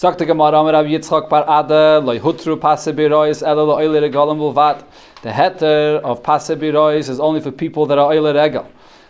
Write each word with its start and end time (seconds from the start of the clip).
Sagt 0.00 0.18
der 0.18 0.26
Gemara 0.26 0.58
Amar 0.60 0.72
Rav 0.72 0.86
Yitzchak 0.86 1.28
bar 1.28 1.44
Ade, 1.46 2.02
loy 2.02 2.18
hutru 2.18 2.58
passe 2.58 2.90
birois, 2.90 3.42
elo 3.46 3.66
lo 3.66 3.76
oile 3.76 4.00
regalim 4.00 4.38
bulvat. 4.38 4.82
The 5.20 5.28
heter 5.28 6.00
of 6.00 6.22
passe 6.22 6.56
birois 6.56 7.10
is 7.10 7.20
only 7.20 7.42
for 7.42 7.50
people 7.50 7.84
that 7.84 7.98
are 7.98 8.10
oile 8.10 8.32
regal. 8.32 8.66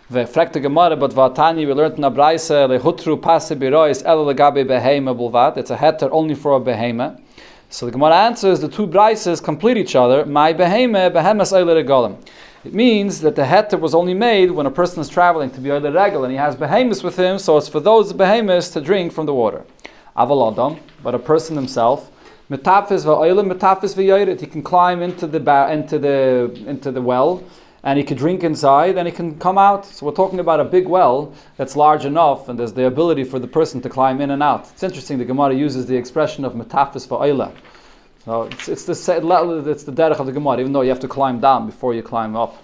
Ve 0.09 0.25
fragt 0.25 0.61
Gemara, 0.61 0.97
but 0.97 1.11
vatani, 1.11 1.65
we 1.65 1.71
learned 1.73 1.97
in 1.97 2.03
a 2.03 2.11
braise, 2.11 2.49
loy 2.49 2.77
hutru 2.77 3.15
passe 3.21 3.57
birois, 3.57 4.03
elo 4.05 4.23
lo 4.23 4.33
gabe 4.33 4.67
behema 4.67 5.15
bulvat. 5.15 5.55
It's 5.55 5.71
a 5.71 5.77
heter 5.77 6.09
only 6.11 6.35
for 6.35 6.57
a 6.57 6.59
behema. 6.59 7.21
So 7.69 7.85
the 7.85 7.93
Gemara 7.93 8.25
answers, 8.25 8.59
the 8.59 8.67
two 8.67 8.85
brises 8.85 9.41
complete 9.41 9.77
each 9.77 9.95
other. 9.95 10.25
My 10.25 10.53
behema, 10.53 11.09
behemas 11.09 11.53
oile 11.53 11.81
regalim. 11.81 12.17
It 12.65 12.73
means 12.73 13.21
that 13.21 13.37
the 13.37 13.43
heter 13.43 13.79
was 13.79 13.95
only 13.95 14.13
made 14.13 14.51
when 14.51 14.65
a 14.65 14.71
person 14.71 14.99
is 14.99 15.07
traveling 15.07 15.51
to 15.51 15.61
be 15.61 15.71
oile 15.71 15.89
regal 15.89 16.25
and 16.25 16.33
he 16.33 16.37
has 16.37 16.57
behemoths 16.57 17.01
with 17.01 17.17
him, 17.17 17.39
so 17.39 17.57
it's 17.57 17.69
for 17.69 17.79
those 17.79 18.11
behemoths 18.11 18.67
to 18.71 18.81
drink 18.81 19.13
from 19.13 19.25
the 19.25 19.33
water. 19.33 19.63
Aval 20.15 20.79
but 21.03 21.15
a 21.15 21.19
person 21.19 21.55
himself, 21.55 22.11
metafis 22.49 23.05
va'oilim, 23.05 23.51
metafis 23.51 23.95
v'yoyrit, 23.95 24.39
he 24.39 24.47
can 24.47 24.61
climb 24.61 25.01
into 25.01 25.25
the 25.27 25.39
ba- 25.39 25.71
into 25.71 25.97
the 25.97 26.51
into 26.67 26.91
the 26.91 27.01
well, 27.01 27.43
and 27.83 27.97
he 27.97 28.03
can 28.03 28.17
drink 28.17 28.43
inside, 28.43 28.97
and 28.97 29.07
he 29.07 29.13
can 29.13 29.39
come 29.39 29.57
out. 29.57 29.85
So 29.85 30.05
we're 30.05 30.11
talking 30.11 30.39
about 30.39 30.59
a 30.59 30.65
big 30.65 30.87
well 30.87 31.33
that's 31.57 31.75
large 31.75 32.05
enough, 32.05 32.49
and 32.49 32.59
there's 32.59 32.73
the 32.73 32.85
ability 32.85 33.23
for 33.23 33.39
the 33.39 33.47
person 33.47 33.81
to 33.81 33.89
climb 33.89 34.21
in 34.21 34.31
and 34.31 34.43
out. 34.43 34.69
It's 34.71 34.83
interesting. 34.83 35.17
The 35.17 35.25
Gemara 35.25 35.53
uses 35.53 35.85
the 35.85 35.95
expression 35.95 36.45
of 36.45 36.53
metafis 36.53 37.07
va'oila. 37.07 37.51
So 38.25 38.43
it's, 38.43 38.67
it's 38.69 38.83
the 38.85 38.91
it's 38.91 39.83
the 39.83 39.91
derech 39.91 40.19
of 40.19 40.27
the 40.27 40.31
Gemara, 40.31 40.59
even 40.59 40.73
though 40.73 40.81
you 40.81 40.89
have 40.89 40.99
to 40.99 41.07
climb 41.07 41.39
down 41.39 41.65
before 41.65 41.93
you 41.95 42.03
climb 42.03 42.35
up. 42.35 42.61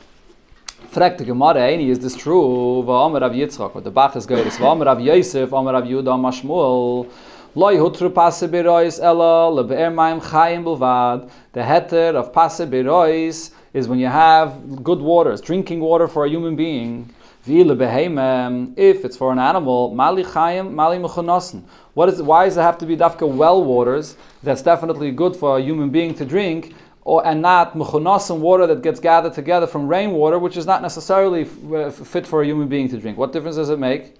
Fragt 0.91 1.17
the 1.17 1.25
Gemara, 1.25 1.55
Eini, 1.55 1.89
is 1.89 1.99
this 1.99 2.15
true? 2.15 2.83
Va'amar 2.85 3.21
Rav 3.21 3.31
Yitzchak, 3.31 3.73
what 3.73 3.83
the 3.83 3.89
Bach 3.89 4.15
is 4.15 4.27
good. 4.27 4.45
Va'amar 4.45 4.85
Rav 4.85 5.01
Yosef, 5.01 5.49
Va'amar 5.49 5.73
Rav 5.73 5.83
Yehuda, 5.85 6.15
Mashmuel. 6.19 7.11
Loi 7.55 7.75
hutru 7.75 8.13
passe 8.13 8.43
birois 8.43 8.99
ela 9.01 9.49
lebe'er 9.49 10.21
chayim 10.21 10.63
bulvad. 10.63 11.29
The 11.53 11.61
heter 11.61 12.15
of 12.15 12.31
passe 12.31 12.61
birois 12.61 13.51
is 13.73 13.87
when 13.87 13.99
you 13.99 14.07
have 14.07 14.83
good 14.83 14.99
waters, 14.99 15.41
drinking 15.41 15.79
water 15.79 16.07
for 16.07 16.25
a 16.25 16.29
human 16.29 16.55
being. 16.55 17.13
If 17.49 19.05
it's 19.05 19.15
for 19.15 19.31
an 19.31 19.39
animal, 19.39 19.95
mali 19.95 20.23
chayim, 20.23 20.71
mali 20.73 20.97
mechunosen. 20.97 21.63
What 21.93 22.09
is, 22.09 22.21
why 22.21 22.45
does 22.45 22.57
it 22.57 22.61
have 22.61 22.77
to 22.79 22.85
be 22.85 22.97
dafka 22.97 23.27
well 23.27 23.63
waters? 23.63 24.17
That's 24.43 24.61
definitely 24.61 25.11
good 25.11 25.35
for 25.35 25.57
a 25.57 25.61
human 25.61 25.89
being 25.89 26.13
to 26.15 26.25
drink 26.25 26.75
or 27.01 27.25
and 27.25 27.41
not 27.41 27.73
mechunasim 27.73 28.39
water 28.39 28.67
that 28.67 28.81
gets 28.81 28.99
gathered 28.99 29.33
together 29.33 29.65
from 29.65 29.87
rainwater, 29.87 30.37
which 30.37 30.57
is 30.57 30.65
not 30.65 30.81
necessarily 30.81 31.43
f- 31.43 31.93
fit 31.95 32.27
for 32.27 32.41
a 32.41 32.45
human 32.45 32.67
being 32.67 32.89
to 32.89 32.97
drink. 32.97 33.17
What 33.17 33.31
difference 33.31 33.55
does 33.55 33.69
it 33.69 33.79
make? 33.79 34.15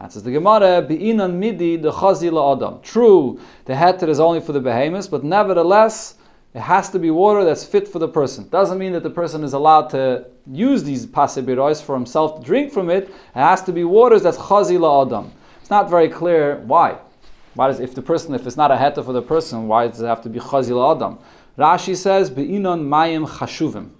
Answers 0.00 0.22
the 0.22 0.30
Gemara, 0.30 0.80
Be'inan 0.80 1.34
midi 1.34 1.76
the 1.76 1.92
chazi 1.92 2.28
adam. 2.28 2.80
True, 2.80 3.38
the 3.66 3.74
heter 3.74 4.08
is 4.08 4.18
only 4.18 4.40
for 4.40 4.52
the 4.52 4.60
behemoths, 4.60 5.06
but 5.06 5.22
nevertheless, 5.22 6.14
it 6.54 6.60
has 6.60 6.88
to 6.90 6.98
be 6.98 7.10
water 7.10 7.44
that's 7.44 7.66
fit 7.66 7.86
for 7.86 7.98
the 7.98 8.08
person. 8.08 8.48
Doesn't 8.48 8.78
mean 8.78 8.92
that 8.92 9.02
the 9.02 9.10
person 9.10 9.44
is 9.44 9.52
allowed 9.52 9.90
to 9.90 10.26
use 10.50 10.84
these 10.84 11.04
pasibirois 11.04 11.82
for 11.82 11.94
himself 11.94 12.40
to 12.40 12.46
drink 12.46 12.72
from 12.72 12.88
it. 12.88 13.10
It 13.10 13.14
has 13.34 13.62
to 13.64 13.72
be 13.72 13.84
waters 13.84 14.22
that's 14.22 14.38
chazi 14.38 14.76
adam. 14.76 15.32
It's 15.60 15.68
not 15.70 15.90
very 15.90 16.08
clear 16.08 16.56
why. 16.60 16.96
Why 17.52 17.66
does 17.66 17.78
if 17.78 17.94
the 17.94 18.00
person, 18.02 18.34
if 18.34 18.46
it's 18.46 18.56
not 18.56 18.70
a 18.70 18.76
heter 18.76 19.04
for 19.04 19.12
the 19.12 19.22
person, 19.22 19.68
why 19.68 19.88
does 19.88 20.00
it 20.00 20.06
have 20.06 20.22
to 20.22 20.30
be 20.30 20.40
chazi 20.40 20.72
adam? 20.92 21.18
Rashi 21.58 21.94
says, 21.94 22.30
Be'inon 22.30 22.88
mayim 22.88 23.28
chashuvim. 23.28 23.90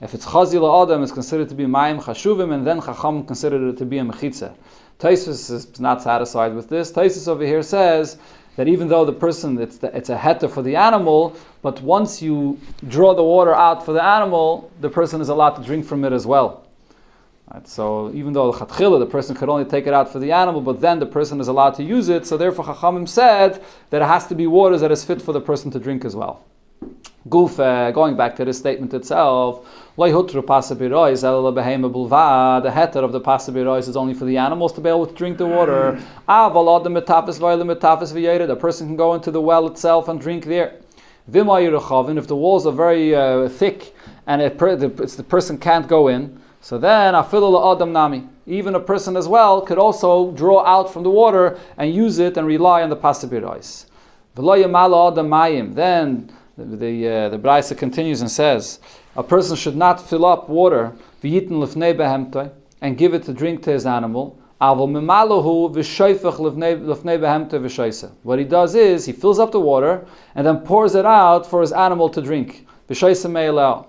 If 0.00 0.12
it's 0.12 0.26
chazil 0.26 0.82
adam, 0.82 1.02
it's 1.02 1.12
considered 1.12 1.50
to 1.50 1.54
be 1.54 1.64
mayim 1.64 2.02
chashuvim, 2.02 2.52
and 2.52 2.66
then 2.66 2.80
chacham 2.80 3.24
considered 3.26 3.68
it 3.68 3.78
to 3.78 3.84
be 3.84 3.98
a 3.98 4.02
mechitza. 4.02 4.54
Toisfos 4.98 5.50
is 5.50 5.78
not 5.78 6.02
satisfied 6.02 6.54
with 6.54 6.68
this. 6.68 6.90
Toisfos 6.90 7.28
over 7.28 7.44
here 7.44 7.62
says 7.62 8.18
that 8.56 8.66
even 8.66 8.88
though 8.88 9.04
the 9.04 9.12
person, 9.12 9.58
it's, 9.58 9.76
the, 9.78 9.94
it's 9.94 10.08
a 10.08 10.16
heter 10.16 10.50
for 10.50 10.62
the 10.62 10.74
animal, 10.74 11.36
but 11.60 11.80
once 11.82 12.22
you 12.22 12.58
draw 12.88 13.14
the 13.14 13.22
water 13.22 13.54
out 13.54 13.84
for 13.84 13.92
the 13.92 14.02
animal, 14.02 14.70
the 14.80 14.88
person 14.88 15.20
is 15.20 15.28
allowed 15.28 15.50
to 15.50 15.62
drink 15.62 15.84
from 15.84 16.04
it 16.04 16.12
as 16.12 16.26
well. 16.26 16.66
Right, 17.52 17.68
so 17.68 18.10
even 18.12 18.32
though 18.32 18.52
chatchila, 18.52 18.98
the 18.98 19.06
person 19.06 19.36
could 19.36 19.48
only 19.48 19.66
take 19.66 19.86
it 19.86 19.92
out 19.92 20.10
for 20.10 20.18
the 20.18 20.32
animal, 20.32 20.60
but 20.60 20.80
then 20.80 20.98
the 20.98 21.06
person 21.06 21.40
is 21.40 21.48
allowed 21.48 21.74
to 21.74 21.84
use 21.84 22.08
it. 22.08 22.26
So 22.26 22.36
therefore, 22.36 22.64
Chachamim 22.64 23.08
said 23.08 23.62
that 23.90 24.02
it 24.02 24.06
has 24.06 24.26
to 24.28 24.34
be 24.34 24.46
waters 24.46 24.80
that 24.80 24.90
is 24.90 25.04
fit 25.04 25.22
for 25.22 25.32
the 25.32 25.40
person 25.40 25.70
to 25.72 25.78
drink 25.78 26.04
as 26.04 26.16
well. 26.16 26.42
Goof, 27.28 27.58
uh, 27.58 27.90
going 27.90 28.16
back 28.16 28.36
to 28.36 28.44
the 28.44 28.52
statement 28.52 28.94
itself, 28.94 29.66
the 29.96 30.04
heter 30.04 30.36
of 30.36 30.46
the 33.12 33.20
pasabirois 33.20 33.88
is 33.88 33.96
only 33.96 34.14
for 34.14 34.26
the 34.26 34.36
animals 34.36 34.72
to 34.74 34.80
be 34.80 34.88
able 34.88 35.06
to 35.06 35.14
drink 35.14 35.38
the 35.38 35.46
water. 35.46 36.00
The 38.46 38.56
person 38.60 38.86
can 38.86 38.96
go 38.96 39.14
into 39.14 39.32
the 39.32 39.40
well 39.40 39.66
itself 39.66 40.08
and 40.08 40.20
drink 40.20 40.44
there. 40.44 40.76
If 41.28 42.28
the 42.28 42.36
walls 42.36 42.66
are 42.66 42.72
very 42.72 43.14
uh, 43.14 43.48
thick 43.48 43.94
and 44.26 44.40
it 44.40 44.58
the, 44.58 44.92
it's 45.02 45.16
the 45.16 45.24
person 45.24 45.58
can't 45.58 45.88
go 45.88 46.06
in, 46.06 46.40
so 46.60 46.78
then 46.78 47.14
adam 47.14 47.92
nami. 47.92 48.28
Even 48.46 48.76
a 48.76 48.80
person 48.80 49.16
as 49.16 49.26
well 49.26 49.62
could 49.62 49.78
also 49.78 50.30
draw 50.32 50.64
out 50.64 50.92
from 50.92 51.02
the 51.02 51.10
water 51.10 51.58
and 51.76 51.92
use 51.92 52.20
it 52.20 52.36
and 52.36 52.46
rely 52.46 52.82
on 52.82 52.90
the 52.90 52.96
pasabirois. 52.96 53.86
Then 55.74 56.32
the 56.56 57.08
uh, 57.08 57.28
the 57.28 57.38
Braisa 57.38 57.76
continues 57.76 58.20
and 58.20 58.30
says, 58.30 58.80
a 59.14 59.22
person 59.22 59.56
should 59.56 59.76
not 59.76 60.00
fill 60.00 60.24
up 60.24 60.48
water 60.48 60.92
and 62.80 62.96
give 62.98 63.14
it 63.14 63.24
to 63.24 63.32
drink 63.32 63.62
to 63.62 63.70
his 63.70 63.86
animal. 63.86 64.36
What 68.22 68.38
he 68.38 68.44
does 68.44 68.74
is 68.74 69.04
he 69.06 69.12
fills 69.12 69.38
up 69.38 69.50
the 69.50 69.60
water 69.60 70.06
and 70.34 70.46
then 70.46 70.60
pours 70.60 70.94
it 70.94 71.04
out 71.04 71.46
for 71.46 71.60
his 71.60 71.72
animal 71.72 72.08
to 72.08 72.22
drink. 72.22 72.66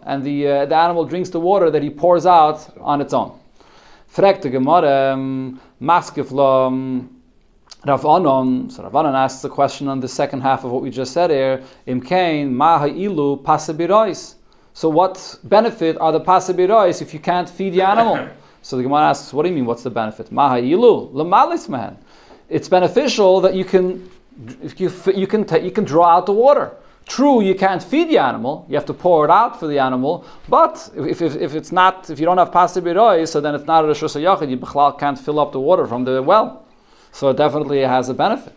And 0.06 0.24
the, 0.24 0.48
uh, 0.48 0.66
the 0.66 0.76
animal 0.76 1.06
drinks 1.06 1.30
the 1.30 1.40
water 1.40 1.72
that 1.72 1.82
he 1.82 1.90
pours 1.90 2.26
out 2.26 2.68
on 2.82 3.00
its 3.00 3.14
own. 3.14 3.32
Rav 7.88 8.06
Anon, 8.06 8.70
so 8.70 8.84
Rav 8.84 8.96
Anon 8.96 9.16
asks 9.16 9.44
a 9.46 9.50
question 9.50 9.88
on 9.88 10.02
the 10.02 10.08
second 10.10 10.42
half 10.42 10.66
of 10.66 10.72
what 10.72 10.82
we 10.82 10.90
just 10.90 11.14
said 11.14 11.30
here. 11.30 11.64
Imkain 11.88 12.52
maha'ilu 12.52 13.42
pasabirois. 13.44 14.36
So 14.74 14.90
what 14.90 15.40
benefit 15.46 15.98
are 16.00 16.12
the 16.12 16.20
pasabirois 16.20 17.02
if 17.02 17.14
you 17.14 17.20
can't 17.20 17.50
feed 17.50 17.74
the 17.74 17.82
animal? 17.82 18.28
so 18.62 18.76
the 18.76 18.84
Gemara 18.84 19.10
asks, 19.10 19.32
what 19.32 19.44
do 19.44 19.50
you 19.50 19.56
mean? 19.56 19.66
What's 19.66 19.84
the 19.84 19.90
benefit? 19.90 20.32
Maha'ilu 20.32 21.14
lemalis 21.14 21.70
man. 21.70 21.98
It's 22.50 22.68
beneficial 22.68 23.40
that 23.42 23.56
you 23.56 23.64
can, 23.64 24.10
if 24.62 24.80
you 24.80 24.92
you 25.16 25.28
can 25.28 25.48
you 25.64 25.72
can 25.72 25.86
draw 25.86 26.08
out 26.08 26.26
the 26.26 26.34
water. 26.34 26.76
True, 27.06 27.42
you 27.42 27.56
can't 27.56 27.82
feed 27.82 28.10
the 28.10 28.18
animal; 28.18 28.66
you 28.68 28.76
have 28.76 28.86
to 28.88 28.94
pour 28.94 29.24
it 29.24 29.32
out 29.32 29.58
for 29.60 29.68
the 29.68 29.80
animal. 29.80 30.26
But 30.50 30.90
if, 30.94 31.22
if, 31.22 31.38
if 31.38 31.56
it's 31.56 31.72
not, 31.72 32.10
if 32.10 32.20
you 32.20 32.26
don't 32.26 32.38
have 32.38 32.52
pasabirois, 32.52 33.30
so 33.30 33.40
then 33.40 33.56
it's 33.56 33.66
not 33.66 33.86
a 33.86 33.88
rishus 33.88 34.22
yachid. 34.22 34.50
You 34.50 34.98
can't 35.00 35.18
fill 35.18 35.40
up 35.40 35.54
the 35.54 35.62
water 35.62 35.88
from 35.88 36.04
the 36.04 36.22
well. 36.22 36.67
So 37.18 37.30
it 37.30 37.38
definitely 37.38 37.80
has 37.80 38.10
a 38.10 38.14
benefit. 38.14 38.54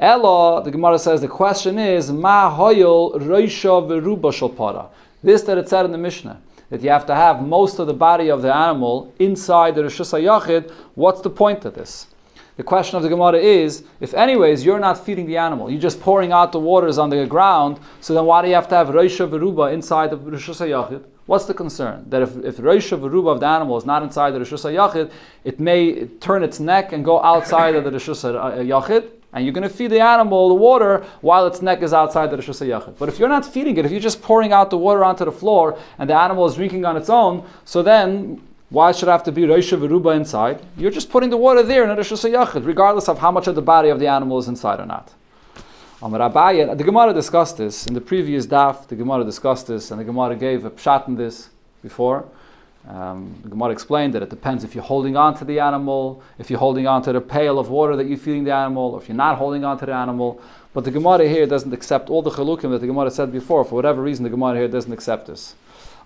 Ella, 0.00 0.64
the 0.64 0.72
Gemara 0.72 0.98
says 0.98 1.20
the 1.20 1.28
question 1.28 1.78
is 1.78 2.10
ma 2.10 2.52
hoyel 2.52 3.14
roisha. 3.20 4.88
This 5.22 5.42
that 5.42 5.58
it 5.58 5.68
said 5.68 5.84
in 5.84 5.92
the 5.92 5.98
Mishnah 5.98 6.42
that 6.70 6.82
you 6.82 6.90
have 6.90 7.06
to 7.06 7.14
have 7.14 7.40
most 7.40 7.78
of 7.78 7.86
the 7.86 7.94
body 7.94 8.28
of 8.28 8.42
the 8.42 8.52
animal 8.52 9.14
inside 9.20 9.76
the 9.76 9.82
Rishus 9.82 10.12
Yachid. 10.20 10.72
What's 10.96 11.20
the 11.20 11.30
point 11.30 11.64
of 11.64 11.74
this? 11.76 12.08
The 12.56 12.64
question 12.64 12.96
of 12.96 13.04
the 13.04 13.08
Gemara 13.08 13.38
is, 13.38 13.84
if 14.00 14.12
anyways 14.12 14.64
you're 14.64 14.80
not 14.80 14.98
feeding 15.06 15.26
the 15.26 15.36
animal, 15.36 15.70
you're 15.70 15.80
just 15.80 16.00
pouring 16.00 16.32
out 16.32 16.50
the 16.50 16.58
waters 16.58 16.98
on 16.98 17.10
the 17.10 17.24
ground, 17.26 17.78
so 18.00 18.12
then 18.12 18.24
why 18.24 18.42
do 18.42 18.48
you 18.48 18.56
have 18.56 18.68
to 18.70 18.74
have 18.74 18.88
Roisha 18.88 19.72
inside 19.72 20.10
the 20.10 20.18
Rishus 20.18 20.66
Yachid? 20.66 21.04
What's 21.30 21.44
the 21.44 21.54
concern? 21.54 22.06
That 22.08 22.22
if, 22.22 22.36
if 22.44 22.56
Roisha 22.56 22.98
Veruba 22.98 23.30
of 23.30 23.38
the 23.38 23.46
animal 23.46 23.78
is 23.78 23.86
not 23.86 24.02
inside 24.02 24.32
the 24.32 24.40
Rishus 24.40 24.64
Yachid, 24.64 25.12
it 25.44 25.60
may 25.60 26.06
turn 26.18 26.42
its 26.42 26.58
neck 26.58 26.90
and 26.90 27.04
go 27.04 27.22
outside 27.22 27.76
of 27.76 27.84
the 27.84 27.90
Rishus 27.90 28.24
uh, 28.24 28.36
uh, 28.36 28.56
Yachid, 28.56 29.08
and 29.32 29.44
you're 29.44 29.52
going 29.52 29.62
to 29.62 29.72
feed 29.72 29.92
the 29.92 30.00
animal 30.00 30.48
the 30.48 30.54
water 30.54 31.06
while 31.20 31.46
its 31.46 31.62
neck 31.62 31.82
is 31.82 31.92
outside 31.92 32.32
the 32.32 32.36
Rishus 32.36 32.66
Yachid. 32.66 32.98
But 32.98 33.08
if 33.08 33.20
you're 33.20 33.28
not 33.28 33.46
feeding 33.46 33.76
it, 33.76 33.84
if 33.84 33.92
you're 33.92 34.00
just 34.00 34.20
pouring 34.20 34.52
out 34.52 34.70
the 34.70 34.76
water 34.76 35.04
onto 35.04 35.24
the 35.24 35.30
floor 35.30 35.78
and 35.98 36.10
the 36.10 36.16
animal 36.16 36.46
is 36.46 36.56
drinking 36.56 36.84
on 36.84 36.96
its 36.96 37.08
own, 37.08 37.44
so 37.64 37.80
then 37.80 38.42
why 38.70 38.90
should 38.90 39.08
it 39.08 39.12
have 39.12 39.22
to 39.22 39.30
be 39.30 39.42
Roisha 39.42 39.78
Veruba 39.78 40.16
inside? 40.16 40.60
You're 40.76 40.90
just 40.90 41.10
putting 41.10 41.30
the 41.30 41.36
water 41.36 41.62
there 41.62 41.84
in 41.84 41.90
a 41.90 41.96
Rishus 41.96 42.28
Yachid, 42.28 42.66
regardless 42.66 43.08
of 43.08 43.20
how 43.20 43.30
much 43.30 43.46
of 43.46 43.54
the 43.54 43.62
body 43.62 43.88
of 43.90 44.00
the 44.00 44.08
animal 44.08 44.40
is 44.40 44.48
inside 44.48 44.80
or 44.80 44.86
not. 44.86 45.12
The 46.00 46.82
Gemara 46.82 47.12
discussed 47.12 47.58
this 47.58 47.86
in 47.86 47.92
the 47.92 48.00
previous 48.00 48.46
daf. 48.46 48.88
The 48.88 48.96
Gemara 48.96 49.22
discussed 49.22 49.66
this, 49.66 49.90
and 49.90 50.00
the 50.00 50.04
Gemara 50.04 50.34
gave 50.34 50.64
a 50.64 50.70
pshat 50.70 51.06
in 51.08 51.14
this 51.14 51.50
before. 51.82 52.24
Um, 52.88 53.38
the 53.42 53.50
Gemara 53.50 53.72
explained 53.72 54.14
that 54.14 54.22
it 54.22 54.30
depends 54.30 54.64
if 54.64 54.74
you're 54.74 54.82
holding 54.82 55.18
on 55.18 55.36
to 55.36 55.44
the 55.44 55.60
animal, 55.60 56.22
if 56.38 56.48
you're 56.48 56.58
holding 56.58 56.86
on 56.86 57.02
to 57.02 57.12
the 57.12 57.20
pail 57.20 57.58
of 57.58 57.68
water 57.68 57.96
that 57.96 58.06
you're 58.06 58.16
feeding 58.16 58.44
the 58.44 58.54
animal, 58.54 58.92
or 58.94 59.02
if 59.02 59.10
you're 59.10 59.16
not 59.16 59.36
holding 59.36 59.62
on 59.62 59.78
to 59.78 59.84
the 59.84 59.92
animal. 59.92 60.40
But 60.72 60.84
the 60.84 60.90
Gemara 60.90 61.28
here 61.28 61.46
doesn't 61.46 61.74
accept 61.74 62.08
all 62.08 62.22
the 62.22 62.30
chalukim 62.30 62.70
that 62.70 62.80
the 62.80 62.86
Gemara 62.86 63.10
said 63.10 63.30
before. 63.30 63.62
For 63.66 63.74
whatever 63.74 64.00
reason, 64.00 64.24
the 64.24 64.30
Gemara 64.30 64.56
here 64.56 64.68
doesn't 64.68 64.92
accept 64.92 65.26
this. 65.26 65.54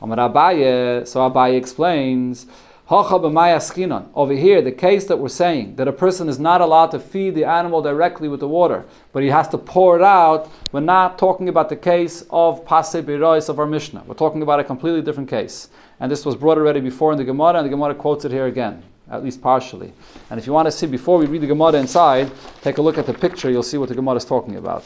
Amar 0.02 0.28
Abaye, 0.28 1.06
so 1.06 1.20
Abaye 1.30 1.56
explains. 1.56 2.46
Over 2.86 4.34
here, 4.34 4.60
the 4.60 4.74
case 4.76 5.06
that 5.06 5.18
we're 5.18 5.30
saying 5.30 5.76
that 5.76 5.88
a 5.88 5.92
person 5.92 6.28
is 6.28 6.38
not 6.38 6.60
allowed 6.60 6.90
to 6.90 6.98
feed 7.00 7.34
the 7.34 7.44
animal 7.44 7.80
directly 7.80 8.28
with 8.28 8.40
the 8.40 8.48
water, 8.48 8.84
but 9.12 9.22
he 9.22 9.30
has 9.30 9.48
to 9.48 9.58
pour 9.58 9.96
it 9.96 10.02
out. 10.02 10.50
We're 10.70 10.80
not 10.80 11.18
talking 11.18 11.48
about 11.48 11.70
the 11.70 11.76
case 11.76 12.26
of 12.28 12.62
pasei 12.66 13.02
birois 13.02 13.48
of 13.48 13.58
our 13.58 13.64
Mishnah. 13.64 14.04
We're 14.06 14.14
talking 14.14 14.42
about 14.42 14.60
a 14.60 14.64
completely 14.64 15.00
different 15.00 15.30
case, 15.30 15.70
and 15.98 16.12
this 16.12 16.26
was 16.26 16.36
brought 16.36 16.58
already 16.58 16.80
before 16.80 17.12
in 17.12 17.16
the 17.16 17.24
Gemara, 17.24 17.54
and 17.54 17.64
the 17.64 17.70
Gemara 17.70 17.94
quotes 17.94 18.26
it 18.26 18.32
here 18.32 18.48
again, 18.48 18.82
at 19.10 19.24
least 19.24 19.40
partially. 19.40 19.94
And 20.28 20.38
if 20.38 20.46
you 20.46 20.52
want 20.52 20.66
to 20.66 20.72
see 20.72 20.86
before 20.86 21.16
we 21.16 21.24
read 21.24 21.40
the 21.40 21.46
Gemara 21.46 21.74
inside, 21.74 22.30
take 22.60 22.76
a 22.76 22.82
look 22.82 22.98
at 22.98 23.06
the 23.06 23.14
picture. 23.14 23.50
You'll 23.50 23.62
see 23.62 23.78
what 23.78 23.88
the 23.88 23.94
Gemara 23.94 24.16
is 24.16 24.26
talking 24.26 24.56
about. 24.56 24.84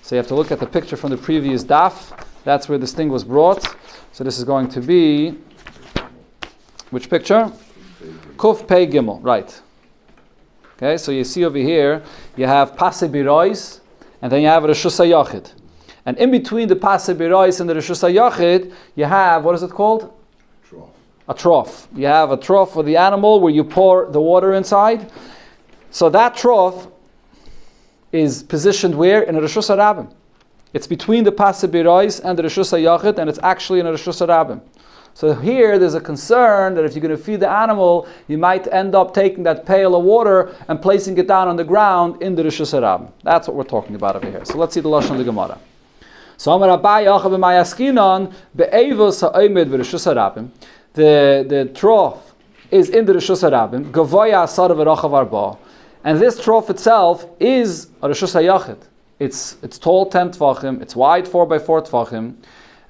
So 0.00 0.14
you 0.14 0.16
have 0.16 0.28
to 0.28 0.34
look 0.34 0.50
at 0.50 0.60
the 0.60 0.66
picture 0.66 0.96
from 0.96 1.10
the 1.10 1.18
previous 1.18 1.62
daf. 1.62 2.18
That's 2.44 2.70
where 2.70 2.78
this 2.78 2.94
thing 2.94 3.10
was 3.10 3.22
brought. 3.22 3.76
So 4.12 4.24
this 4.24 4.38
is 4.38 4.44
going 4.44 4.68
to 4.70 4.80
be 4.80 5.36
which 6.90 7.10
picture? 7.10 7.52
Kuf 8.36 8.66
Pei 8.66 8.86
Gimel, 8.86 9.18
right. 9.22 9.60
Okay, 10.76 10.96
so 10.96 11.10
you 11.10 11.24
see 11.24 11.44
over 11.44 11.58
here, 11.58 12.02
you 12.36 12.46
have 12.46 12.76
Pase 12.76 13.02
Birois, 13.02 13.80
and 14.22 14.30
then 14.30 14.42
you 14.42 14.48
have 14.48 14.62
Rishus 14.62 15.04
Yachid. 15.04 15.52
And 16.06 16.16
in 16.18 16.30
between 16.30 16.68
the 16.68 16.76
Pase 16.76 17.08
Birois 17.08 17.60
and 17.60 17.68
the 17.68 17.74
Rishus 17.74 18.08
Yachid, 18.08 18.72
you 18.94 19.04
have, 19.04 19.44
what 19.44 19.54
is 19.56 19.62
it 19.64 19.70
called? 19.70 20.12
Trough. 20.64 20.90
A 21.28 21.34
trough. 21.34 21.88
You 21.94 22.06
have 22.06 22.30
a 22.30 22.36
trough 22.36 22.72
for 22.72 22.84
the 22.84 22.96
animal 22.96 23.40
where 23.40 23.52
you 23.52 23.64
pour 23.64 24.06
the 24.06 24.20
water 24.20 24.54
inside. 24.54 25.10
So 25.90 26.08
that 26.10 26.36
trough 26.36 26.86
is 28.12 28.44
positioned 28.44 28.94
where? 28.94 29.22
In 29.22 29.34
a 29.34 29.40
Rishus 29.40 29.76
Rabbim. 29.76 30.14
It's 30.72 30.86
between 30.86 31.24
the 31.24 31.32
Pase 31.32 31.64
Birois 31.64 32.20
and 32.24 32.38
the 32.38 32.44
Rishus 32.44 32.72
Yachid, 32.72 33.18
and 33.18 33.28
it's 33.28 33.40
actually 33.42 33.80
in 33.80 33.86
a 33.86 33.92
Rishus 33.92 34.24
Rabbim. 34.26 34.60
So 35.18 35.34
here 35.34 35.80
there's 35.80 35.96
a 35.96 36.00
concern 36.00 36.76
that 36.76 36.84
if 36.84 36.94
you're 36.94 37.02
going 37.02 37.16
to 37.16 37.20
feed 37.20 37.40
the 37.40 37.50
animal, 37.50 38.06
you 38.28 38.38
might 38.38 38.68
end 38.68 38.94
up 38.94 39.12
taking 39.12 39.42
that 39.42 39.66
pail 39.66 39.96
of 39.96 40.04
water 40.04 40.54
and 40.68 40.80
placing 40.80 41.18
it 41.18 41.26
down 41.26 41.48
on 41.48 41.56
the 41.56 41.64
ground 41.64 42.22
in 42.22 42.36
the 42.36 42.44
Rosh 42.44 42.60
Hashanah. 42.60 43.10
That's 43.24 43.48
what 43.48 43.56
we're 43.56 43.64
talking 43.64 43.96
about 43.96 44.14
over 44.14 44.30
here. 44.30 44.44
So 44.44 44.58
let's 44.58 44.74
see 44.74 44.80
the 44.80 44.88
Lashon 44.88 45.10
of 45.10 45.18
the 45.18 45.24
Gemara. 45.24 45.58
So 46.36 46.52
Amar 46.52 46.68
Abai 46.78 47.06
Yachav 47.06 47.36
Mayaskinon 47.36 48.32
be'evos 48.54 49.22
ha'omed 49.22 49.66
v'Rosh 49.66 49.92
Hashanah. 49.92 50.50
The 50.92 51.44
the 51.48 51.64
trough 51.74 52.36
is 52.70 52.88
in 52.88 53.04
the 53.04 53.14
Rosh 53.14 53.28
Hashanah. 53.28 53.90
Gavoya 53.90 54.44
asar 54.44 54.70
arba. 54.70 55.58
And 56.04 56.20
this 56.20 56.40
trough 56.40 56.70
itself 56.70 57.26
is 57.40 57.88
a 58.02 58.06
Rosh 58.06 58.22
Hashanah. 58.22 58.78
It's 59.18 59.56
it's 59.64 59.78
tall 59.78 60.06
ten 60.10 60.30
tvachim. 60.30 60.80
It's 60.80 60.94
wide 60.94 61.26
four 61.26 61.44
by 61.44 61.58
four 61.58 61.82
tvachim 61.82 62.36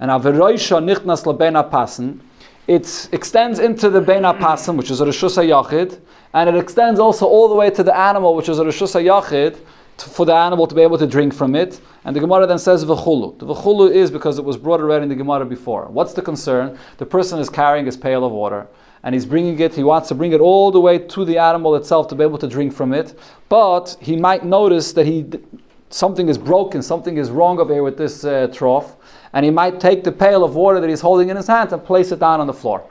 and 0.01 0.11
Averoisha 0.11 0.83
Nichnas 0.83 1.25
Labena 1.25 1.69
Passen, 1.71 2.21
it 2.67 3.09
extends 3.13 3.59
into 3.59 3.89
the 3.89 4.01
Bena 4.01 4.35
Passen, 4.35 4.77
which 4.77 4.91
is 4.91 5.01
a 5.01 5.07
Rishus 5.07 5.37
Yachid, 5.43 6.01
and 6.35 6.49
it 6.49 6.57
extends 6.57 7.01
also 7.01 7.27
all 7.27 7.49
the 7.49 7.55
way 7.55 7.71
to 7.71 7.83
the 7.83 7.97
animal, 7.97 8.35
which 8.35 8.49
is 8.49 8.59
a 8.59 8.65
Rishus 8.65 8.95
Yachid, 9.03 9.59
for 9.97 10.27
the 10.27 10.35
animal 10.35 10.67
to 10.67 10.75
be 10.75 10.83
able 10.83 10.99
to 10.99 11.07
drink 11.07 11.35
from 11.35 11.55
it. 11.55 11.81
And 12.05 12.15
the 12.15 12.21
Gemara 12.21 12.47
then 12.47 12.59
says 12.59 12.85
V'chulu. 12.85 13.39
The 13.39 13.47
V'chulu 13.47 13.91
is 13.91 14.11
because 14.11 14.39
it 14.39 14.45
was 14.45 14.57
brought 14.57 14.81
already 14.81 15.05
in 15.05 15.09
the 15.09 15.17
Gemara 15.17 15.45
before. 15.45 15.87
What's 15.87 16.13
the 16.13 16.23
concern? 16.23 16.79
The 16.99 17.07
person 17.07 17.39
is 17.41 17.49
carrying 17.49 17.87
his 17.87 17.97
pail 17.97 18.25
of 18.25 18.33
water 18.33 18.69
and 19.03 19.15
he's 19.15 19.27
bringing 19.27 19.59
it, 19.61 19.75
he 19.75 19.83
wants 19.83 20.09
to 20.09 20.15
bring 20.15 20.33
it 20.33 20.41
all 20.41 20.71
the 20.71 20.81
way 20.81 20.99
to 20.99 21.25
the 21.25 21.39
animal 21.39 21.77
itself 21.77 22.09
to 22.09 22.15
be 22.15 22.23
able 22.23 22.39
to 22.39 22.49
drink 22.49 22.73
from 22.73 22.93
it, 22.93 23.19
but 23.49 23.97
he 24.01 24.17
might 24.17 24.45
notice 24.45 24.93
that 24.93 25.07
he 25.07 25.27
something 25.91 26.29
is 26.29 26.37
broken, 26.37 26.83
something 26.83 27.17
is 27.17 27.31
wrong 27.31 27.59
over 27.59 27.73
here 27.73 27.83
with 27.83 27.97
this 27.97 28.25
uh, 28.25 28.49
trough, 28.53 28.97
and 29.33 29.45
he 29.45 29.51
might 29.51 29.81
take 29.81 30.05
the 30.05 30.13
pail 30.13 30.45
of 30.45 30.55
water 30.55 30.81
that 30.81 30.89
he's 30.89 31.01
holding 31.01 31.29
in 31.29 31.37
his 31.37 31.47
hands 31.47 31.73
and 31.73 31.85
place 31.85 32.13
it 32.13 32.21
down 32.21 32.41
on 32.41 32.47
the 32.47 32.53
floor. 32.53 32.83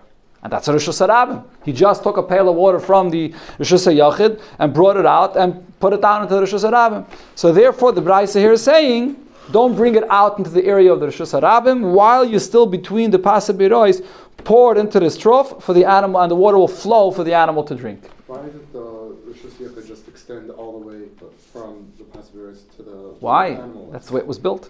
And 0.44 0.54
that's 0.54 0.68
a 0.68 0.72
Rosh 0.72 0.88
Hashanah. 0.88 1.44
He 1.66 1.74
just 1.74 2.04
took 2.04 2.18
a 2.18 2.24
pail 2.24 2.48
of 2.48 2.56
water 2.56 2.80
from 2.80 3.10
the 3.10 3.34
Rosh 3.60 3.74
Hashanah 3.74 4.40
and 4.60 4.74
brought 4.74 4.98
it 4.98 5.06
out 5.06 5.36
and 5.36 5.78
put 5.80 5.94
it 5.94 6.02
down 6.02 6.22
into 6.22 6.36
the 6.36 6.42
Rosh 6.42 6.54
Hashanah. 6.54 7.06
So 7.36 7.52
therefore, 7.52 7.92
the 7.92 8.02
Braisa 8.02 8.40
here 8.40 8.54
is 8.54 8.64
saying, 8.64 9.18
don't 9.52 9.76
bring 9.76 9.96
it 9.96 10.04
out 10.10 10.38
into 10.38 10.50
the 10.50 10.64
area 10.66 10.94
of 10.94 11.00
the 11.00 11.08
Rosh 11.08 11.22
Hashanah 11.22 11.92
while 11.92 12.24
you're 12.24 12.40
still 12.40 12.66
between 12.66 13.12
the 13.12 13.20
Pasabirois, 13.20 14.06
pour 14.44 14.74
it 14.74 14.78
into 14.78 15.00
this 15.00 15.18
trough 15.18 15.64
for 15.64 15.74
the 15.74 15.84
animal, 15.86 16.22
and 16.22 16.30
the 16.30 16.36
water 16.36 16.58
will 16.58 16.68
flow 16.68 17.12
for 17.12 17.24
the 17.24 17.34
animal 17.34 17.64
to 17.64 17.76
drink. 17.76 18.10
Why 18.28 18.44
did 18.44 18.72
the 18.72 18.80
Rosh 18.80 19.38
Hashanah 19.38 19.88
just 19.88 20.08
extend 20.08 20.52
all 20.52 20.80
the 20.80 20.86
way 20.86 21.08
from 21.52 21.92
the 21.98 22.04
Pasabirois 22.04 22.60
to 22.76 22.84
the 22.84 23.16
Why? 23.20 23.50
animal? 23.50 23.90
That's 23.92 24.08
the 24.08 24.14
way 24.14 24.22
it 24.22 24.28
was 24.28 24.38
built. 24.38 24.70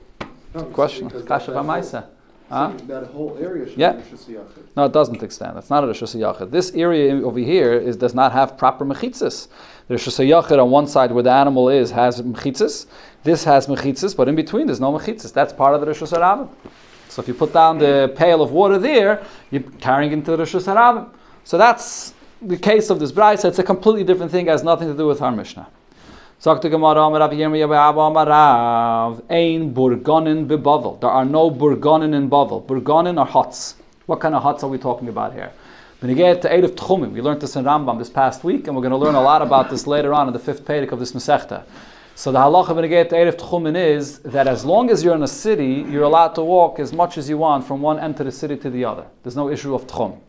No, 0.58 0.64
Question. 0.66 1.08
because 1.08 1.24
Kasha 1.24 1.52
that- 1.52 1.64
that 1.64 1.66
Vamaisa. 1.66 1.92
whole- 2.02 2.10
Huh? 2.50 2.72
so 2.78 2.86
That 2.86 3.04
whole 3.08 3.38
area 3.42 3.68
should 3.68 3.78
Yeah. 3.78 3.92
be 3.94 3.98
Rosh 4.36 4.46
No, 4.78 4.86
it 4.86 4.94
doesn't 4.94 5.22
extend. 5.22 5.58
That's 5.58 5.70
not 5.70 5.84
a 5.84 5.88
Rosh 5.88 6.02
Hashanah. 6.02 6.50
This 6.50 6.72
area 6.74 7.22
over 7.26 7.40
here 7.40 7.74
is, 7.74 7.98
does 7.98 8.16
not 8.16 8.32
have 8.32 8.58
proper 8.58 8.86
mechitzas. 8.86 9.48
The 9.90 9.96
Rosh 9.96 10.08
Hashanah 10.08 10.62
on 10.64 10.72
one 10.72 10.88
side 10.88 11.12
where 11.12 11.24
the 11.24 11.32
animal 11.32 11.68
is 11.68 11.92
has 11.92 12.22
mechitzas. 12.22 12.86
This 13.24 13.44
has 13.44 13.68
mechitzas, 13.68 14.16
but 14.16 14.30
in 14.30 14.36
between 14.36 14.68
there's 14.68 14.80
no 14.80 14.94
mechitzas. 14.94 15.34
That's 15.34 15.52
part 15.52 15.74
of 15.76 15.82
the 15.82 15.88
Rosh 15.88 16.02
Hashanah. 16.02 16.48
So 17.10 17.22
if 17.22 17.28
you 17.28 17.34
put 17.34 17.52
down 17.54 17.80
the 17.80 18.14
pail 18.16 18.42
of 18.42 18.52
water 18.52 18.78
there, 18.78 19.22
you're 19.52 19.64
carrying 19.82 20.14
into 20.14 20.32
the 20.32 20.38
Rosh 20.38 20.56
Hashanah. 20.56 21.08
So 21.44 21.58
that's 21.58 22.14
the 22.42 22.58
case 22.58 22.90
of 22.90 23.00
this 23.00 23.12
bride. 23.12 23.44
It's 23.44 23.60
a 23.60 23.64
completely 23.64 24.06
different 24.06 24.32
thing. 24.32 24.48
It 24.48 24.52
has 24.52 24.64
nothing 24.64 24.88
to 24.88 24.94
do 24.94 25.08
with 25.08 25.22
our 25.22 25.32
Mishnah. 25.32 25.68
The 26.40 26.70
Gemara, 26.70 27.02
Amar 27.02 27.20
Rav 27.20 27.32
Yirmiyah 27.32 28.08
Amar 28.08 28.28
Rav, 28.28 29.24
Ein 29.28 29.74
burgonin 29.74 30.48
bebavel. 30.48 31.02
There 31.02 31.10
are 31.10 31.26
no 31.26 31.50
burgonin 31.50 32.14
in 32.14 32.30
Bavel. 32.30 32.64
Burgonin 32.66 33.18
are 33.18 33.26
huts. 33.26 33.76
What 34.06 34.20
kind 34.20 34.36
of 34.36 34.44
huts 34.44 34.64
are 34.64 34.70
we 34.70 34.78
talking 34.78 35.10
about 35.10 35.34
here? 35.34 35.52
When 36.00 36.12
you 36.12 36.16
get 36.16 36.44
to 36.44 36.54
Eid 36.54 36.64
of 36.64 36.76
Tchumim, 36.76 37.12
we 37.12 37.22
learned 37.22 37.42
this 37.42 37.56
in 37.56 37.66
Rambam 37.66 37.98
this 37.98 38.12
past 38.12 38.44
week, 38.44 38.68
and 38.68 38.76
we're 38.76 38.84
going 38.84 38.92
to 38.92 38.98
learn 38.98 39.16
a 39.16 39.22
lot 39.22 39.42
about 39.42 39.72
this 39.72 39.88
later 39.88 40.14
on 40.14 40.28
in 40.28 40.34
the 40.34 40.40
fifth 40.40 40.64
Perek 40.64 40.92
of 40.92 41.00
this 41.00 41.12
Masechta. 41.14 41.64
So 42.14 42.32
the 42.32 42.38
halacha 42.38 42.76
when 42.76 42.84
you 42.84 42.90
get 42.90 43.10
to 43.10 43.20
Eid 43.20 43.28
of 43.28 43.38
Tchumim 43.38 43.76
is 43.76 44.20
that 44.20 44.48
as 44.48 44.64
long 44.64 44.92
as 44.92 45.04
you're 45.04 45.16
in 45.16 45.24
a 45.24 45.28
city, 45.28 45.86
you're 45.90 46.04
allowed 46.04 46.36
to 46.36 46.44
walk 46.44 46.80
as 46.80 46.94
much 46.94 47.18
as 47.18 47.28
you 47.28 47.40
want 47.40 47.66
from 47.66 47.82
one 47.82 48.00
end 48.00 48.20
of 48.20 48.28
the 48.28 48.32
city 48.32 48.56
to 48.58 48.70
the 48.70 48.86
other. 48.86 49.08
There's 49.24 49.36
no 49.36 49.50
issue 49.50 49.74
of 49.74 49.88
Tchum. 49.88 50.20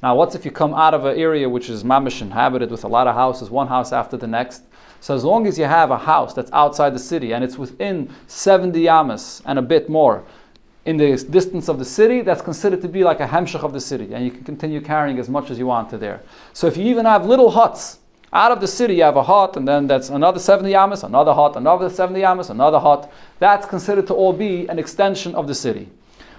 Now, 0.00 0.14
what's 0.14 0.36
if 0.36 0.44
you 0.44 0.52
come 0.52 0.74
out 0.74 0.94
of 0.94 1.04
an 1.06 1.18
area 1.18 1.48
which 1.48 1.68
is 1.68 1.82
mamish 1.82 2.22
inhabited 2.22 2.70
with 2.70 2.84
a 2.84 2.88
lot 2.88 3.08
of 3.08 3.16
houses, 3.16 3.50
one 3.50 3.66
house 3.66 3.92
after 3.92 4.16
the 4.16 4.28
next? 4.28 4.62
So 5.06 5.14
as 5.14 5.22
long 5.22 5.46
as 5.46 5.56
you 5.56 5.66
have 5.66 5.92
a 5.92 5.98
house 5.98 6.34
that's 6.34 6.50
outside 6.50 6.92
the 6.92 6.98
city 6.98 7.32
and 7.32 7.44
it's 7.44 7.56
within 7.56 8.12
70 8.26 8.76
yamas 8.82 9.40
and 9.46 9.56
a 9.56 9.62
bit 9.62 9.88
more 9.88 10.24
in 10.84 10.96
the 10.96 11.16
distance 11.30 11.68
of 11.68 11.78
the 11.78 11.84
city, 11.84 12.22
that's 12.22 12.42
considered 12.42 12.82
to 12.82 12.88
be 12.88 13.04
like 13.04 13.20
a 13.20 13.26
hemshech 13.28 13.62
of 13.62 13.72
the 13.72 13.78
city, 13.78 14.12
and 14.12 14.24
you 14.24 14.32
can 14.32 14.42
continue 14.42 14.80
carrying 14.80 15.20
as 15.20 15.28
much 15.28 15.48
as 15.48 15.60
you 15.60 15.66
want 15.68 15.90
to 15.90 15.96
there. 15.96 16.22
So 16.54 16.66
if 16.66 16.76
you 16.76 16.86
even 16.86 17.06
have 17.06 17.24
little 17.24 17.52
huts 17.52 18.00
out 18.32 18.50
of 18.50 18.60
the 18.60 18.66
city, 18.66 18.96
you 18.96 19.04
have 19.04 19.16
a 19.16 19.22
hut, 19.22 19.56
and 19.56 19.68
then 19.68 19.86
that's 19.86 20.08
another 20.08 20.40
70 20.40 20.72
yamas, 20.72 21.04
another 21.04 21.32
hut, 21.32 21.54
another 21.54 21.88
70 21.88 22.18
yamas, 22.18 22.50
another 22.50 22.80
hut. 22.80 23.08
That's 23.38 23.64
considered 23.64 24.08
to 24.08 24.14
all 24.14 24.32
be 24.32 24.66
an 24.66 24.80
extension 24.80 25.36
of 25.36 25.46
the 25.46 25.54
city. 25.54 25.88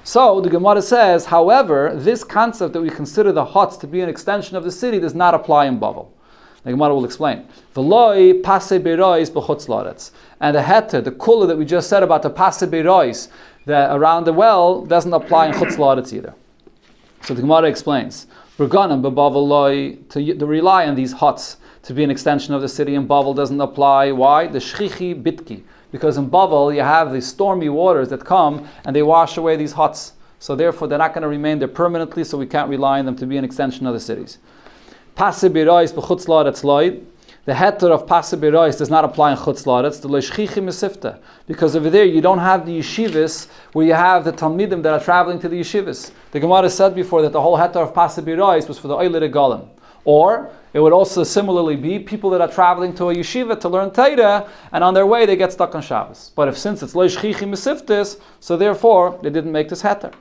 So 0.03 0.42
the 0.42 0.50
Gemara 0.50 0.82
says, 0.82 1.27
however, 1.27 1.94
this 1.96 2.25
concept 2.25 2.74
that 2.74 2.82
we 2.82 2.89
consider 2.89 3.32
the 3.32 3.46
huts 3.46 3.77
to 3.77 3.88
be 3.88 4.01
an 4.01 4.10
extension 4.10 4.58
of 4.58 4.65
the 4.65 4.72
city 4.72 5.00
does 5.00 5.15
not 5.15 5.34
apply 5.34 5.68
in 5.68 5.80
Bavel. 5.80 6.10
The 6.68 6.74
Gemara 6.74 6.94
will 6.94 7.06
explain. 7.06 7.48
And 7.78 7.90
the 7.90 8.20
heter, 10.62 11.02
the 11.02 11.12
kula 11.12 11.48
that 11.48 11.58
we 11.58 11.64
just 11.64 11.88
said 11.88 12.04
about 12.04 12.24
the 12.24 12.30
pase 12.30 13.30
that 13.66 13.96
around 13.96 14.26
the 14.26 14.34
well, 14.34 14.82
doesn't 14.86 15.14
apply 15.14 15.48
in 15.48 15.54
chutz 15.54 16.12
either. 16.12 16.36
So 17.22 17.34
the 17.34 17.42
Gemara 17.42 17.70
explains. 17.70 18.28
Berganim 18.58 19.02
b'bavel 19.02 20.10
to, 20.10 20.34
to 20.38 20.46
rely 20.46 20.88
on 20.88 20.96
these 20.96 21.14
huts 21.14 21.56
to 21.84 21.94
be 21.94 22.04
an 22.04 22.12
extension 22.12 22.54
of 22.54 22.62
the 22.62 22.68
city 22.68 22.96
in 22.96 23.08
Bavel 23.08 23.34
doesn't 23.34 23.62
apply. 23.62 24.12
Why? 24.12 24.48
The 24.48 24.60
shchichi 24.60 25.16
bitki. 25.24 25.64
Because 25.94 26.18
in 26.18 26.30
Bavel 26.30 26.76
you 26.76 26.82
have 26.82 27.14
these 27.14 27.28
stormy 27.28 27.70
waters 27.70 28.10
that 28.10 28.26
come 28.26 28.68
and 28.84 28.94
they 28.94 29.04
wash 29.04 29.38
away 29.38 29.56
these 29.56 29.72
huts. 29.72 30.12
So 30.40 30.54
therefore 30.54 30.90
they're 30.90 30.98
not 30.98 31.14
going 31.14 31.22
to 31.22 31.30
remain 31.30 31.60
there 31.60 31.70
permanently, 31.70 32.26
so 32.26 32.38
we 32.38 32.46
can't 32.46 32.70
rely 32.70 33.00
on 33.00 33.06
them 33.06 33.16
to 33.16 33.26
be 33.26 33.38
an 33.38 33.46
extension 33.46 33.88
of 33.88 33.94
the 33.94 34.02
cities. 34.02 34.40
Pasibirois 35.18 35.92
b'chutz 35.94 36.28
laretz 36.28 36.64
loy. 36.64 37.00
The 37.46 37.54
heter 37.54 37.90
of 37.90 38.06
pasibirois 38.06 38.78
does 38.78 38.92
not 38.92 39.04
apply 39.04 39.32
in 39.32 39.38
chutz 39.40 39.66
laretz. 39.66 40.00
The 40.00 40.08
leishchichi 40.08 40.64
mesifta, 40.64 41.20
because 41.48 41.76
over 41.76 41.90
there 41.90 42.06
you 42.06 42.22
don't 42.22 42.38
have 42.38 42.68
the 42.68 42.78
yeshivas 42.78 43.48
where 43.74 43.88
you 43.88 43.96
have 43.96 44.26
the 44.26 44.32
talmidim 44.32 44.84
that 44.84 44.94
are 44.94 45.04
traveling 45.04 45.40
to 45.40 45.50
the 45.50 45.60
yeshivas. 45.60 46.12
The 46.30 46.40
Gemara 46.40 46.70
said 46.70 46.94
before 46.94 47.24
that 47.24 47.32
the 47.32 47.42
whole 47.42 47.58
heter 47.58 47.78
of 47.78 47.96
pasibirois 47.96 48.68
was 48.68 48.78
for 48.78 48.90
the 48.90 48.94
oiler 48.94 49.28
galim. 49.28 49.68
Or 50.06 50.52
it 50.72 50.80
would 50.80 50.94
also 50.94 51.24
similarly 51.24 51.78
be 51.78 51.98
people 51.98 52.30
that 52.30 52.42
are 52.42 52.48
traveling 52.48 52.94
to 52.94 53.10
a 53.10 53.16
yeshiva 53.16 53.60
to 53.62 53.70
learn 53.70 53.90
Torah, 53.90 54.48
and 54.72 54.84
on 54.84 54.94
their 54.94 55.08
way 55.08 55.26
they 55.26 55.36
get 55.36 55.52
stuck 55.52 55.74
on 55.74 55.82
Shabbos. 55.82 56.32
But 56.36 56.48
if 56.48 56.60
since 56.60 56.84
it's 56.84 56.94
loishchichi 56.94 57.50
mesiftis, 57.50 58.22
so 58.40 58.56
therefore 58.56 59.20
they 59.24 59.32
didn't 59.32 59.52
make 59.52 59.70
this 59.70 59.82
heter. 59.82 60.14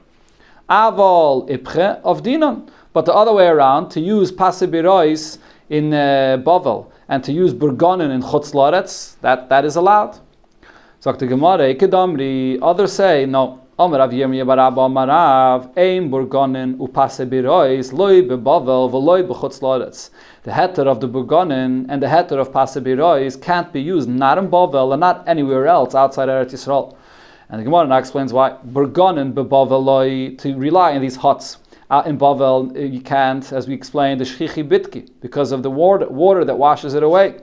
Aval 0.71 1.51
ipche 1.51 2.01
of 2.03 2.23
dinon. 2.23 2.71
But 2.97 3.05
the 3.05 3.13
other 3.13 3.35
way 3.35 3.47
around, 3.47 3.91
to 3.91 4.01
use 4.01 4.33
pasibirois 4.33 5.37
in 5.69 5.93
uh, 5.93 6.43
Bavel 6.43 6.91
and 7.11 7.23
to 7.25 7.31
use 7.31 7.53
burgonin 7.53 8.11
in 8.11 8.23
chutz 8.23 8.55
laretz, 8.55 9.21
that, 9.21 9.51
that 9.51 9.67
is 9.67 9.77
allowed. 9.77 10.19
Sagt 11.01 11.19
the 11.19 11.27
Gemara, 11.27 11.75
Ekedamri, 11.75 12.59
others 12.63 12.95
say, 12.95 13.27
no, 13.27 13.61
Amar 13.79 13.99
Rav 13.99 14.13
Yirmiyah 14.13 14.47
bar 14.47 14.59
Abba 14.59 14.81
Amar 14.81 15.09
Rav, 15.09 15.77
Ein 15.77 16.11
Burgonin 16.11 16.79
upase 16.79 17.29
birois, 17.29 17.93
loy 17.93 18.23
bebavel, 18.23 18.91
v'loy 18.91 19.29
b'chutz 19.29 19.61
loretz. 19.61 20.09
The 20.45 20.53
heter 20.53 20.87
of 20.87 21.01
the 21.01 21.07
Burgonin 21.07 21.85
and 21.91 22.03
the 22.03 22.07
heter 22.07 22.41
of 22.41 22.51
pase 22.51 22.83
birois 22.83 23.39
can't 23.43 23.71
be 23.75 23.83
used 23.83 24.09
not 24.09 24.39
in 24.39 24.49
Bavel 24.49 24.95
and 24.95 25.01
not 25.01 25.23
anywhere 25.29 25.67
else 25.67 25.95
outside 25.95 26.31
Eretz 26.31 26.53
Yisrael. 26.53 26.97
And 27.51 27.61
the 27.61 27.65
Gemara 27.65 27.89
now 27.89 27.99
explains 27.99 28.33
why. 28.33 28.57
Burgonin 28.65 29.35
bebavel 29.35 29.85
loy, 29.85 30.35
to 30.37 30.57
rely 30.57 30.95
on 30.95 31.03
these 31.03 31.17
huts. 31.17 31.59
Uh, 31.89 32.03
in 32.05 32.19
Bavel, 32.19 32.77
uh, 32.77 32.81
you 32.81 33.01
can't, 33.01 33.53
as 33.53 33.69
we 33.69 33.75
explained, 33.75 34.21
the 34.21 34.25
shchichi 34.25 34.67
bitki, 34.67 35.09
because 35.21 35.53
of 35.53 35.63
the 35.63 35.71
water, 35.71 36.09
water 36.09 36.45
that 36.45 36.59
washes 36.59 36.95
it 36.95 37.03
away. 37.03 37.37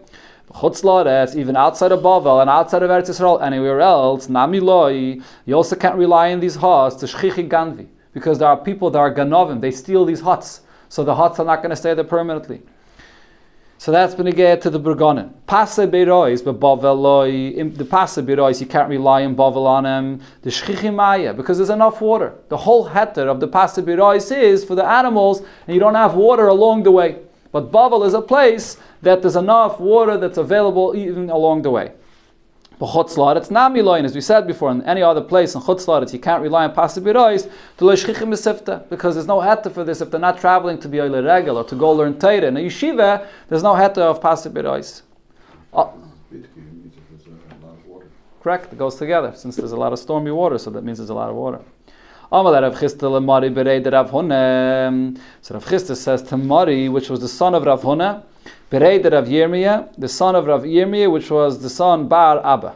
Chutz 0.54 0.84
Laretz, 0.84 1.36
even 1.36 1.56
outside 1.56 1.94
of 1.94 2.02
Bavel 2.02 2.42
and 2.42 2.50
outside 2.50 2.84
of 2.84 2.90
Eretz 2.90 3.10
Yisrael, 3.10 3.42
anywhere 3.42 3.80
else, 3.80 4.28
Nami 4.28 4.60
Loi, 4.60 5.18
you 5.46 5.56
also 5.56 5.78
can't 5.78 5.96
rely 5.96 6.34
on 6.34 6.42
these 6.42 6.56
huts 6.56 6.98
to 6.98 7.06
Shchichi 7.06 7.48
Ganvi, 7.48 7.88
because 8.14 8.38
there 8.38 8.50
are 8.50 8.58
people 8.58 8.92
that 8.92 9.00
are 9.00 9.14
Ganovim, 9.14 9.62
they 9.62 9.72
steal 9.72 10.04
these 10.04 10.20
huts, 10.20 10.62
so 10.90 11.04
the 11.04 11.16
huts 11.16 11.40
are 11.40 11.46
not 11.46 11.58
going 11.58 11.70
to 11.70 11.76
stay 11.76 11.94
there 11.94 12.04
permanently. 12.04 12.62
So 13.84 13.92
that's 13.92 14.16
been 14.16 14.28
again 14.28 14.62
to 14.62 14.70
the 14.70 14.80
Burgonin. 14.80 15.34
Pase 15.46 15.86
Beirois, 15.92 16.42
but 16.42 16.58
Bavel 16.58 17.02
Loi, 17.02 17.70
the 17.70 17.84
Pase 17.84 18.16
Beirois, 18.16 18.62
you 18.62 18.66
can't 18.66 18.88
rely 18.88 19.26
on 19.26 19.36
Bavel 19.36 19.66
on 19.66 19.86
him. 19.86 20.22
The 20.42 20.52
Shchichi 20.52 20.96
Maya, 20.96 21.34
because 21.34 21.58
there's 21.58 21.70
enough 21.70 22.00
water. 22.00 22.34
The 22.48 22.56
whole 22.56 22.88
heter 22.88 23.28
of 23.28 23.42
the 23.42 23.48
Pase 23.50 23.80
Beirois 23.80 24.32
is 24.32 24.64
for 24.64 24.76
the 24.76 24.86
animals, 24.86 25.42
and 25.68 25.74
you 25.74 25.82
don't 25.82 25.96
have 25.96 26.14
water 26.14 26.48
along 26.48 26.84
the 26.84 26.92
way. 26.92 27.18
But 27.52 27.74
Bavel 27.74 28.08
is 28.08 28.14
a 28.14 28.22
place 28.22 28.78
that 29.02 29.22
there's 29.22 29.36
enough 29.36 29.82
water 29.82 30.18
that's 30.18 30.38
available 30.38 30.96
even 30.96 31.30
along 31.30 31.64
the 31.64 31.72
way. 31.72 31.92
But 32.84 32.90
Chutzlar, 32.90 33.38
it's 33.38 33.50
not 33.50 33.72
miloin, 33.72 34.04
as 34.04 34.14
we 34.14 34.20
said 34.20 34.46
before, 34.46 34.70
in 34.70 34.82
any 34.82 35.02
other 35.02 35.22
place 35.22 35.56
in 35.56 35.62
Chutzlar, 35.62 36.12
you 36.12 36.20
can't 36.20 36.42
rely 36.42 36.66
on 36.66 36.76
pasibirois 36.76 37.50
to 37.78 37.86
leishchichim 37.86 38.34
esifta, 38.34 38.90
because 38.90 39.16
there's 39.16 39.26
no 39.26 39.38
heta 39.38 39.72
for 39.72 39.86
this 39.86 40.02
if 40.02 40.12
they're 40.12 40.20
not 40.20 40.38
traveling 40.38 40.78
to 40.80 40.90
be 40.90 40.98
a 40.98 41.10
regel 41.10 41.56
or 41.56 41.64
to 41.64 41.76
go 41.76 41.94
learn 41.94 42.20
Torah. 42.20 42.48
In 42.48 42.58
a 42.58 42.60
yeshiva, 42.60 43.26
there's 43.48 43.64
no 43.64 43.74
heta 43.74 44.00
of 44.00 44.20
pasibirois. 44.20 45.04
Uh, 45.72 45.92
correct, 48.42 48.74
it 48.74 48.78
goes 48.78 48.96
together, 48.96 49.32
since 49.34 49.56
there's 49.56 49.72
a 49.72 49.78
lot 49.78 49.94
of 49.94 50.00
stormy 50.00 50.32
water, 50.32 50.58
so 50.58 50.70
that 50.70 50.84
means 50.84 50.98
there's 50.98 51.10
a 51.10 51.14
lot 51.14 51.30
of 51.30 51.38
water. 51.38 51.62
Amal 52.34 52.60
Rav 52.60 52.74
Chisda 52.74 53.08
lemari 53.12 53.54
berei 53.54 53.80
Rav 53.92 54.10
Huna. 54.10 55.16
So 55.44 55.54
Rav 55.54 55.66
Chisda 55.66 55.96
says 55.96 56.24
to 56.24 56.36
Mari, 56.36 56.90
which 56.90 57.08
was 57.08 57.20
the 57.20 57.28
son 57.28 57.54
of 57.54 57.64
Rav 57.64 57.84
Huna, 57.84 58.24
berei 58.72 59.04
Rav 59.04 59.28
Yirmiyah, 59.28 59.94
the 60.00 60.08
son 60.08 60.36
of 60.36 60.48
Rav 60.48 60.64
Yirmiyah, 60.64 61.12
which 61.12 61.30
was 61.30 61.62
the 61.62 61.70
son 61.70 62.08
Bar 62.08 62.44
Abba. 62.44 62.76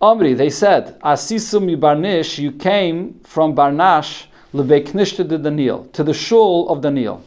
Amri, 0.00 0.34
they 0.34 0.48
said, 0.48 0.98
Asisum 1.00 1.78
Barnish, 1.78 2.38
you 2.38 2.52
came 2.52 3.20
from 3.22 3.54
Barnash 3.54 4.24
lebeknishta 4.54 5.28
de 5.28 5.36
Daniel, 5.36 5.84
to 5.92 6.02
the 6.02 6.14
shul 6.14 6.66
of 6.70 6.80
Daniel. 6.80 7.22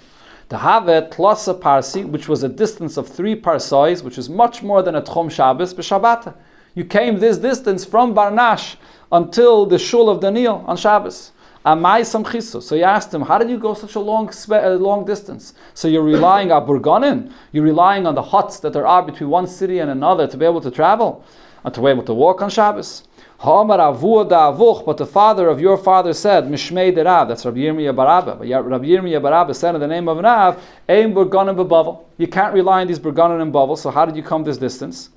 The 0.50 0.58
Havet 0.58 1.14
Tlasa 1.14 1.62
Parsi, 1.62 2.04
which 2.04 2.28
was 2.28 2.42
a 2.42 2.50
distance 2.50 2.98
of 2.98 3.08
three 3.08 3.36
parsais, 3.36 4.02
which 4.02 4.18
is 4.18 4.28
much 4.28 4.64
more 4.64 4.82
than 4.82 4.96
a 4.96 5.04
Tchom 5.04 5.30
Shabbos, 5.30 5.76
b'Shabbata. 5.76 6.34
You 6.74 6.84
came 6.84 7.20
this 7.20 7.38
distance 7.38 7.86
from 7.86 8.16
Barnash 8.16 8.76
until 9.12 9.68
the 9.68 9.78
shul 9.78 10.10
of 10.10 10.20
Daniel 10.20 10.64
on 10.66 10.78
Shabbos. 10.78 11.30
Amai 11.66 12.02
samchisu. 12.02 12.62
So 12.62 12.76
you 12.76 12.84
asked 12.84 13.14
him, 13.14 13.22
how 13.22 13.38
did 13.38 13.50
you 13.50 13.58
go 13.58 13.74
such 13.74 13.96
a 13.96 14.00
long, 14.00 14.30
a 14.50 14.74
uh, 14.74 14.76
long 14.76 15.06
distance? 15.06 15.54
So 15.74 15.88
you're 15.88 16.04
relying 16.04 16.52
on 16.52 16.68
Burgonin? 16.68 17.32
You're 17.54 17.64
relying 17.64 18.06
on 18.06 18.16
the 18.16 18.22
huts 18.22 18.60
that 18.60 18.74
there 18.74 18.86
are 18.86 19.02
between 19.02 19.30
one 19.30 19.48
city 19.48 19.80
and 19.80 19.90
another 19.90 20.28
to 20.28 20.36
be 20.36 20.46
able 20.46 20.60
to 20.60 20.72
travel 20.72 21.24
and 21.64 21.74
to 21.74 21.80
be 21.82 21.88
able 21.88 22.04
to 22.04 22.14
walk 22.14 22.42
on 22.42 22.50
Shabbos? 22.50 23.04
But 23.46 24.98
the 24.98 25.10
father 25.10 25.50
of 25.50 25.60
your 25.60 25.78
father 25.78 26.14
said, 26.14 26.46
Mishmei 26.46 26.96
de 26.96 27.04
Rav, 27.04 27.28
that's 27.28 27.46
Rabbi 27.46 27.60
Yirmiyah 27.60 27.96
Barabba. 27.96 28.40
But 28.40 28.48
Rabbi 28.48 28.86
Yirmiyah 28.86 29.22
Barabba 29.22 29.54
said 29.54 29.76
in 29.76 29.82
the 29.82 29.88
name 29.88 30.08
of 30.08 30.18
Rav, 30.18 30.62
Ein 30.88 31.14
bebavel. 31.14 32.06
You 32.18 32.28
can't 32.28 32.54
rely 32.54 32.82
on 32.82 32.88
these 32.88 33.00
Burgonin 33.00 33.42
and 33.42 33.54
Bavel, 33.54 33.78
so 33.78 33.90
how 33.90 34.06
did 34.06 34.16
you 34.16 34.24
come 34.24 34.44
this 34.46 34.58
distance? 34.58 35.10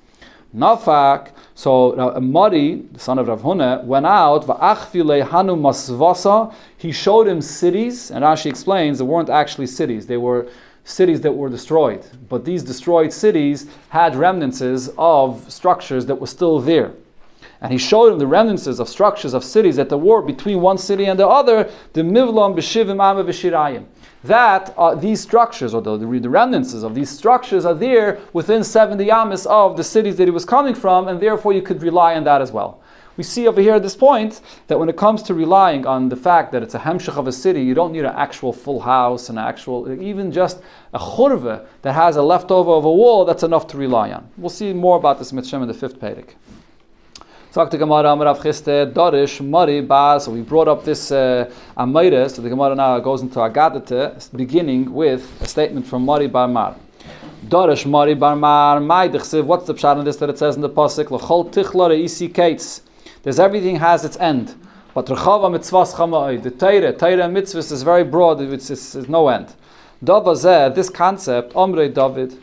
Nafak, 0.55 1.31
so 1.55 1.99
uh, 1.99 2.19
Mari, 2.19 2.83
the 2.93 2.99
son 2.99 3.19
of 3.19 3.27
Rav 3.27 3.41
Huna, 3.41 3.83
went 3.83 4.05
out, 4.05 4.45
hanu 4.45 5.55
masvasa, 5.55 6.53
he 6.77 6.91
showed 6.91 7.27
him 7.27 7.41
cities, 7.41 8.11
and 8.11 8.23
Rashi 8.23 8.45
explains, 8.47 8.99
they 8.99 9.03
weren't 9.03 9.29
actually 9.29 9.67
cities, 9.67 10.07
they 10.07 10.17
were 10.17 10.47
cities 10.83 11.21
that 11.21 11.33
were 11.33 11.49
destroyed. 11.49 12.05
But 12.29 12.45
these 12.45 12.63
destroyed 12.63 13.11
cities 13.11 13.67
had 13.89 14.15
remnants 14.15 14.61
of 14.97 15.51
structures 15.51 16.05
that 16.05 16.15
were 16.15 16.27
still 16.27 16.59
there. 16.61 16.93
And 17.59 17.71
he 17.71 17.77
showed 17.77 18.13
him 18.13 18.19
the 18.19 18.27
remnants 18.27 18.67
of 18.67 18.87
structures 18.87 19.33
of 19.33 19.43
cities 19.43 19.75
that 19.75 19.89
there 19.89 19.97
were 19.97 20.21
between 20.21 20.61
one 20.61 20.77
city 20.77 21.05
and 21.05 21.19
the 21.19 21.27
other, 21.27 21.69
the 21.93 22.01
Mivlam, 22.01 22.55
Beshivim, 22.55 23.03
Amma, 23.03 23.23
Beshirayim 23.23 23.85
that 24.23 24.73
uh, 24.77 24.95
these 24.95 25.21
structures, 25.21 25.73
or 25.73 25.81
the, 25.81 25.97
the 25.97 26.29
remnants 26.29 26.73
of 26.73 26.95
these 26.95 27.09
structures, 27.09 27.65
are 27.65 27.73
there 27.73 28.19
within 28.33 28.63
70 28.63 29.05
yamas 29.05 29.45
of 29.45 29.77
the 29.77 29.83
cities 29.83 30.17
that 30.17 30.25
he 30.25 30.31
was 30.31 30.45
coming 30.45 30.75
from, 30.75 31.07
and 31.07 31.19
therefore 31.19 31.53
you 31.53 31.61
could 31.61 31.81
rely 31.81 32.15
on 32.15 32.23
that 32.23 32.41
as 32.41 32.51
well. 32.51 32.81
We 33.17 33.23
see 33.23 33.47
over 33.47 33.59
here 33.59 33.73
at 33.73 33.81
this 33.81 33.95
point 33.95 34.41
that 34.67 34.79
when 34.79 34.89
it 34.89 34.95
comes 34.95 35.23
to 35.23 35.33
relying 35.33 35.87
on 35.87 36.09
the 36.09 36.15
fact 36.15 36.51
that 36.51 36.61
it's 36.61 36.75
a 36.75 36.79
hemshech 36.79 37.17
of 37.17 37.27
a 37.27 37.31
city, 37.31 37.63
you 37.63 37.73
don't 37.73 37.91
need 37.91 38.05
an 38.05 38.13
actual 38.15 38.53
full 38.53 38.79
house, 38.79 39.29
an 39.29 39.39
actual, 39.39 39.91
even 39.99 40.31
just 40.31 40.61
a 40.93 40.99
churva 40.99 41.65
that 41.81 41.93
has 41.93 42.15
a 42.15 42.21
leftover 42.21 42.71
of 42.71 42.85
a 42.85 42.91
wall, 42.91 43.25
that's 43.25 43.41
enough 43.41 43.65
to 43.67 43.77
rely 43.77 44.11
on. 44.11 44.29
We'll 44.37 44.51
see 44.51 44.71
more 44.71 44.97
about 44.97 45.17
this 45.17 45.33
mitzvah 45.33 45.63
in 45.63 45.67
the 45.67 45.73
fifth 45.73 45.99
Pedic. 45.99 46.35
Talk 47.57 47.71
to 47.71 47.77
Gemara 47.79 48.15
Chiste 48.35 48.93
Dorish 48.93 49.43
Mari. 49.43 49.81
So 50.19 50.31
we 50.31 50.41
brought 50.41 50.67
up 50.67 50.83
this 50.83 51.11
uh, 51.11 51.51
Amira. 51.75 52.29
So 52.29 52.43
the 52.43 52.49
Gemara 52.49 52.75
now 52.75 52.99
goes 52.99 53.23
into 53.23 53.39
Agadate, 53.39 54.29
beginning 54.37 54.93
with 54.93 55.41
a 55.41 55.47
statement 55.47 55.87
from 55.87 56.05
Mari 56.05 56.27
Bar 56.27 56.47
Mar. 56.49 56.75
Dorish 57.47 57.87
Mari 57.87 58.13
Bar 58.13 58.35
Mar 58.35 58.79
Maidechsiv. 58.79 59.43
What's 59.43 59.65
the 59.65 59.73
pshat 59.73 59.97
in 59.97 60.05
this 60.05 60.17
that 60.17 60.29
it 60.29 60.37
says 60.37 60.55
in 60.55 60.61
the 60.61 60.69
pasuk? 60.69 61.09
L'chol 61.09 61.51
tichlore 61.51 61.99
isi 61.99 62.29
kates. 62.29 62.81
There's 63.23 63.39
everything 63.39 63.77
has 63.77 64.05
its 64.05 64.17
end. 64.17 64.53
But 64.93 65.07
Rechava 65.07 65.49
mitzvahs 65.49 65.95
chama'oi. 65.95 66.43
The 66.43 66.51
Torah, 66.51 66.93
Torah 66.93 67.27
mitzvahs 67.27 67.71
is 67.71 67.81
very 67.81 68.03
broad. 68.03 68.39
It's, 68.39 68.69
it's, 68.69 68.93
it's 68.93 69.09
no 69.09 69.29
end. 69.29 69.51
Davazeh, 70.05 70.75
this 70.75 70.91
concept, 70.91 71.53
Omrei 71.53 71.91
David, 71.91 72.39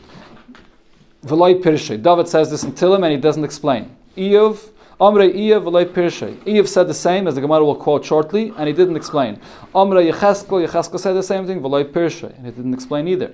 V'loi 1.25 1.63
Pirshay. 1.63 2.03
David 2.03 2.27
says 2.27 2.51
this 2.51 2.63
until 2.63 2.93
him 2.93 3.05
and 3.05 3.13
he 3.13 3.17
doesn't 3.17 3.45
explain. 3.45 3.95
Iyov 4.17 4.71
Amre 4.99 5.29
Iya 5.35 5.59
v'lei 5.59 5.85
Pirshay. 5.85 6.35
Iyov 6.45 6.69
said 6.69 6.87
the 6.87 6.93
same, 6.93 7.27
as 7.27 7.35
the 7.35 7.41
Gemara 7.41 7.65
will 7.65 7.75
quote 7.75 8.05
shortly, 8.05 8.53
and 8.55 8.67
he 8.67 8.73
didn't 8.73 8.95
explain. 8.95 9.41
Amre 9.73 10.09
Yecheskel, 10.09 10.65
Yecheskel 10.65 10.97
said 10.97 11.13
the 11.13 11.23
same 11.23 11.45
thing, 11.45 11.59
v'lei 11.59 11.83
Pirshay, 11.83 12.33
and 12.37 12.45
he 12.45 12.51
didn't 12.53 12.73
explain 12.73 13.05
either. 13.09 13.33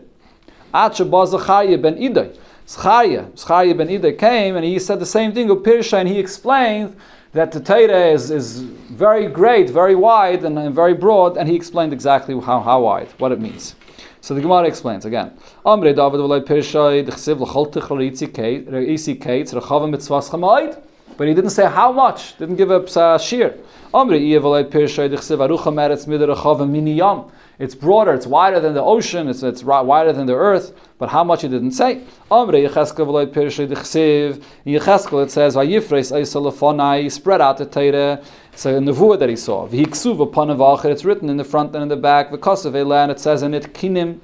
Acha 0.74 1.08
Zacharya 1.08 1.80
ben 1.80 1.98
Idai. 1.98 2.36
Zcharia, 2.65 3.30
Zcharia 3.34 3.77
ben 3.77 3.89
Idai 3.89 4.18
came, 4.18 4.56
and 4.56 4.65
he 4.65 4.80
said 4.80 5.00
the 5.00 5.06
same 5.06 5.34
thing 5.34 5.51
of 5.51 5.60
Pirshay, 5.60 6.00
and 6.00 6.10
he 6.10 6.18
explained 6.18 6.96
that 7.34 7.51
the 7.51 7.60
Torah 7.60 8.08
is, 8.08 8.32
is 8.32 8.62
very 8.62 9.27
great, 9.27 9.70
very 9.70 9.94
wide, 9.94 10.44
and, 10.44 10.58
and 10.58 10.74
very 10.74 10.96
broad, 10.96 11.38
and 11.38 11.48
he 11.48 11.56
explained 11.56 11.94
exactly 11.94 12.34
how, 12.39 12.60
how 12.60 12.82
wide, 12.82 13.10
what 13.20 13.32
it 13.32 13.39
means. 13.39 13.75
So 14.22 14.34
the 14.34 14.41
Gemara 14.41 14.68
explains 14.68 15.06
again. 15.06 15.38
Amre 15.63 15.96
David 15.96 16.22
v'lei 16.22 16.41
Pirshay, 16.41 17.06
d'chsiv 17.06 17.39
l'chol 17.39 17.72
tichol 17.72 18.01
isi 18.01 19.15
kates, 19.15 19.53
rechavim 19.53 19.96
mitzvahs 19.96 20.32
chamaid. 20.32 20.82
But 21.22 21.28
he 21.28 21.36
didn't 21.36 21.51
say 21.51 21.70
how 21.70 21.92
much, 21.92 22.36
didn't 22.40 22.56
give 22.56 22.72
a 22.72 22.78
uh, 23.00 23.20
shear. 23.20 23.54
It's 23.94 25.25
broader, 27.75 28.13
it's 28.16 28.25
wider 28.25 28.60
than 28.60 28.74
the 28.74 28.82
ocean, 28.82 29.28
it's, 29.28 29.44
it's 29.44 29.63
wider 29.63 30.13
than 30.13 30.25
the 30.25 30.34
earth, 30.34 30.74
but 30.98 31.10
how 31.10 31.24
much 31.24 31.44
he 31.44 31.48
didn't 31.48 31.74
say. 31.74 32.01
Yecheskel 32.32 33.24
it 35.24 35.30
says, 35.30 35.54
spread 37.13 37.42
out 37.42 37.58
the 37.58 37.66
Torah. 37.68 38.20
It's 38.51 38.66
a 38.66 38.72
nevuah 38.72 39.20
that 39.20 39.30
he 39.30 39.36
saw. 39.36 39.70
It's 39.72 41.06
written 41.06 41.30
in 41.30 41.38
the 41.38 41.44
front 41.44 41.75
and 41.75 41.84
in 41.84 41.90
the 41.90 41.98
back. 41.98 42.32
It 42.32 43.20
says 43.20 43.44
in 43.44 43.54
it 43.54 43.75
kinim. 43.75 44.20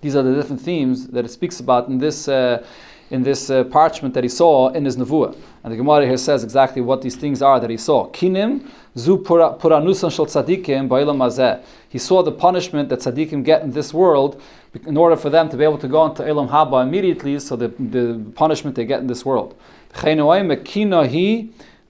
These 0.00 0.16
are 0.16 0.22
the 0.22 0.34
different 0.34 0.60
themes 0.60 1.06
that 1.08 1.24
it 1.24 1.30
speaks 1.30 1.60
about 1.60 1.86
in 1.86 1.98
this. 1.98 2.26
Uh, 2.26 2.64
in 3.10 3.22
this 3.22 3.50
uh, 3.50 3.64
parchment 3.64 4.14
that 4.14 4.24
he 4.24 4.28
saw 4.28 4.68
in 4.70 4.84
his 4.84 4.96
nevuah. 4.96 5.36
And 5.62 5.72
the 5.72 5.76
Gemara 5.76 6.06
here 6.06 6.16
says 6.16 6.44
exactly 6.44 6.82
what 6.82 7.02
these 7.02 7.16
things 7.16 7.42
are 7.42 7.60
that 7.60 7.70
he 7.70 7.76
saw. 7.76 8.08
Kinim 8.10 8.68
zu 8.96 9.18
puranusan 9.18 10.10
shel 10.12 10.26
tzadikim 10.26 10.88
ba'ilam 10.88 11.16
mazeh. 11.16 11.62
He 11.88 11.98
saw 11.98 12.22
the 12.22 12.32
punishment 12.32 12.88
that 12.88 13.00
tzadikim 13.00 13.44
get 13.44 13.62
in 13.62 13.72
this 13.72 13.94
world 13.94 14.40
in 14.86 14.96
order 14.96 15.16
for 15.16 15.30
them 15.30 15.48
to 15.48 15.56
be 15.56 15.64
able 15.64 15.78
to 15.78 15.88
go 15.88 16.04
into 16.04 16.26
Elam 16.26 16.48
Haba 16.48 16.82
immediately, 16.82 17.38
so 17.38 17.56
the, 17.56 17.68
the 17.68 18.22
punishment 18.34 18.76
they 18.76 18.84
get 18.84 19.00
in 19.00 19.06
this 19.06 19.24
world 19.24 19.54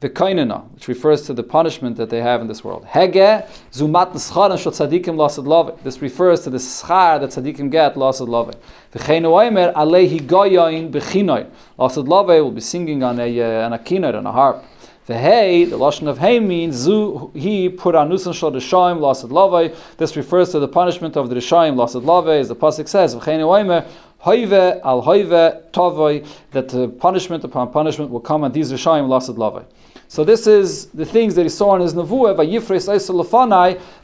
the 0.07 0.15
kainana, 0.15 0.69
which 0.75 0.87
refers 0.87 1.23
to 1.23 1.33
the 1.35 1.43
punishment 1.43 1.97
that 1.97 2.11
they 2.11 2.21
have 2.21 2.41
in 2.41 2.47
this 2.47 2.63
world. 2.63 2.87
Hege 2.87 3.45
zumat 3.73 4.13
nischaran 4.13 4.59
shel 4.59 4.73
tzadikim 4.73 5.17
lasad 5.17 5.47
love. 5.47 5.79
This 5.83 6.01
refers 6.01 6.43
to 6.45 6.51
the 6.51 6.59
schar 6.59 7.21
that 7.21 7.31
tzadikim 7.31 7.71
get 7.71 7.95
lasad 7.95 8.29
love. 8.29 8.55
V'cheinu 8.93 9.31
oimer 9.41 9.75
alehi 9.75 10.21
goyain 10.21 10.91
b'chinoy. 10.93 11.51
Lasad 11.79 12.07
love 12.07 12.29
will 12.29 12.53
be 12.53 12.61
singing 12.61 13.03
on 13.03 13.19
a 13.19 13.41
uh, 13.41 13.67
on 13.67 13.73
a 13.73 13.79
keynote 13.79 14.15
on 14.15 14.27
a 14.27 14.33
harp. 14.33 14.65
The 15.07 15.17
hey, 15.17 15.65
the 15.65 15.79
lashon 15.79 16.09
of 16.09 16.19
hey 16.19 16.39
means 16.41 16.77
zu 16.77 17.31
he 17.35 17.69
put 17.69 17.95
on 17.95 18.09
anusan 18.09 18.33
shal 18.33 18.53
rishayim 18.53 19.01
lasad 19.01 19.31
love. 19.31 19.77
This 19.97 20.17
refers 20.17 20.51
to 20.53 20.61
the 20.61 20.69
punishment 20.69 21.17
of 21.17 21.31
the 21.31 21.37
rishayim 21.37 21.75
lasad 21.75 22.03
lavai, 22.03 22.41
as 22.41 22.49
the 22.49 22.57
pasuk 22.57 22.87
says. 22.87 23.17
V'chein 23.17 23.85
Hoive 24.25 24.81
al 24.83 25.03
hoive 25.03 25.71
tovoi, 25.71 26.27
that 26.51 26.69
the 26.71 26.89
punishment 26.89 27.45
upon 27.45 27.71
punishment 27.71 28.11
will 28.11 28.21
come 28.21 28.43
on 28.45 28.51
these 28.51 28.73
rishayim 28.73 29.07
lasad 29.09 29.37
lavai. 29.37 29.65
So 30.09 30.25
this 30.25 30.47
is 30.47 30.87
the 30.87 31.05
things 31.05 31.35
that 31.35 31.43
he 31.43 31.49
saw 31.49 31.75
in 31.75 31.83
his 31.83 31.95
nevuah, 31.95 32.37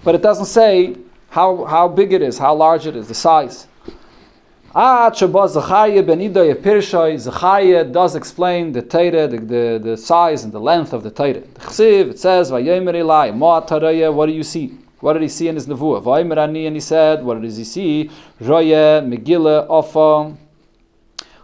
but 0.04 0.14
it 0.14 0.22
doesn't 0.22 0.46
say 0.46 0.96
how, 1.30 1.64
how 1.64 1.88
big 1.88 2.12
it 2.12 2.22
is, 2.22 2.38
how 2.38 2.54
large 2.54 2.86
it 2.86 2.96
is, 2.96 3.08
the 3.08 3.14
size. 3.14 3.66
Ah, 4.74 5.10
Zechariah 5.14 6.02
ben 6.02 6.18
Iday 6.18 6.54
Pirshai, 6.54 7.92
does 7.92 8.16
explain 8.16 8.72
the 8.72 8.80
Torah, 8.80 9.28
the, 9.28 9.38
the, 9.38 9.78
the 9.82 9.96
size 9.98 10.44
and 10.44 10.52
the 10.52 10.58
length 10.58 10.94
of 10.94 11.02
the 11.02 11.10
Torah. 11.10 11.42
It 11.42 12.18
says, 12.18 12.50
what 12.50 12.64
do 14.26 14.32
you 14.32 14.42
see? 14.42 14.78
What 15.00 15.12
did 15.14 15.22
he 15.22 15.28
see 15.28 15.48
in 15.48 15.56
his 15.56 15.66
Nevuah? 15.66 16.66
And 16.66 16.74
he 16.74 16.80
said, 16.80 17.22
what 17.22 17.42
does 17.42 17.56
he 17.56 17.64
see? 17.64 18.10
Roye, 18.40 19.02
Megillah, 19.02 19.68
Ofa, 19.68 20.36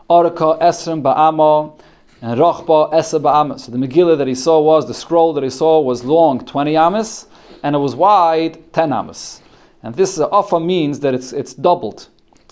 Oraka, 0.08 0.58
Esrim, 0.60 1.02
Ba'ama, 1.02 1.78
and 2.20 2.38
Rochba, 2.38 2.92
Esa, 2.92 3.20
Ba'ama. 3.20 3.58
So 3.60 3.72
the 3.72 3.78
Megillah 3.78 4.18
that 4.18 4.26
he 4.26 4.34
saw 4.34 4.60
was, 4.60 4.86
the 4.86 4.94
scroll 4.94 5.32
that 5.34 5.44
he 5.44 5.50
saw 5.50 5.80
was 5.80 6.04
long, 6.04 6.44
20 6.44 6.76
amas, 6.76 7.26
and 7.62 7.76
it 7.76 7.78
was 7.78 7.94
wide, 7.94 8.72
10 8.72 8.92
amas. 8.92 9.40
And 9.82 9.94
this 9.94 10.18
uh, 10.18 10.58
means 10.60 11.00
that 11.00 11.14
it's, 11.14 11.32
it's 11.32 11.54
doubled 11.54 12.08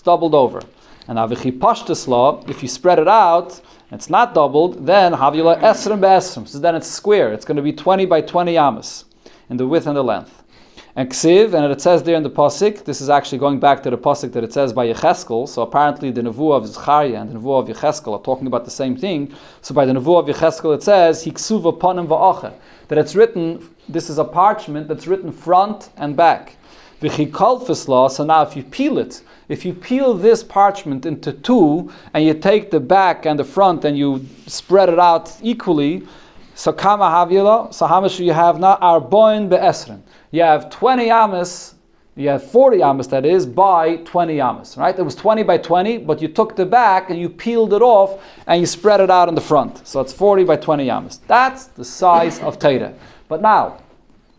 doubled 0.07 0.33
over. 0.33 0.61
And 1.07 1.19
avichi 1.19 1.51
pashtus 1.59 2.07
law, 2.07 2.41
if 2.47 2.63
you 2.63 2.69
spread 2.69 2.97
it 2.97 3.09
out, 3.09 3.61
it's 3.91 4.09
not 4.09 4.33
doubled, 4.33 4.85
then 4.85 5.11
havila 5.13 5.59
esrim 5.61 5.99
be'esrim. 6.01 6.47
So 6.47 6.59
then 6.59 6.75
it's 6.75 6.87
square. 6.87 7.33
It's 7.33 7.45
going 7.45 7.57
to 7.57 7.61
be 7.61 7.73
20 7.73 8.05
by 8.05 8.21
20 8.21 8.57
amas 8.57 9.05
in 9.49 9.57
the 9.57 9.67
width 9.67 9.85
and 9.85 9.95
the 9.95 10.03
length. 10.03 10.43
And 10.97 11.11
ksiv, 11.11 11.53
and 11.53 11.71
it 11.71 11.79
says 11.79 12.01
there 12.01 12.15
in 12.15 12.23
the 12.23 12.29
pasuk, 12.31 12.83
this 12.83 13.01
is 13.01 13.09
actually 13.11 13.37
going 13.37 13.59
back 13.59 13.83
to 13.83 13.91
the 13.91 13.99
pasuk 13.99 14.33
that 14.33 14.43
it 14.43 14.51
says 14.51 14.73
by 14.73 14.91
Yecheskel. 14.91 15.47
So 15.47 15.61
apparently 15.61 16.09
the 16.09 16.23
nevuah 16.23 16.57
of 16.57 16.67
Zechariah 16.67 17.21
and 17.21 17.29
the 17.29 17.37
nevuah 17.37 17.69
of 17.69 17.77
Yecheskel 17.77 18.19
are 18.19 18.23
talking 18.23 18.47
about 18.47 18.65
the 18.65 18.71
same 18.71 18.97
thing. 18.97 19.31
So 19.61 19.75
by 19.75 19.85
the 19.85 19.93
nevuah 19.93 20.27
of 20.27 20.35
Yecheskel 20.35 20.73
it 20.73 20.81
says 20.81 21.23
hiksuva 21.23 21.77
panim 21.77 22.07
va'acher 22.07 22.51
that 22.87 22.97
it's 22.97 23.13
written. 23.13 23.69
This 23.87 24.09
is 24.09 24.17
a 24.17 24.23
parchment 24.23 24.87
that's 24.87 25.05
written 25.05 25.31
front 25.31 25.91
and 25.97 26.17
back. 26.17 26.57
V'chikalfis 26.99 28.09
So 28.09 28.23
now 28.23 28.41
if 28.41 28.55
you 28.55 28.63
peel 28.63 28.97
it, 28.97 29.21
if 29.49 29.65
you 29.65 29.75
peel 29.75 30.15
this 30.15 30.43
parchment 30.43 31.05
into 31.05 31.31
two 31.31 31.91
and 32.15 32.25
you 32.25 32.33
take 32.33 32.71
the 32.71 32.79
back 32.79 33.27
and 33.27 33.37
the 33.37 33.43
front 33.43 33.85
and 33.85 33.95
you 33.95 34.25
spread 34.47 34.89
it 34.89 34.97
out 34.97 35.31
equally, 35.43 36.07
so 36.57 36.73
kama 36.73 37.05
havila, 37.05 37.71
so 37.71 37.85
how 37.85 38.01
much 38.01 38.17
do 38.17 38.25
you 38.25 38.33
have 38.33 38.59
now? 38.59 38.77
Arboin 38.77 39.47
be'esrin. 39.47 40.01
You 40.31 40.41
have 40.41 40.71
20 40.71 41.11
amas, 41.11 41.75
you 42.15 42.29
have 42.29 42.49
40 42.49 42.81
amas 42.81 43.05
that 43.09 43.27
is, 43.27 43.45
by 43.45 43.97
20 43.97 44.41
amas, 44.41 44.75
right? 44.75 44.97
It 44.97 45.03
was 45.03 45.13
20 45.13 45.43
by 45.43 45.59
20, 45.59 45.99
but 45.99 46.19
you 46.19 46.27
took 46.27 46.55
the 46.55 46.65
back 46.65 47.11
and 47.11 47.19
you 47.19 47.29
peeled 47.29 47.73
it 47.73 47.83
off 47.83 48.19
and 48.47 48.59
you 48.59 48.65
spread 48.65 49.01
it 49.01 49.11
out 49.11 49.29
in 49.29 49.35
the 49.35 49.41
front. 49.41 49.87
So 49.87 50.01
it's 50.01 50.11
40 50.11 50.45
by 50.45 50.55
20 50.55 50.89
amas. 50.89 51.19
That's 51.27 51.65
the 51.65 51.85
size 51.85 52.39
of 52.39 52.57
Torah. 52.57 52.95
But 53.27 53.43
now, 53.43 53.77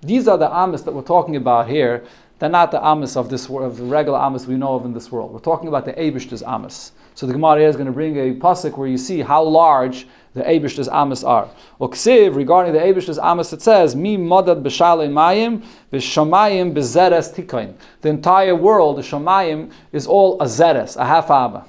these 0.02 0.26
are 0.26 0.36
the 0.36 0.52
amas 0.52 0.82
that 0.82 0.92
we're 0.92 1.02
talking 1.02 1.36
about 1.36 1.68
here. 1.68 2.04
They're 2.40 2.48
not 2.48 2.72
the 2.72 2.78
Amos 2.84 3.16
of 3.16 3.30
this 3.30 3.48
world, 3.48 3.70
of 3.70 3.78
the 3.78 3.84
regular 3.84 4.18
Amos 4.18 4.46
we 4.46 4.56
know 4.56 4.74
of 4.74 4.84
in 4.84 4.92
this 4.92 5.10
world. 5.10 5.32
We're 5.32 5.38
talking 5.38 5.68
about 5.68 5.84
the 5.84 6.00
Abish's 6.00 6.42
Amos. 6.42 6.92
So 7.14 7.26
the 7.26 7.32
Gemara 7.32 7.62
is 7.62 7.74
going 7.74 7.86
to 7.86 7.92
bring 7.92 8.16
a 8.16 8.34
pasuk 8.34 8.76
where 8.76 8.86
you 8.86 8.96
see 8.96 9.20
how 9.22 9.42
large 9.42 10.06
the 10.38 10.48
Abish's 10.48 10.88
Amos 10.88 11.22
are. 11.24 11.48
Oksiv, 11.80 12.34
regarding 12.34 12.72
the 12.72 12.80
Abish's 12.80 13.18
Amos, 13.18 13.52
it 13.52 13.62
says, 13.62 13.94
Mi 13.94 14.16
modad 14.16 14.62
b'shalei 14.62 15.10
mayim 15.10 15.64
v'shamayim 15.92 16.72
b'zeres 16.72 17.34
tikain. 17.34 17.74
The 18.00 18.08
entire 18.08 18.54
world, 18.54 18.98
the 18.98 19.02
shamayim, 19.02 19.72
is 19.92 20.06
all 20.06 20.40
a 20.40 20.46
zeres, 20.46 20.96
a 20.96 21.04
half 21.04 21.30
amma. 21.30 21.66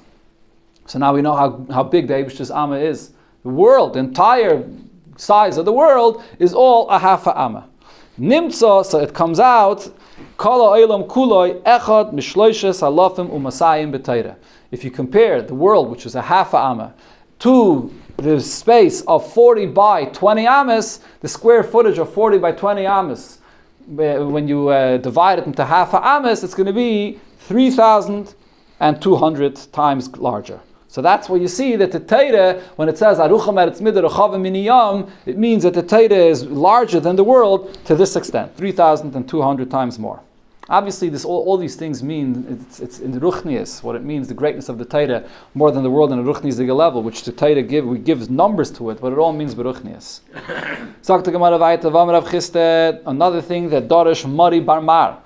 So 0.85 0.97
now 0.97 1.13
we 1.13 1.21
know 1.21 1.35
how, 1.35 1.65
how 1.71 1.83
big 1.83 2.07
the 2.07 2.15
Abish's 2.15 2.49
Amma 2.49 2.77
is. 2.77 3.11
The 3.43 3.49
world, 3.49 3.93
the 3.93 3.99
entire 3.99 4.67
size 5.17 5.57
of 5.57 5.65
the 5.65 5.73
world, 5.73 6.23
is 6.39 6.53
all 6.53 6.89
a 6.89 6.97
half 6.97 7.27
amma. 7.27 7.69
Nimtza, 8.19 8.85
so 8.85 8.99
it 8.99 9.13
comes 9.13 9.39
out 9.39 9.89
if 14.71 14.83
you 14.83 14.91
compare 14.91 15.41
the 15.41 15.53
world, 15.53 15.89
which 15.89 16.05
is 16.05 16.15
a 16.15 16.21
half 16.21 16.53
amma, 16.53 16.93
to 17.39 17.93
the 18.21 18.39
space 18.39 19.01
of 19.01 19.29
40 19.33 19.65
by 19.67 20.05
20 20.05 20.47
amas, 20.47 21.01
the 21.21 21.27
square 21.27 21.63
footage 21.63 21.97
of 21.97 22.13
40 22.13 22.37
by 22.37 22.51
20 22.51 22.85
amas, 22.85 23.39
when 23.87 24.47
you 24.47 24.69
uh, 24.69 24.97
divide 24.97 25.39
it 25.39 25.45
into 25.45 25.65
half 25.65 25.93
a 25.93 26.05
amas, 26.05 26.43
it's 26.43 26.53
going 26.53 26.67
to 26.67 26.73
be 26.73 27.19
3,200 27.39 29.55
times 29.71 30.15
larger. 30.17 30.59
So 30.87 31.01
that's 31.01 31.27
where 31.29 31.39
you 31.39 31.47
see 31.47 31.75
that 31.75 31.91
the 31.91 31.99
Torah, 31.99 32.61
when 32.75 32.89
it 32.89 32.97
says 32.97 33.19
Arucham 33.19 33.53
Midr 33.79 35.07
it 35.25 35.37
means 35.37 35.61
that 35.63 35.75
the 35.75 35.83
Torah 35.83 36.09
is 36.09 36.45
larger 36.45 36.99
than 36.99 37.15
the 37.15 37.23
world 37.23 37.77
to 37.85 37.95
this 37.95 38.15
extent, 38.15 38.57
3,200 38.57 39.69
times 39.69 39.99
more. 39.99 40.19
Obviously, 40.69 41.09
this 41.09 41.25
all, 41.25 41.43
all 41.45 41.57
these 41.57 41.75
things 41.75 42.03
mean 42.03 42.63
it's, 42.67 42.79
it's 42.79 42.99
in 42.99 43.11
the 43.11 43.19
ruchnias, 43.19 43.81
what 43.81 43.95
it 43.95 44.03
means, 44.03 44.27
the 44.27 44.33
greatness 44.33 44.69
of 44.69 44.77
the 44.77 44.85
Torah, 44.85 45.27
more 45.55 45.71
than 45.71 45.83
the 45.83 45.89
world 45.89 46.11
in 46.11 46.19
a 46.19 46.23
ruchnias 46.23 46.59
level, 46.75 47.01
which 47.01 47.23
the 47.23 47.31
Torah 47.31 47.63
give 47.63 47.85
we 47.85 47.97
give 47.97 48.29
numbers 48.29 48.69
to 48.71 48.89
it, 48.91 49.01
but 49.01 49.11
it 49.11 49.17
all 49.17 49.33
means 49.33 49.55
beruchnias. 49.55 50.21
Another 53.05 53.41
thing 53.41 53.69
that 53.69 53.87
Dorish 53.87 54.29
Mari 54.29 54.61
Barmar 54.61 55.17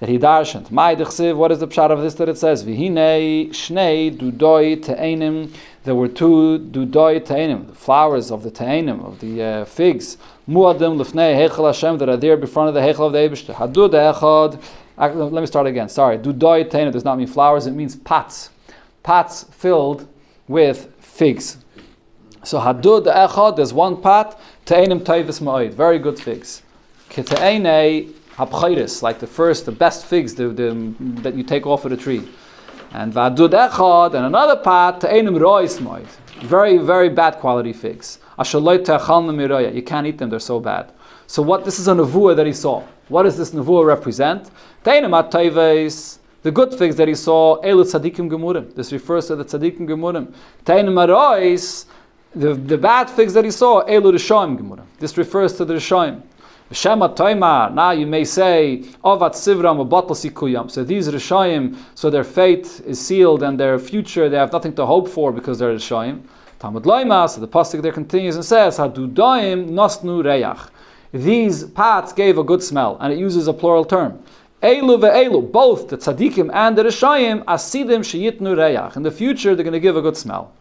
that 0.00 0.08
he 0.08 0.18
darshaned. 0.18 0.70
My 0.70 0.94
what 0.94 1.50
is 1.50 1.58
the 1.58 1.66
pshat 1.66 1.90
of 1.90 2.02
this 2.02 2.14
that 2.14 2.28
it 2.28 2.38
says? 2.38 2.64
Vihine 2.64 3.48
shnei 3.48 4.16
dudoi 4.16 4.82
te'enim. 4.82 5.52
There 5.82 5.94
were 5.94 6.08
two 6.08 6.58
dudoi 6.70 7.24
te'enim, 7.24 7.68
the 7.68 7.74
flowers 7.74 8.30
of 8.30 8.44
the 8.44 8.50
te'enim, 8.50 9.04
of 9.04 9.20
the 9.20 9.42
uh, 9.42 9.64
figs. 9.64 10.16
Muadim 10.48 11.02
lefnei 11.02 11.48
hechel 11.48 11.66
Hashem 11.66 11.98
that 11.98 12.08
are 12.08 12.16
there 12.16 12.36
before 12.36 12.68
of 12.68 12.74
the 12.74 12.80
hechel 12.80 13.06
of 13.06 13.12
the 13.12 13.18
Eibishter. 13.18 13.54
Hadud 13.54 13.90
echad 13.90 14.62
let 14.98 15.32
me 15.32 15.46
start 15.46 15.66
again. 15.66 15.88
Sorry. 15.88 16.18
Dudoi 16.18 16.68
tena 16.68 16.92
does 16.92 17.04
not 17.04 17.18
mean 17.18 17.28
flowers, 17.28 17.66
it 17.66 17.72
means 17.72 17.94
pots. 17.94 18.50
Pots 19.02 19.44
filled 19.44 20.08
with 20.48 20.92
figs. 20.98 21.58
So 22.44 22.58
hadud 22.58 23.06
echad, 23.06 23.56
there's 23.56 23.72
one 23.72 24.00
pot, 24.00 24.40
te'enim 24.64 25.00
taivis 25.00 25.40
ma'id, 25.40 25.72
very 25.72 25.98
good 25.98 26.18
figs. 26.18 26.62
Kite'ene 27.10 28.12
habchairis, 28.34 29.02
like 29.02 29.18
the 29.18 29.26
first, 29.26 29.66
the 29.66 29.72
best 29.72 30.06
figs 30.06 30.34
the, 30.34 30.48
the, 30.48 30.94
that 31.22 31.34
you 31.34 31.42
take 31.42 31.66
off 31.66 31.84
of 31.84 31.90
the 31.90 31.96
tree. 31.96 32.26
And 32.92 33.12
vadud 33.12 33.50
echad, 33.50 34.14
and 34.14 34.24
another 34.26 34.56
pot, 34.56 35.00
te'enim 35.00 35.38
rois 35.38 35.78
ma'id, 35.78 36.06
very, 36.42 36.78
very 36.78 37.08
bad 37.08 37.36
quality 37.36 37.72
figs. 37.72 38.18
Ashalot 38.38 38.84
tehchal 38.84 39.24
nameroya, 39.26 39.74
you 39.74 39.82
can't 39.82 40.06
eat 40.06 40.18
them, 40.18 40.30
they're 40.30 40.38
so 40.38 40.60
bad. 40.60 40.92
So 41.26 41.42
what 41.42 41.64
this 41.64 41.78
is 41.78 41.88
a 41.88 41.92
nevuah 41.92 42.36
that 42.36 42.46
he 42.46 42.52
saw. 42.52 42.82
What 43.08 43.24
does 43.24 43.36
this 43.36 43.50
nevuah 43.50 43.86
represent? 43.86 44.50
The 46.42 46.52
good 46.52 46.72
things 46.72 46.96
that 46.96 47.08
he 47.08 47.14
saw, 47.14 47.60
Elu 47.62 47.84
tzadikim 47.84 48.30
gemurim. 48.30 48.74
This 48.74 48.92
refers 48.92 49.26
to 49.26 49.36
the 49.36 49.44
tzadikim 49.44 49.88
gemurim. 49.88 50.32
Tainim 50.64 51.86
the, 52.34 52.54
the 52.54 52.78
bad 52.78 53.10
things 53.10 53.34
that 53.34 53.44
he 53.44 53.50
saw, 53.50 53.84
Elu 53.86 54.12
rishoim 54.12 54.58
gemurim. 54.58 54.84
This 54.98 55.18
refers 55.18 55.54
to 55.56 55.64
the 55.64 55.74
rishoim. 55.74 56.22
Shema 56.70 57.08
Toimar. 57.14 57.72
Now 57.72 57.92
you 57.92 58.06
may 58.06 58.24
say, 58.24 58.84
Ovat 59.02 59.32
Sivram 59.32 59.88
Batal 59.88 60.10
Sikuyam. 60.10 60.70
So 60.70 60.84
these 60.84 61.08
Rishayim, 61.08 61.78
so 61.94 62.10
their 62.10 62.24
fate 62.24 62.82
is 62.86 63.00
sealed 63.00 63.42
and 63.42 63.58
their 63.58 63.78
future 63.78 64.28
they 64.28 64.36
have 64.36 64.52
nothing 64.52 64.74
to 64.74 64.84
hope 64.84 65.08
for 65.08 65.32
because 65.32 65.58
they're 65.58 65.74
Rishayim. 65.74 66.20
Talmud 66.58 66.82
Loima, 66.82 67.28
so 67.30 67.40
the 67.40 67.48
pasuk 67.48 67.80
there 67.80 67.92
continues 67.92 68.34
and 68.34 68.44
says, 68.44 68.78
Hadudaim 68.78 69.70
Nosnu 69.70 70.22
Reyach. 70.22 70.68
These 71.12 71.64
pots 71.64 72.12
gave 72.12 72.36
a 72.38 72.44
good 72.44 72.62
smell, 72.62 72.98
and 73.00 73.12
it 73.12 73.18
uses 73.18 73.48
a 73.48 73.52
plural 73.52 73.84
term. 73.84 74.22
Elu 74.62 75.00
ve'elu, 75.00 75.50
both 75.50 75.88
the 75.88 75.96
tzaddikim 75.96 76.50
and 76.52 76.76
the 76.76 76.82
rishayim, 76.82 77.44
asidim 77.44 78.00
sheyitnu 78.00 78.56
reyach. 78.56 78.96
In 78.96 79.02
the 79.02 79.10
future, 79.10 79.54
they're 79.54 79.64
going 79.64 79.72
to 79.72 79.80
give 79.80 79.96
a 79.96 80.02
good 80.02 80.16
smell. 80.16 80.52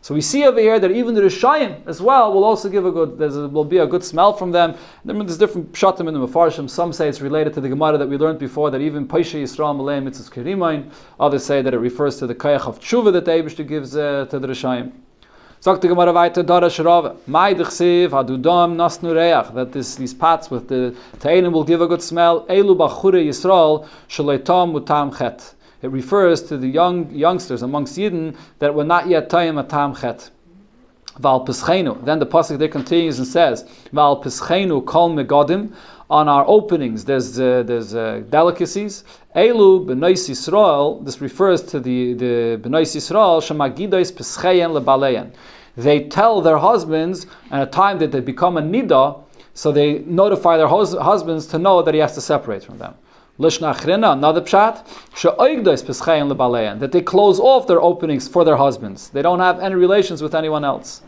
So 0.00 0.14
we 0.14 0.20
see 0.20 0.44
over 0.44 0.58
here 0.58 0.80
that 0.80 0.90
even 0.90 1.14
the 1.14 1.20
rishayim 1.20 1.86
as 1.86 2.02
well 2.02 2.32
will 2.32 2.42
also 2.42 2.68
give 2.68 2.84
a 2.84 2.90
good. 2.90 3.18
There 3.18 3.28
will 3.46 3.64
be 3.64 3.78
a 3.78 3.86
good 3.86 4.02
smell 4.02 4.32
from 4.32 4.50
them. 4.50 4.74
There's 5.04 5.38
different 5.38 5.72
pshatim 5.72 6.08
in 6.08 6.14
the 6.14 6.26
mafarshim. 6.26 6.68
Some 6.68 6.92
say 6.92 7.08
it's 7.08 7.20
related 7.20 7.54
to 7.54 7.60
the 7.60 7.68
gemara 7.68 7.98
that 7.98 8.08
we 8.08 8.16
learned 8.16 8.40
before 8.40 8.72
that 8.72 8.80
even 8.80 9.06
paisha 9.06 9.40
yisrael 9.40 9.76
malay 9.76 10.00
mitzvahs 10.00 10.28
kerimain. 10.28 10.90
Others 11.20 11.44
say 11.44 11.62
that 11.62 11.72
it 11.72 11.78
refers 11.78 12.16
to 12.16 12.26
the 12.26 12.34
kayach 12.34 12.66
of 12.66 12.80
tshuva 12.80 13.12
that 13.12 13.26
the 13.26 13.30
Eibush 13.30 13.64
gives 13.68 13.96
uh, 13.96 14.26
to 14.28 14.40
the 14.40 14.48
rishayim. 14.48 14.90
Sagt 15.62 15.84
die 15.84 15.86
Gemara 15.86 16.12
weiter, 16.12 16.42
Dora 16.42 16.68
Shrava. 16.68 17.14
Mai 17.24 17.54
dechsev, 17.54 18.10
hadudam 18.10 18.72
reach, 19.14 19.54
that 19.54 19.70
this, 19.70 19.94
these 19.94 20.12
pots 20.12 20.50
with 20.50 20.66
the 20.66 20.92
tainim 21.20 21.52
will 21.52 21.62
give 21.62 21.80
a 21.80 21.86
good 21.86 22.02
smell. 22.02 22.44
Elu 22.46 22.76
bachure 22.76 23.24
Yisrael, 23.24 23.86
shaleitam 24.08 24.72
mutam 24.72 25.16
chet. 25.16 25.54
It 25.80 25.92
refers 25.92 26.42
to 26.48 26.56
the 26.56 26.66
young 26.66 27.08
youngsters 27.12 27.62
amongst 27.62 27.96
Yidden 27.96 28.36
that 28.58 28.74
were 28.74 28.82
not 28.82 29.06
yet 29.06 29.30
taim 29.30 29.60
a 29.60 29.62
tam 29.62 29.94
chet. 29.94 30.32
Val 31.20 31.46
Peschenu. 31.46 32.04
Then 32.04 32.18
the 32.18 32.26
pasuk 32.26 32.58
there 32.58 32.66
continues 32.66 33.20
and 33.20 33.28
says, 33.28 33.62
Val 33.92 34.20
Peschenu 34.20 34.84
kol 34.84 35.10
megadim. 35.10 35.72
On 36.10 36.28
our 36.28 36.44
openings, 36.46 37.06
there's 37.06 37.40
uh, 37.40 37.62
there's 37.62 37.94
uh, 37.94 38.22
delicacies. 38.28 39.04
Elu 39.34 39.86
b'nois 39.86 40.28
Yisrael. 40.28 41.02
This 41.04 41.20
refers 41.22 41.62
to 41.62 41.80
the 41.80 42.12
the 42.12 42.60
b'nois 42.62 42.94
Yisrael 42.94 43.40
shemagidois 43.40 44.12
pescheyen 44.12 44.78
lebaleyan. 44.78 45.32
They 45.74 46.04
tell 46.04 46.42
their 46.42 46.58
husbands 46.58 47.26
at 47.50 47.62
a 47.62 47.70
time 47.70 47.98
that 48.00 48.12
they 48.12 48.20
become 48.20 48.58
a 48.58 48.62
nida, 48.62 49.22
so 49.54 49.72
they 49.72 50.00
notify 50.00 50.58
their 50.58 50.68
hus- 50.68 50.94
husbands 50.94 51.46
to 51.46 51.58
know 51.58 51.80
that 51.80 51.94
he 51.94 52.00
has 52.00 52.14
to 52.14 52.20
separate 52.20 52.62
from 52.62 52.76
them. 52.76 52.94
Lishna 53.38 53.74
achrina, 53.74 54.12
another 54.12 54.42
pshat, 54.42 54.86
she'oigdois 55.16 55.82
pescheyen 55.82 56.30
lebaleyan. 56.30 56.78
That 56.78 56.92
they 56.92 57.00
close 57.00 57.40
off 57.40 57.66
their 57.66 57.80
openings 57.80 58.28
for 58.28 58.44
their 58.44 58.56
husbands. 58.56 59.08
They 59.08 59.22
don't 59.22 59.40
have 59.40 59.60
any 59.60 59.76
relations 59.76 60.22
with 60.22 60.34
anyone 60.34 60.62
else. 60.62 61.00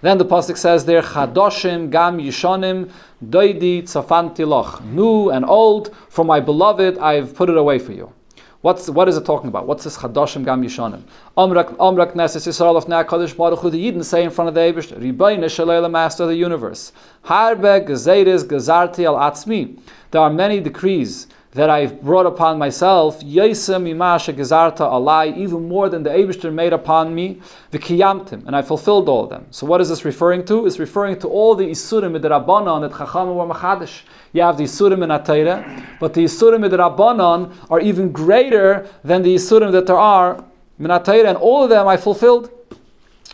Then 0.00 0.18
the 0.18 0.24
pasuk 0.24 0.56
says 0.56 0.84
there, 0.84 1.02
Chadoshim 1.02 1.90
gam 1.90 2.18
yishonim 2.18 2.90
doidi 3.24 3.82
tzafanti 3.82 4.46
loch. 4.46 4.84
New 4.84 5.30
and 5.30 5.44
old, 5.44 5.94
for 6.08 6.24
my 6.24 6.38
beloved, 6.38 6.98
I've 6.98 7.34
put 7.34 7.50
it 7.50 7.56
away 7.56 7.78
for 7.78 7.92
you. 7.92 8.12
What's, 8.60 8.90
what 8.90 9.08
is 9.08 9.16
it 9.16 9.24
talking 9.24 9.48
about? 9.48 9.66
What's 9.66 9.84
this 9.84 9.96
Chadoshim 9.96 10.44
gam 10.44 10.62
yishonim? 10.62 11.02
Omrak 11.36 11.76
Omrak 11.76 12.14
Knesset 12.14 12.46
Yisrael 12.46 12.76
of 12.76 12.86
Kadosh 12.86 13.36
Baruch 13.36 13.60
Hu, 13.60 13.70
the 13.70 13.90
Yidden 13.90 14.04
say 14.04 14.22
in 14.22 14.30
front 14.30 14.48
of 14.48 14.54
the 14.54 14.60
Eibush, 14.60 14.96
Ribayne 14.96 15.44
Shalela, 15.44 15.90
Master 15.90 16.24
of 16.24 16.28
the 16.28 16.36
universe. 16.36 16.92
Harbe 17.24 17.86
gezeres 17.86 18.44
gezarti 18.44 19.04
al 19.04 19.14
atzmi. 19.14 19.80
There 20.10 20.20
are 20.20 20.30
many 20.30 20.60
decrees 20.60 21.26
that 21.58 21.68
I've 21.68 22.00
brought 22.02 22.24
upon 22.24 22.56
myself, 22.56 23.20
Alai, 23.20 25.36
even 25.36 25.66
more 25.66 25.88
than 25.88 26.04
the 26.04 26.10
Abishter 26.10 26.52
made 26.52 26.72
upon 26.72 27.12
me, 27.12 27.40
the 27.72 27.80
Kiyamtim, 27.80 28.46
and 28.46 28.54
I 28.54 28.62
fulfilled 28.62 29.08
all 29.08 29.24
of 29.24 29.30
them. 29.30 29.44
So 29.50 29.66
what 29.66 29.80
is 29.80 29.88
this 29.88 30.04
referring 30.04 30.44
to? 30.44 30.66
It's 30.66 30.78
referring 30.78 31.18
to 31.18 31.26
all 31.26 31.56
the 31.56 31.64
Isurim 31.64 32.16
Rabbanon 32.16 32.82
that 32.82 32.96
Chacham 32.96 33.34
were 33.34 33.44
Machadish. 33.44 34.02
You 34.32 34.42
have 34.42 34.56
the 34.56 34.64
Isurim 34.64 35.02
in 35.02 35.10
Atayra, 35.10 35.84
but 35.98 36.14
the 36.14 36.22
Isurim 36.22 36.64
Rabbanon 36.64 37.52
are 37.68 37.80
even 37.80 38.12
greater 38.12 38.88
than 39.02 39.22
the 39.22 39.34
Isurim 39.34 39.72
that 39.72 39.88
there 39.88 39.98
are 39.98 40.44
and 40.78 41.36
all 41.38 41.64
of 41.64 41.70
them 41.70 41.88
I 41.88 41.96
fulfilled. 41.96 42.52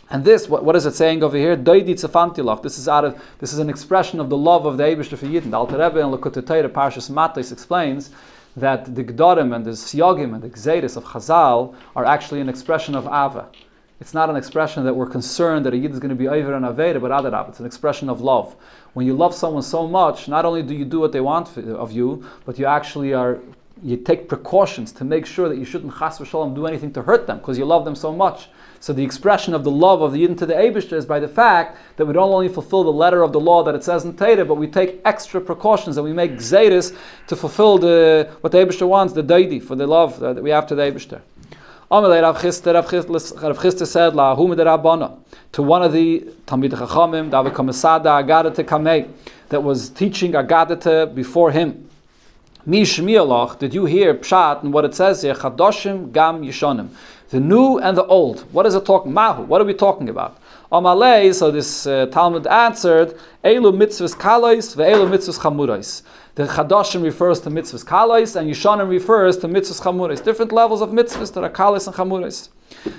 And 0.09 0.23
this, 0.23 0.47
what, 0.47 0.63
what 0.63 0.75
is 0.75 0.85
it 0.85 0.93
saying 0.93 1.23
over 1.23 1.35
here? 1.35 1.57
Doidi 1.57 1.89
tzafantilach. 1.89 2.61
This 2.61 2.77
is 2.77 2.87
out 2.87 3.05
of 3.05 3.21
this 3.39 3.51
is 3.51 3.59
an 3.59 3.69
expression 3.69 4.19
of 4.19 4.29
the 4.29 4.37
love 4.37 4.65
of 4.65 4.77
the 4.77 4.83
Eibush 4.83 5.07
for 5.17 5.25
Yidden. 5.25 5.49
The 5.51 5.57
Alter 5.57 5.77
Rebbe 5.77 5.99
in 5.99 6.07
Lekut 6.07 6.45
Torah 6.45 6.69
Parshas 6.69 7.09
Matos 7.09 7.51
explains 7.51 8.11
that 8.55 8.93
the 8.93 9.03
Gdorim 9.03 9.55
and 9.55 9.65
the 9.65 9.71
Siyagim 9.71 10.33
and 10.35 10.43
the 10.43 10.49
Gzeiris 10.49 10.95
of 10.95 11.05
Chazal 11.05 11.75
are 11.95 12.05
actually 12.05 12.39
an 12.39 12.49
expression 12.49 12.95
of 12.95 13.05
Ava. 13.05 13.49
It's 13.99 14.13
not 14.13 14.29
an 14.29 14.35
expression 14.35 14.83
that 14.83 14.93
we're 14.93 15.07
concerned 15.07 15.65
that 15.65 15.73
a 15.73 15.77
Yid 15.77 15.91
is 15.91 15.99
going 15.99 16.09
to 16.09 16.15
be 16.15 16.27
over 16.27 16.53
and 16.53 16.65
Aveda, 16.65 17.01
but 17.01 17.11
Adarab. 17.11 17.49
It's 17.49 17.59
an 17.59 17.65
expression 17.65 18.09
of 18.09 18.21
love. 18.21 18.55
When 18.93 19.05
you 19.05 19.15
love 19.15 19.33
someone 19.33 19.63
so 19.63 19.87
much, 19.87 20.27
not 20.27 20.45
only 20.45 20.61
do 20.61 20.75
you 20.75 20.85
do 20.85 20.99
what 20.99 21.13
they 21.13 21.21
want 21.21 21.57
of 21.57 21.91
you, 21.91 22.25
but 22.45 22.59
you 22.59 22.65
actually 22.65 23.13
are 23.13 23.39
you 23.83 23.97
take 23.97 24.29
precautions 24.29 24.91
to 24.93 25.03
make 25.03 25.25
sure 25.25 25.49
that 25.49 25.57
you 25.57 25.65
shouldn't 25.65 25.93
chas 25.97 26.17
v'shalom 26.17 26.55
do 26.55 26.65
anything 26.65 26.93
to 26.93 27.01
hurt 27.01 27.27
them 27.27 27.39
because 27.39 27.57
you 27.57 27.65
love 27.65 27.83
them 27.83 27.95
so 27.95 28.11
much. 28.11 28.49
So 28.85 28.93
the 28.93 29.03
expression 29.03 29.55
of 29.55 29.63
the 29.63 29.71
love 29.71 30.03
of 30.03 30.13
the 30.13 30.23
Yidden 30.23 30.37
to 30.37 30.45
the 30.45 30.53
Abishter 30.53 30.93
is 30.93 31.07
by 31.07 31.19
the 31.19 31.27
fact 31.27 31.75
that 31.97 32.05
we 32.05 32.13
don't 32.13 32.31
only 32.31 32.47
fulfill 32.47 32.83
the 32.83 32.91
letter 32.91 33.23
of 33.23 33.33
the 33.33 33.39
law 33.39 33.63
that 33.63 33.73
it 33.73 33.83
says 33.83 34.05
in 34.05 34.15
Torah, 34.15 34.45
but 34.45 34.57
we 34.57 34.67
take 34.67 35.01
extra 35.05 35.41
precautions 35.41 35.97
and 35.97 36.05
we 36.05 36.13
make 36.13 36.33
zayris 36.33 36.95
to 37.25 37.35
fulfill 37.35 37.79
the 37.79 38.29
what 38.41 38.51
the 38.51 38.59
Abishter 38.59 38.87
wants, 38.87 39.13
the 39.13 39.23
daidi 39.23 39.59
for 39.59 39.75
the 39.75 39.87
love 39.87 40.19
that 40.19 40.35
we 40.43 40.51
have 40.51 40.67
to 40.67 40.75
the 40.75 40.83
Abishter. 40.83 41.19
Said, 43.87 44.13
to 45.53 45.63
one 45.63 45.81
of 45.81 45.91
the 45.91 46.19
Talmid 46.45 46.69
Chachamim, 46.69 47.31
that 49.49 49.63
was 49.63 49.89
teaching 49.89 50.31
Agadata 50.33 51.15
before 51.15 51.49
him. 51.49 51.84
Mi 52.67 52.81
Shmialach, 52.81 53.59
did 53.59 53.75
you 53.75 53.85
hear 53.85 54.15
Pshat 54.15 54.63
and 54.63 54.73
what 54.73 54.85
it 54.85 54.95
says 54.95 55.21
here? 55.21 55.35
Chadoshim 55.35 56.11
Gam 56.11 56.41
Yishonim. 56.41 56.89
The 57.29 57.39
new 57.39 57.77
and 57.77 57.95
the 57.95 58.03
old. 58.07 58.41
What 58.51 58.65
is 58.65 58.73
it 58.73 58.87
talking? 58.87 59.13
Mahu. 59.13 59.43
What 59.43 59.61
are 59.61 59.65
we 59.65 59.75
talking 59.75 60.09
about? 60.09 60.39
Amalei. 60.71 61.31
So 61.35 61.51
this 61.51 61.85
uh, 61.85 62.07
Talmud 62.07 62.47
answered, 62.47 63.19
Elu 63.43 63.71
mitzvahs 63.71 64.15
kalois 64.17 64.75
ve'elu 64.75 65.07
mitzvahs 65.07 65.39
chamurais. 65.41 66.01
The 66.33 66.45
Chadoshim 66.45 67.03
refers 67.03 67.39
to 67.41 67.51
mitzvahs 67.51 67.85
kalois 67.85 68.35
and 68.35 68.49
Yishonim 68.49 68.89
refers 68.89 69.37
to 69.37 69.47
mitzvahs 69.47 69.83
chamurais. 69.83 70.23
Different 70.23 70.51
levels 70.51 70.81
of 70.81 70.89
mitzvahs 70.89 71.31
that 71.33 71.43
are 71.43 71.51
kalois 71.51 71.85
and 71.85 71.95
chamurais. 71.95 72.49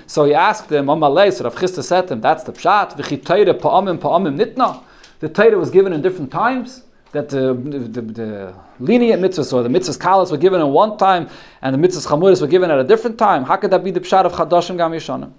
So 0.05 0.23
he 0.23 0.33
asked 0.33 0.69
them, 0.69 0.85
Amalei. 0.85 1.33
So 1.33 1.43
Rav 1.43 1.55
Chisda 1.55 1.83
said 1.83 2.07
to 2.07 2.13
him, 2.13 2.21
that's 2.21 2.45
the 2.45 2.53
pshat. 2.53 2.95
V'chitayre 2.95 3.59
pa'amim 3.59 3.97
pa'amim 3.97 4.41
nitna. 4.41 4.81
The 5.19 5.27
Torah 5.27 5.57
was 5.57 5.71
given 5.71 5.91
in 5.91 6.01
different 6.01 6.31
times 6.31 6.83
that 7.11 7.29
the, 7.29 7.53
the, 7.53 8.01
the, 8.01 8.55
lenient 8.79 9.21
mitzvahs 9.21 9.53
or 9.53 9.63
the 9.63 9.69
mitzvahs 9.69 9.97
kalas 9.97 10.31
were 10.31 10.37
given 10.37 10.59
at 10.59 10.67
one 10.67 10.97
time 10.97 11.29
and 11.61 11.73
the 11.73 11.87
mitzvahs 11.87 12.07
chamuris 12.07 12.41
were 12.41 12.47
given 12.47 12.69
at 12.69 12.79
a 12.79 12.83
different 12.83 13.17
time. 13.17 13.43
How 13.43 13.55
could 13.55 13.71
that 13.71 13.83
be 13.83 13.91
the 13.91 14.01
pshat 14.01 14.25
of 14.25 14.33
chadashim 14.33 14.77
gam 14.77 14.91
yishanim? 14.91 15.31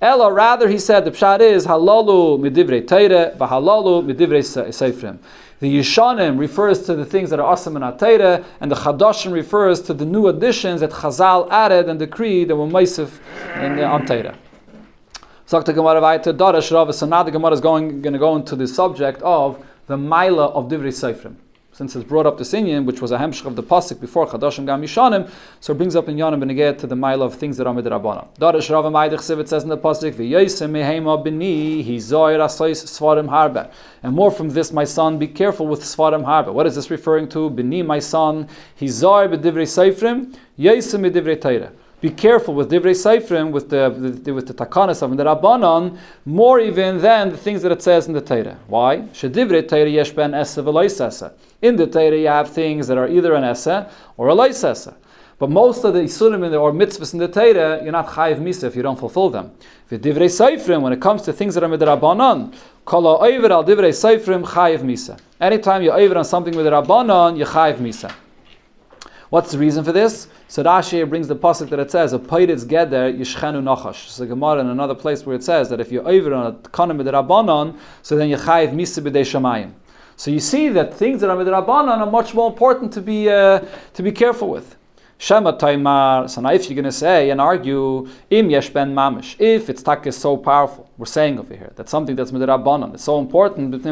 Ella, 0.00 0.32
rather, 0.32 0.68
he 0.68 0.78
said 0.78 1.04
the 1.04 1.10
pshat 1.10 1.40
is 1.40 1.66
halalu 1.66 2.38
midivrei 2.38 2.86
teire 2.86 3.36
v'halalu 3.36 4.04
midivrei 4.04 4.42
seifrim. 4.68 5.18
The 5.58 5.78
Yishanim 5.78 6.38
refers 6.38 6.82
to 6.84 6.94
the 6.94 7.06
things 7.06 7.30
that 7.30 7.40
are 7.40 7.46
awesome 7.46 7.76
in 7.76 7.82
Atayra, 7.82 8.44
and 8.60 8.70
the 8.70 8.74
Chadashim 8.74 9.32
refers 9.32 9.80
to 9.82 9.94
the 9.94 10.04
new 10.04 10.26
additions 10.26 10.82
that 10.82 10.90
Chazal 10.90 11.50
added 11.50 11.88
and 11.88 11.98
decreed 11.98 12.48
that 12.48 12.56
were 12.56 12.66
Maisif 12.66 13.20
in 13.64 13.76
the 13.76 13.82
Antayra. 13.82 14.36
So 15.46 15.60
the 15.60 15.72
Gemara 15.72 17.52
is 17.52 17.60
going, 17.60 18.02
going 18.02 18.12
to 18.12 18.18
go 18.18 18.36
into 18.36 18.54
the 18.54 18.68
subject 18.68 19.22
of 19.22 19.64
the 19.86 19.96
Maila 19.96 20.52
of 20.52 20.68
Divrei 20.68 20.88
Seifrim. 20.88 21.36
Since 21.72 21.94
it's 21.94 22.06
brought 22.06 22.24
up 22.24 22.38
the 22.38 22.44
Sinyan, 22.44 22.86
which 22.86 23.02
was 23.02 23.12
a 23.12 23.18
hemshch 23.18 23.44
of 23.44 23.54
the 23.54 23.62
pasuk 23.62 24.00
before 24.00 24.26
Chadashim 24.26 24.64
Gam 24.64 24.82
Yishanim, 24.82 25.30
so 25.60 25.74
it 25.74 25.76
brings 25.76 25.94
up 25.94 26.08
in 26.08 26.16
Yonim 26.16 26.42
Beneged 26.42 26.78
to 26.78 26.86
the 26.86 26.94
Maila 26.94 27.26
of 27.26 27.34
things 27.34 27.58
that 27.58 27.66
are 27.66 27.74
midrabana. 27.74 28.26
Darish 28.38 28.70
Rav 28.70 28.86
Maidich 28.86 29.18
Siv, 29.18 29.38
it 29.40 29.48
says 29.48 29.62
in 29.62 29.68
the 29.68 29.76
pasuk, 29.76 30.14
V'yosem 30.14 30.70
mehema 30.70 31.22
b'ni, 31.22 31.84
he 31.84 31.98
zoyer 31.98 32.40
asois 32.40 32.82
svarim 32.84 33.28
harbe. 33.28 33.70
And 34.02 34.14
more 34.14 34.30
from 34.30 34.48
this, 34.48 34.72
my 34.72 34.84
son, 34.84 35.18
be 35.18 35.28
careful 35.28 35.66
with 35.66 35.82
svarim 35.82 36.24
harbe. 36.24 36.52
What 36.52 36.66
is 36.66 36.74
this 36.74 36.90
referring 36.90 37.28
to? 37.28 37.50
B'ni, 37.50 37.84
my 37.84 37.98
son, 37.98 38.48
he 38.74 38.86
zoyer 38.86 39.28
b'divrei 39.28 39.66
seifrim, 39.66 40.34
yosem 40.58 41.08
b'divrei 41.08 41.36
teireh 41.36 41.72
be 42.06 42.14
careful 42.14 42.54
with 42.54 42.70
divrei 42.70 42.94
seifrim, 42.94 43.50
with 43.50 43.68
the, 43.68 43.90
with 44.32 44.46
the 44.46 44.54
takanas 44.54 45.02
of 45.02 45.16
the 45.16 45.24
rabbanon, 45.24 45.98
more 46.24 46.60
even 46.60 46.98
than 46.98 47.30
the 47.30 47.36
things 47.36 47.62
that 47.62 47.72
it 47.72 47.82
says 47.82 48.06
in 48.06 48.12
the 48.12 48.20
Torah. 48.20 48.56
Why? 48.68 48.98
Shedivrei 49.12 49.68
Torah 49.68 49.90
yesh 49.90 50.12
ben 50.12 50.32
esa 50.32 50.62
v'lois 50.62 51.32
In 51.62 51.74
the 51.74 51.88
Torah, 51.88 52.16
you 52.16 52.28
have 52.28 52.50
things 52.50 52.86
that 52.86 52.96
are 52.96 53.08
either 53.08 53.34
an 53.34 53.42
esa 53.42 53.90
or 54.16 54.28
a 54.28 54.34
lois 54.34 54.88
But 55.40 55.50
most 55.50 55.82
of 55.82 55.94
the 55.94 56.00
isurim 56.02 56.48
or 56.60 56.70
mitzvahs 56.70 57.12
in 57.12 57.18
the 57.18 57.26
Torah, 57.26 57.82
you're 57.82 57.90
not 57.90 58.06
chayiv 58.06 58.38
misa 58.38 58.64
if 58.64 58.76
you 58.76 58.82
don't 58.82 58.98
fulfill 58.98 59.30
them. 59.30 59.50
V'divrei 59.90 60.30
seifrim, 60.30 60.82
when 60.82 60.92
it 60.92 61.00
comes 61.00 61.22
to 61.22 61.32
things 61.32 61.56
that 61.56 61.64
are 61.64 61.68
midrabanan, 61.68 62.54
kol 62.84 63.02
ha'over 63.02 63.52
al 63.52 63.64
divrei 63.64 63.90
seifrim 63.90 64.44
chayiv 64.44 64.82
misa. 64.82 65.18
Anytime 65.40 65.82
you 65.82 65.90
over 65.90 66.18
on 66.18 66.24
something 66.24 66.54
with 66.54 66.66
the 66.66 66.70
rabbanon, 66.70 67.36
you 67.36 67.44
chayiv 67.44 67.78
misa. 67.78 68.14
What's 69.36 69.52
the 69.52 69.58
reason 69.58 69.84
for 69.84 69.92
this? 69.92 70.28
So 70.48 70.64
Rashi 70.64 71.06
brings 71.06 71.28
the 71.28 71.36
pasuk 71.36 71.68
that 71.68 71.78
it 71.78 71.90
says, 71.90 72.14
"A 72.14 72.18
peiritz 72.18 72.64
geder 72.64 73.14
yishchenu 73.14 73.62
nachash." 73.62 74.08
So 74.08 74.24
Gemara 74.24 74.60
in 74.60 74.68
another 74.68 74.94
place 74.94 75.26
where 75.26 75.36
it 75.36 75.44
says 75.44 75.68
that 75.68 75.78
if 75.78 75.92
you're 75.92 76.08
over 76.08 76.32
on 76.32 76.46
a 76.46 76.52
kanem 76.70 77.02
rabbanon, 77.02 77.76
so 78.00 78.16
then 78.16 78.30
you 78.30 78.38
chayiv 78.38 78.72
misa 78.72 79.02
b'dei 79.02 79.26
shamayim. 79.26 79.72
So 80.16 80.30
you 80.30 80.40
see 80.40 80.70
that 80.70 80.94
things 80.94 81.20
that 81.20 81.28
are 81.28 81.36
midrabanan 81.36 81.98
are 81.98 82.10
much 82.10 82.32
more 82.32 82.48
important 82.48 82.94
to 82.94 83.02
be 83.02 83.28
uh, 83.28 83.60
to 83.92 84.02
be 84.02 84.10
careful 84.10 84.48
with. 84.48 84.74
Shema 85.18 85.52
taimar. 85.52 86.30
So 86.30 86.40
now, 86.40 86.52
if 86.52 86.70
you're 86.70 86.74
going 86.74 86.84
to 86.84 86.90
say 86.90 87.28
and 87.28 87.38
argue 87.38 88.08
im 88.30 88.48
yesh 88.48 88.70
ben 88.70 88.94
mamish, 88.94 89.36
if 89.38 89.68
its 89.68 89.82
tak 89.82 90.06
is 90.06 90.16
so 90.16 90.38
powerful, 90.38 90.88
we're 90.96 91.04
saying 91.04 91.38
over 91.38 91.54
here 91.54 91.72
that 91.76 91.90
something 91.90 92.16
that's 92.16 92.30
midrabanan 92.30 92.94
is 92.94 93.02
so 93.02 93.18
important, 93.18 93.84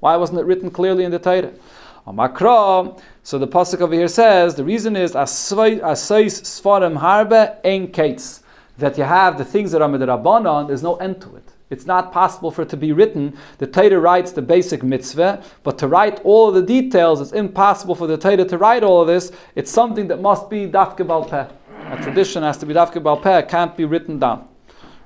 why 0.00 0.16
wasn't 0.16 0.38
it 0.38 0.46
written 0.46 0.70
clearly 0.70 1.04
in 1.04 1.10
the 1.10 1.18
Torah? 1.18 1.52
Makra. 2.06 2.98
So 3.26 3.40
the 3.40 3.48
pasuk 3.48 3.80
over 3.80 3.92
here 3.92 4.06
says 4.06 4.54
the 4.54 4.62
reason 4.62 4.94
is 4.94 5.14
asais 5.14 5.80
svarim 5.80 6.96
harbe 6.96 7.58
ein 7.64 7.88
kates 7.88 8.44
that 8.78 8.96
you 8.96 9.02
have 9.02 9.36
the 9.36 9.44
things 9.44 9.72
that 9.72 9.82
are 9.82 9.88
midrabanan. 9.88 10.68
There's 10.68 10.84
no 10.84 10.94
end 10.98 11.20
to 11.22 11.34
it. 11.34 11.42
It's 11.68 11.86
not 11.86 12.12
possible 12.12 12.52
for 12.52 12.62
it 12.62 12.68
to 12.68 12.76
be 12.76 12.92
written. 12.92 13.36
The 13.58 13.66
Torah 13.66 13.98
writes 13.98 14.30
the 14.30 14.42
basic 14.42 14.84
mitzvah, 14.84 15.42
but 15.64 15.76
to 15.78 15.88
write 15.88 16.20
all 16.20 16.52
the 16.52 16.62
details, 16.62 17.20
it's 17.20 17.32
impossible 17.32 17.96
for 17.96 18.06
the 18.06 18.16
Torah 18.16 18.44
to 18.44 18.58
write 18.58 18.84
all 18.84 19.00
of 19.00 19.08
this. 19.08 19.32
It's 19.56 19.72
something 19.72 20.06
that 20.06 20.20
must 20.20 20.48
be 20.48 20.68
dafke 20.68 20.98
balpeh. 20.98 21.50
A 21.90 22.02
tradition 22.04 22.44
has 22.44 22.56
to 22.58 22.66
be 22.66 22.74
dafke 22.74 23.02
balpeh. 23.02 23.48
Can't 23.48 23.76
be 23.76 23.86
written 23.86 24.20
down. 24.20 24.46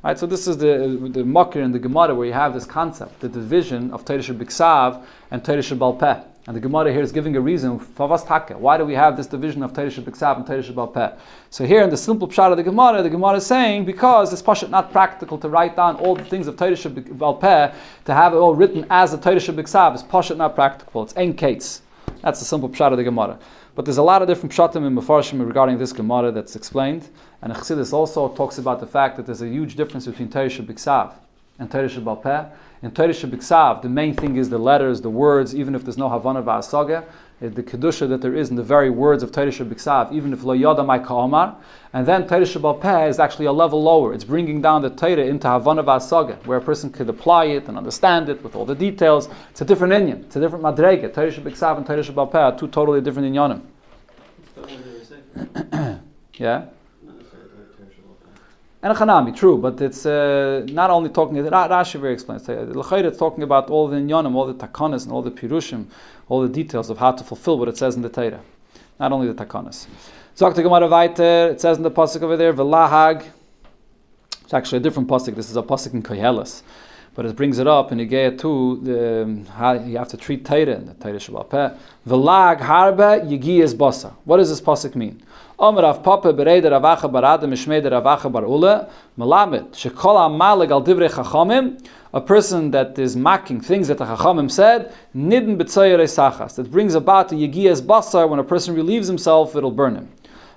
Right, 0.05 0.19
so 0.19 0.27
this 0.27 0.47
is 0.47 0.59
the 0.59 1.09
the 1.11 1.23
makir 1.23 1.65
in 1.65 1.73
the 1.73 1.79
Gemara 1.79 2.15
where 2.15 2.27
you 2.27 2.35
have 2.35 2.53
this 2.53 2.67
concept, 2.67 3.21
the 3.21 3.31
division 3.31 3.91
of 3.93 4.05
Torah 4.05 4.19
Biksav 4.19 5.07
and 5.31 5.43
Torah 5.43 5.63
Balpeh. 5.63 6.30
And 6.47 6.57
the 6.57 6.61
Gemara 6.61 6.91
here 6.91 7.03
is 7.03 7.13
giving 7.13 7.37
a 7.37 7.41
reason 7.41 7.79
Why 7.79 8.79
do 8.79 8.85
we 8.87 8.95
have 8.95 9.17
this 9.17 9.27
division 9.27 9.63
of 9.63 9.75
Teresh 9.75 10.01
B'Ksav 10.03 10.37
and 10.37 10.47
Teresh 10.47 10.73
B'Alpeh? 10.73 11.19
So 11.51 11.67
here 11.67 11.83
in 11.83 11.91
the 11.91 11.99
simple 11.99 12.27
pshat 12.27 12.51
of 12.51 12.57
the 12.57 12.63
Gemara, 12.63 13.03
the 13.03 13.11
Gemara 13.11 13.35
is 13.35 13.47
saying 13.47 13.85
because 13.85 14.33
it's 14.33 14.41
pashat 14.41 14.71
not 14.71 14.91
practical 14.91 15.37
to 15.37 15.51
write 15.51 15.77
down 15.77 15.97
all 15.97 16.17
the 16.17 16.25
things 16.25 16.47
of 16.47 16.57
Teresh 16.57 16.91
B'Alpeh 16.91 17.75
to 18.07 18.15
have 18.15 18.33
it 18.33 18.37
all 18.37 18.55
written 18.55 18.87
as 18.89 19.13
a 19.13 19.19
Teresh 19.19 19.55
B'Ksav 19.55 19.95
is 19.95 20.03
pashat 20.03 20.39
not 20.39 20.55
practical. 20.55 21.03
It's 21.03 21.15
ein 21.15 21.35
case. 21.35 21.83
That's 22.23 22.39
the 22.39 22.47
simple 22.47 22.71
pshat 22.71 22.91
of 22.91 22.97
the 22.97 23.05
Gemara. 23.05 23.39
But 23.75 23.85
there's 23.85 23.99
a 23.99 24.03
lot 24.03 24.23
of 24.23 24.29
different 24.29 24.53
pshatim 24.53 24.87
in 24.87 24.97
Mefarshim 24.97 25.47
regarding 25.47 25.77
this 25.77 25.93
Gemara 25.93 26.33
that's 26.33 26.57
explained. 26.57 27.11
And 27.43 27.53
Chassidus 27.53 27.93
also 27.93 28.29
talks 28.31 28.57
about 28.57 28.81
the 28.81 28.87
fact 28.87 29.17
that 29.19 29.27
there's 29.27 29.43
a 29.43 29.49
huge 29.49 29.77
difference 29.77 30.07
between 30.07 30.29
Teresh 30.29 30.59
B'Ksav 30.65 31.13
and 31.61 31.71
Teresh 31.71 32.03
B'Alpeh. 32.03 32.51
In 32.83 32.91
Teresh 32.91 33.29
B'Ksav, 33.31 33.83
the 33.83 33.89
main 33.89 34.15
thing 34.15 34.37
is 34.37 34.49
the 34.49 34.59
letters, 34.59 35.03
the 35.03 35.11
words, 35.11 35.55
even 35.55 35.75
if 35.75 35.85
there's 35.85 35.99
no 35.99 36.09
Havana 36.09 36.43
V'Asaga, 36.43 37.05
eh, 37.43 37.49
the 37.49 37.63
Kedusha 37.63 38.09
that 38.09 38.23
there 38.23 38.35
is 38.35 38.49
in 38.49 38.57
the 38.57 38.63
very 38.63 38.89
words 38.89 39.23
of 39.23 39.31
Teresh 39.31 39.63
B'Ksav, 39.63 40.11
even 40.13 40.33
if 40.33 40.43
Lo 40.43 40.55
Yada 40.55 40.83
Mai 40.83 40.99
Ka'omar. 40.99 41.57
And 41.93 42.07
then 42.07 42.27
Teresh 42.27 42.59
B'Alpeh 42.59 43.11
is 43.11 43.19
actually 43.19 43.45
a 43.45 43.53
level 43.53 43.83
lower. 43.83 44.15
It's 44.15 44.25
bringing 44.25 44.63
down 44.63 44.81
the 44.81 44.89
Torah 44.89 45.27
into 45.27 45.51
Havana 45.51 45.85
V'Asaga, 45.85 46.45
where 46.47 46.57
a 46.57 46.63
person 46.63 46.91
could 46.91 47.11
apply 47.11 47.45
it 47.45 47.69
and 47.69 47.77
understand 47.77 48.31
it 48.31 48.43
with 48.43 48.57
all 48.57 48.65
the 48.65 48.75
details. 48.75 49.29
It's 49.51 49.61
a 49.61 49.67
different 49.67 49.93
inyan. 49.93 50.25
It's 50.25 50.37
a 50.37 50.41
different 50.41 50.65
madrega. 50.65 51.13
Teresh 51.13 51.39
B'Ksav 51.39 51.77
and 51.77 51.87
Teresh 51.87 52.11
B'Alpeh 52.11 52.35
are 52.35 52.59
two 52.59 52.69
totally 52.69 53.03
different 53.03 53.35
inyanim. 53.35 53.61
yeah? 56.35 56.65
And 58.83 58.93
a 58.95 58.97
chanami, 58.97 59.37
true, 59.37 59.59
but 59.59 59.79
it's 59.83 60.07
uh, 60.07 60.65
not 60.71 60.89
only 60.89 61.11
talking, 61.11 61.37
Rashi 61.37 62.01
very 62.01 62.15
explains, 62.15 62.49
it's 62.49 63.19
talking 63.19 63.43
about 63.43 63.69
all 63.69 63.89
the 63.89 63.99
inyanim, 63.99 64.35
all 64.35 64.47
the 64.47 64.55
takanas, 64.55 65.05
and 65.05 65.13
all 65.13 65.21
the 65.21 65.31
pirushim, 65.31 65.85
all 66.31 66.41
the 66.41 66.49
details 66.49 66.89
of 66.89 66.97
how 66.97 67.13
to 67.13 67.23
fulfill 67.23 67.59
what 67.59 67.69
it 67.69 67.77
says 67.77 67.95
in 67.97 68.01
the 68.01 68.09
Torah. 68.09 68.41
Not 68.99 69.13
only 69.13 69.31
the 69.31 69.35
takanas. 69.45 69.87
Zok 70.35 70.55
the 70.55 70.63
Gemara 70.63 70.89
weiter, 70.89 71.51
it 71.51 71.61
says 71.61 71.77
in 71.77 71.83
the 71.83 71.91
pasuk 71.91 72.23
over 72.23 72.39
there, 72.39 72.55
Velahag, 72.55 73.27
it's 74.45 74.55
actually 74.55 74.79
a 74.79 74.81
different 74.81 75.09
pasuk, 75.11 75.35
this 75.35 75.51
is 75.51 75.57
a 75.59 75.63
pasuk 75.63 75.93
in 75.93 76.03
Koheles, 76.03 76.63
but 77.15 77.27
it 77.27 77.37
brings 77.37 77.59
it 77.59 77.67
up 77.67 77.93
in 77.93 77.99
Igea 77.99 78.39
too, 78.41 78.81
the, 78.83 79.23
um, 79.25 79.45
how 79.45 79.75
you 79.75 79.99
have 79.99 80.09
to 80.09 80.17
treat 80.17 80.43
Torah, 80.43 80.77
in 80.77 80.87
the 80.87 80.95
Torah 80.95 81.19
Shabbat 81.19 81.51
Peh. 81.51 81.71
Velag 82.09 82.61
harba 82.61 83.29
yigiyas 83.29 83.75
basa. 83.75 84.15
What 84.25 84.39
does 84.39 84.49
this 84.49 84.63
pasuk 84.63 84.95
mean? 84.95 85.23
Omer 85.61 85.93
Papa 86.03 86.33
Ravacha 86.33 87.13
bar 87.13 87.23
Adam 87.23 87.51
Ravacha 87.51 88.33
bar 88.33 88.47
Ula 88.47 88.89
melamed 89.19 89.73
shekol 89.73 90.17
al 90.19 90.83
divrei 90.83 91.91
a 92.15 92.21
person 92.23 92.71
that 92.71 92.99
is 92.99 93.15
mocking 93.15 93.61
things 93.61 93.89
that 93.89 93.99
the 93.99 94.07
chachamim 94.07 94.51
said 94.51 94.91
nidin 95.15 95.59
b'tzoyer 95.59 95.99
sachas 95.99 96.55
that 96.55 96.71
brings 96.71 96.95
about 96.95 97.31
a 97.33 97.35
yigiyas 97.35 97.83
basar 97.83 98.27
when 98.27 98.39
a 98.39 98.45
person 98.45 98.75
relieves 98.75 99.07
himself 99.07 99.55
it'll 99.55 99.71
burn 99.71 99.97
him. 99.97 100.09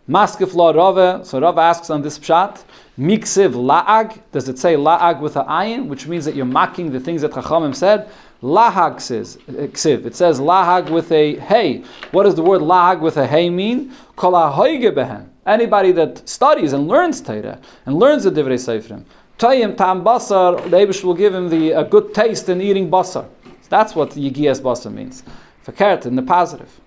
Maskef 0.07 0.53
la 0.53 0.71
Rava 0.71 1.25
so 1.25 1.37
Rava 1.37 1.59
asks 1.59 1.89
on 1.89 2.01
this 2.01 2.17
pshat 2.17 2.63
miksiv 2.97 3.55
laag 3.55 4.21
does 4.31 4.47
it 4.47 4.57
say 4.57 4.75
laag 4.75 5.19
with 5.19 5.35
a 5.35 5.43
ayin 5.43 5.87
which 5.87 6.07
means 6.07 6.23
that 6.23 6.33
you're 6.33 6.45
mocking 6.45 6.93
the 6.93 6.99
things 7.01 7.23
that 7.23 7.31
chachamim 7.31 7.75
said 7.75 8.09
Lahag 8.43 8.99
says. 8.99 9.37
It 9.47 10.15
says 10.17 10.39
lahag 10.41 10.89
with 10.89 11.13
a 11.13 11.37
hey. 11.37 11.81
What 12.11 12.23
does 12.23 12.35
the 12.35 12.41
word 12.41 12.59
lahag 12.59 12.99
with 12.99 13.15
a 13.15 13.25
hey 13.25 13.49
mean? 13.49 13.93
Anybody 14.17 15.91
that 15.91 16.29
studies 16.29 16.73
and 16.73 16.87
learns 16.87 17.21
Torah 17.21 17.59
and 17.85 17.95
learns 17.95 18.23
the 18.23 18.31
Divrei 18.31 18.55
Seifrim, 18.55 19.05
Tayim 19.37 19.75
tam 19.75 20.03
basar, 20.03 20.63
the 20.69 20.77
Abish 20.77 21.03
will 21.03 21.13
give 21.13 21.33
him 21.33 21.49
the 21.49 21.71
a 21.71 21.83
good 21.83 22.13
taste 22.13 22.47
in 22.49 22.61
eating 22.61 22.89
basar. 22.89 23.27
That's 23.69 23.95
what 23.95 24.11
Yigias 24.11 24.61
basar 24.61 24.93
means. 24.93 25.23
Fakert 25.65 26.05
in 26.05 26.15
the 26.15 26.21
positive. 26.21 26.79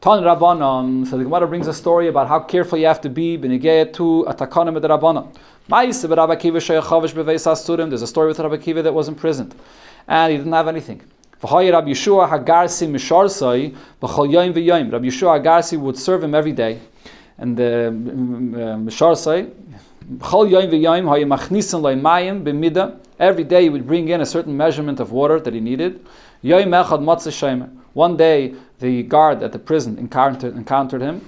Tan 0.00 0.22
Rabbanon, 0.22 1.06
so 1.06 1.18
the 1.18 1.24
Gemara 1.24 1.46
brings 1.46 1.66
a 1.66 1.74
story 1.74 2.08
about 2.08 2.26
how 2.26 2.40
careful 2.40 2.78
you 2.78 2.86
have 2.86 3.02
to 3.02 3.10
be 3.10 3.36
b'negei 3.36 3.92
to 3.92 4.22
a 4.22 4.32
takanim 4.32 4.72
with 4.72 4.84
Rabbanon. 4.84 5.36
There's 5.68 6.02
a 8.02 8.06
story 8.06 8.28
with 8.28 8.40
Rabbi 8.40 8.56
Kiva 8.56 8.82
that 8.82 8.94
was 8.94 9.08
imprisoned 9.08 9.54
and 10.08 10.32
he 10.32 10.38
didn't 10.38 10.54
have 10.54 10.68
anything. 10.68 11.02
Rabbi 11.42 11.90
Yeshua 11.90 12.28
Hagarsi 12.28 12.88
Misharsai, 12.88 13.74
B'chol 14.00 14.30
Yoim 14.30 14.52
V'Yoim. 14.52 14.92
Rabbi 14.92 15.06
Yeshua 15.06 15.42
Hagarsi 15.42 15.78
would 15.78 15.96
serve 15.96 16.22
him 16.22 16.34
every 16.34 16.52
day. 16.52 16.78
And 17.38 17.56
the 17.56 17.62
mm, 17.62 18.04
mm, 18.04 18.54
uh, 18.54 18.90
Misharsai, 18.90 19.50
B'chol 20.18 20.50
Yoim 20.50 20.70
V'Yoim, 20.70 21.04
Hayi 21.04 21.24
Machnisan 21.24 21.80
Loi 21.80 21.94
Mayim 21.94 22.42
B'Mida. 22.44 22.98
Every 23.18 23.44
day 23.44 23.62
he 23.62 23.68
would 23.70 23.86
bring 23.86 24.08
in 24.08 24.20
a 24.20 24.26
certain 24.26 24.56
measurement 24.56 25.00
of 25.00 25.12
water 25.12 25.40
that 25.40 25.54
he 25.54 25.60
needed. 25.60 26.04
Yoim 26.44 26.68
Echad 26.68 27.00
Matzah 27.00 27.70
One 27.94 28.16
day 28.16 28.54
the 28.78 29.02
guard 29.04 29.42
at 29.42 29.52
the 29.52 29.58
prison 29.58 29.98
encountered, 29.98 30.54
encountered 30.56 31.00
him 31.00 31.26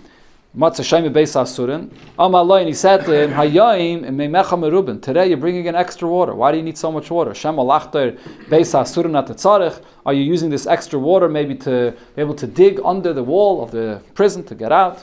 Matzah 0.54 0.82
Shemi 0.82 1.10
Beis 1.10 1.34
Asurin. 1.34 1.88
Amalai, 2.18 2.58
and 2.58 2.68
he 2.68 2.74
said 2.74 3.06
to 3.06 3.22
him, 3.22 3.30
Hayayim 3.32 4.02
Meimecha 4.02 4.50
Merubin. 4.50 5.00
Today 5.00 5.28
you're 5.28 5.38
bringing 5.38 5.64
in 5.64 5.74
extra 5.74 6.06
water. 6.06 6.34
Why 6.34 6.52
do 6.52 6.58
you 6.58 6.62
need 6.62 6.76
so 6.76 6.92
much 6.92 7.10
water? 7.10 7.32
Shem 7.32 7.56
Alachter 7.56 8.18
Beis 8.50 8.74
Asurin 8.74 9.18
at 9.18 9.28
Tzarech. 9.28 9.82
Are 10.04 10.12
you 10.12 10.22
using 10.22 10.50
this 10.50 10.66
extra 10.66 10.98
water 10.98 11.30
maybe 11.30 11.54
to 11.54 11.94
be 12.14 12.20
able 12.20 12.34
to 12.34 12.46
dig 12.46 12.78
under 12.84 13.14
the 13.14 13.22
wall 13.22 13.62
of 13.62 13.70
the 13.70 14.02
prison 14.12 14.44
to 14.44 14.54
get 14.54 14.72
out? 14.72 15.02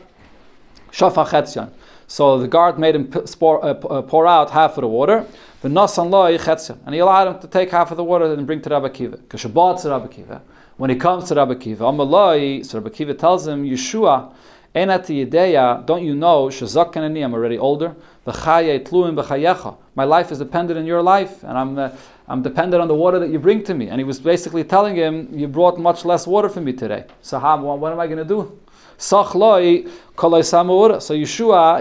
Shafach 0.92 1.72
So 2.06 2.38
the 2.38 2.48
guard 2.48 2.78
made 2.78 2.94
him 2.94 3.08
pour, 3.08 3.66
uh, 3.66 3.70
uh, 3.70 4.04
pour 4.04 4.28
out 4.28 4.52
half 4.52 4.78
of 4.78 4.82
the 4.82 4.88
water. 4.88 5.26
And 5.64 5.74
he 5.74 7.00
allowed 7.00 7.28
him 7.28 7.40
to 7.42 7.48
take 7.48 7.72
half 7.72 7.90
of 7.90 7.98
the 7.98 8.04
water 8.04 8.32
and 8.32 8.46
bring 8.46 8.62
to 8.62 8.70
Rabbi 8.70 8.90
Kiva. 8.90 10.42
When 10.78 10.90
he 10.92 10.96
comes 10.96 11.28
to 11.28 11.36
Rabbi 11.36 11.56
Kiva, 11.56 11.84
Amalai, 11.86 12.64
so 12.64 12.78
Rabbi 12.78 12.96
Kiva 12.96 13.16
tells 13.16 13.48
him, 13.48 13.66
Yeshua, 13.66 14.32
don't 14.74 16.04
you 16.04 16.16
know, 16.16 16.50
I'm 16.50 17.34
already 17.34 17.58
older. 17.58 17.96
My 18.26 20.04
life 20.04 20.32
is 20.32 20.38
dependent 20.38 20.80
on 20.80 20.86
your 20.86 21.02
life, 21.02 21.44
and 21.44 21.58
I'm, 21.58 21.80
uh, 21.80 21.90
I'm 22.28 22.42
dependent 22.42 22.82
on 22.82 22.88
the 22.88 22.96
water 22.96 23.20
that 23.20 23.30
you 23.30 23.40
bring 23.40 23.64
to 23.64 23.74
me. 23.74 23.88
And 23.88 24.00
he 24.00 24.04
was 24.04 24.20
basically 24.20 24.64
telling 24.64 24.96
him, 24.96 25.30
You 25.32 25.48
brought 25.48 25.80
much 25.80 26.06
less 26.06 26.28
water 26.28 26.50
for 26.50 26.62
me 26.62 26.74
today. 26.74 27.06
So, 27.22 27.40
how, 27.40 27.76
what 27.76 27.92
am 27.92 28.00
I 28.00 28.06
going 28.06 28.20
to 28.20 28.26
do? 28.26 28.60
So 29.02 29.24
Yeshua, 29.24 29.82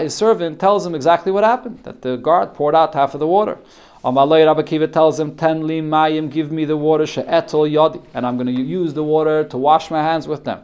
his 0.01 0.15
servant, 0.15 0.59
tells 0.59 0.85
him 0.85 0.95
exactly 0.95 1.33
what 1.33 1.43
happened 1.43 1.83
that 1.83 2.01
the 2.01 2.15
guard 2.15 2.53
poured 2.53 2.75
out 2.75 2.93
half 2.93 3.13
of 3.13 3.19
the 3.19 3.27
water. 3.27 3.57
Amalei 4.05 4.45
Rabbi 4.45 4.61
Kiva 4.61 4.87
tells 4.87 5.19
him, 5.19 5.35
Ten 5.35 5.67
li 5.67 5.81
mayim, 5.81 6.31
give 6.31 6.53
me 6.53 6.63
the 6.63 6.77
water, 6.77 7.05
she'etol 7.05 7.69
yadi, 7.69 8.01
and 8.13 8.25
I'm 8.25 8.37
going 8.37 8.47
to 8.47 8.61
use 8.61 8.93
the 8.93 9.03
water 9.03 9.43
to 9.43 9.57
wash 9.57 9.91
my 9.91 10.01
hands 10.01 10.29
with 10.29 10.45
them. 10.45 10.61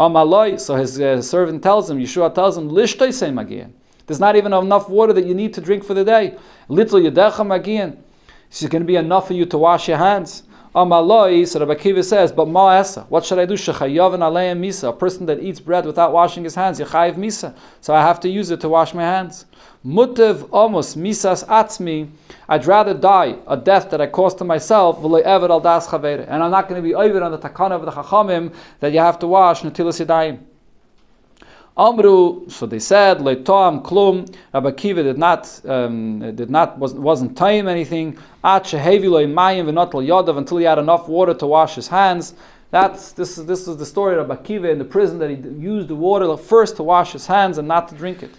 Amaloi, 0.00 0.58
so 0.58 0.76
his 0.76 0.98
uh, 0.98 1.20
servant 1.20 1.62
tells 1.62 1.90
him, 1.90 1.98
Yeshua 1.98 2.34
tells 2.34 2.56
him, 2.56 2.70
Lishtoi 2.70 3.34
magian. 3.34 3.74
There's 4.06 4.18
not 4.18 4.34
even 4.34 4.54
enough 4.54 4.88
water 4.88 5.12
that 5.12 5.26
you 5.26 5.34
need 5.34 5.52
to 5.52 5.60
drink 5.60 5.84
for 5.84 5.92
the 5.92 6.04
day. 6.04 6.38
Little 6.68 6.98
yadecha 6.98 7.46
magian. 7.46 8.02
It's 8.48 8.66
going 8.66 8.80
to 8.80 8.86
be 8.86 8.96
enough 8.96 9.26
for 9.26 9.34
you 9.34 9.44
to 9.44 9.58
wash 9.58 9.88
your 9.88 9.98
hands. 9.98 10.44
Amaloi, 10.74 11.46
so 11.46 11.60
Rabbi 11.60 11.74
Kiva 11.74 12.02
says, 12.02 12.32
but 12.32 12.48
ma'asa, 12.48 13.06
what 13.10 13.26
should 13.26 13.38
I 13.38 13.44
do? 13.44 13.54
Shechayavin 13.54 14.20
aleim 14.20 14.58
misa, 14.58 14.88
a 14.88 14.92
person 14.94 15.26
that 15.26 15.42
eats 15.42 15.60
bread 15.60 15.84
without 15.84 16.14
washing 16.14 16.44
his 16.44 16.54
hands, 16.54 16.80
yechayiv 16.80 17.16
misa. 17.16 17.54
So 17.82 17.94
I 17.94 18.00
have 18.00 18.20
to 18.20 18.28
use 18.30 18.50
it 18.50 18.60
to 18.62 18.70
wash 18.70 18.94
my 18.94 19.02
hands. 19.02 19.44
Mutev 19.84 20.48
amos 20.52 20.94
misas 20.94 21.42
atzmi, 21.46 22.08
I'd 22.46 22.66
rather 22.66 22.92
die 22.92 23.36
a 23.46 23.56
death 23.56 23.88
that 23.90 24.00
I 24.00 24.08
caused 24.08 24.36
to 24.38 24.44
myself, 24.44 25.02
and 25.02 25.06
I'm 25.06 26.50
not 26.50 26.68
going 26.68 26.82
to 26.82 26.86
be 26.86 26.94
over 26.94 27.22
on 27.22 27.32
the 27.32 27.38
takana 27.38 27.76
of 27.76 27.86
the 27.86 27.90
chachamim 27.90 28.54
that 28.80 28.92
you 28.92 28.98
have 28.98 29.18
to 29.20 29.26
wash 29.26 29.62
natilas 29.62 30.04
yadayim. 30.04 30.40
Amru, 31.78 32.46
so 32.50 32.66
they 32.66 32.78
said, 32.78 33.20
Leitoam 33.20 33.82
klum. 33.82 34.30
Rabbi 34.52 34.72
Kiva 34.72 35.02
did 35.02 35.16
not, 35.16 35.60
um, 35.64 36.34
did 36.36 36.50
not, 36.50 36.78
was, 36.78 36.92
wasn't 36.92 37.34
time 37.38 37.66
anything. 37.66 38.18
Yodav 38.44 40.36
until 40.36 40.58
he 40.58 40.64
had 40.64 40.78
enough 40.78 41.08
water 41.08 41.32
to 41.32 41.46
wash 41.46 41.76
his 41.76 41.88
hands. 41.88 42.34
That's 42.70 43.12
this 43.12 43.38
is 43.38 43.46
this 43.46 43.66
is 43.66 43.78
the 43.78 43.86
story 43.86 44.18
of 44.18 44.28
Rabbi 44.28 44.42
Kiva 44.42 44.68
in 44.70 44.78
the 44.78 44.84
prison 44.84 45.18
that 45.20 45.30
he 45.30 45.36
used 45.36 45.88
the 45.88 45.96
water 45.96 46.36
first 46.36 46.76
to 46.76 46.82
wash 46.82 47.12
his 47.12 47.26
hands 47.26 47.56
and 47.56 47.66
not 47.66 47.88
to 47.88 47.94
drink 47.94 48.22
it. 48.22 48.30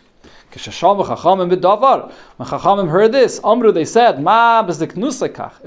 When 0.51 0.59
Chachamim 2.49 2.89
heard 2.89 3.13
this, 3.13 3.39
Amru, 3.41 3.71
they 3.71 3.85
said, 3.85 4.21
Ma 4.21 4.61
If 4.67 4.75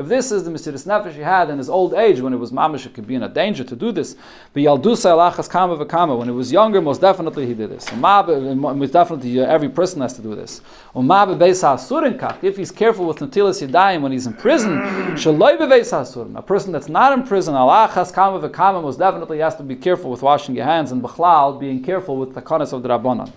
this 0.09 0.31
is 0.31 0.45
the 0.45 0.51
Mesiris 0.51 0.87
Nefesh 0.87 1.15
he 1.15 1.23
had 1.23 1.49
in 1.49 1.57
his 1.57 1.71
old 1.71 1.95
age, 1.95 2.21
when 2.21 2.35
it 2.35 2.37
was 2.37 2.53
mamish, 2.53 2.85
it 2.85 2.93
could 2.93 3.07
be 3.07 3.15
in 3.15 3.23
a 3.23 3.29
danger 3.29 3.65
to 3.65 3.75
do 3.75 3.93
this. 3.93 4.15
But 4.53 4.63
Yaldusa 4.63 5.13
Elachas 5.13 5.49
Kama 5.49 5.83
V'Kama, 5.83 6.19
when 6.19 6.29
he 6.29 6.35
was 6.35 6.53
younger, 6.53 6.83
most 6.83 7.01
definitely 7.01 7.47
he 7.47 7.55
did 7.55 7.71
this. 7.71 7.91
Most 7.95 8.93
definitely, 8.93 9.41
uh, 9.41 9.47
every 9.47 9.71
person 9.71 10.03
has 10.03 10.13
to 10.17 10.23
do 10.23 10.35
this. 10.35 10.61
If 10.95 12.57
he's 12.59 12.71
careful 12.71 13.07
with 13.07 13.17
Natilas 13.21 13.67
Yadayim 13.67 14.03
when 14.03 14.13
he's 14.13 14.27
in 14.27 14.35
prison, 14.35 14.77
a 16.37 16.43
person 16.43 16.73
that's 16.73 16.89
not 16.91 17.13
in 17.15 17.23
prison, 17.27 17.55
Elachas 17.55 18.13
Kama 18.13 18.47
V'Kama, 18.47 18.83
most 18.83 18.99
definitely 18.99 19.39
has 19.39 19.57
to 19.57 19.63
be 19.63 19.77
careful 19.77 20.11
with 20.11 20.21
washing 20.21 20.55
your 20.55 20.67
hands 20.67 20.93
and 20.93 21.03
B'chlal, 21.03 21.59
being 21.59 21.83
careful 21.83 22.19
with 22.19 22.35
the 22.35 22.43
kanas 22.43 22.75
of 22.75 22.83
the 22.83 22.91
Rabbanon. 22.91 23.33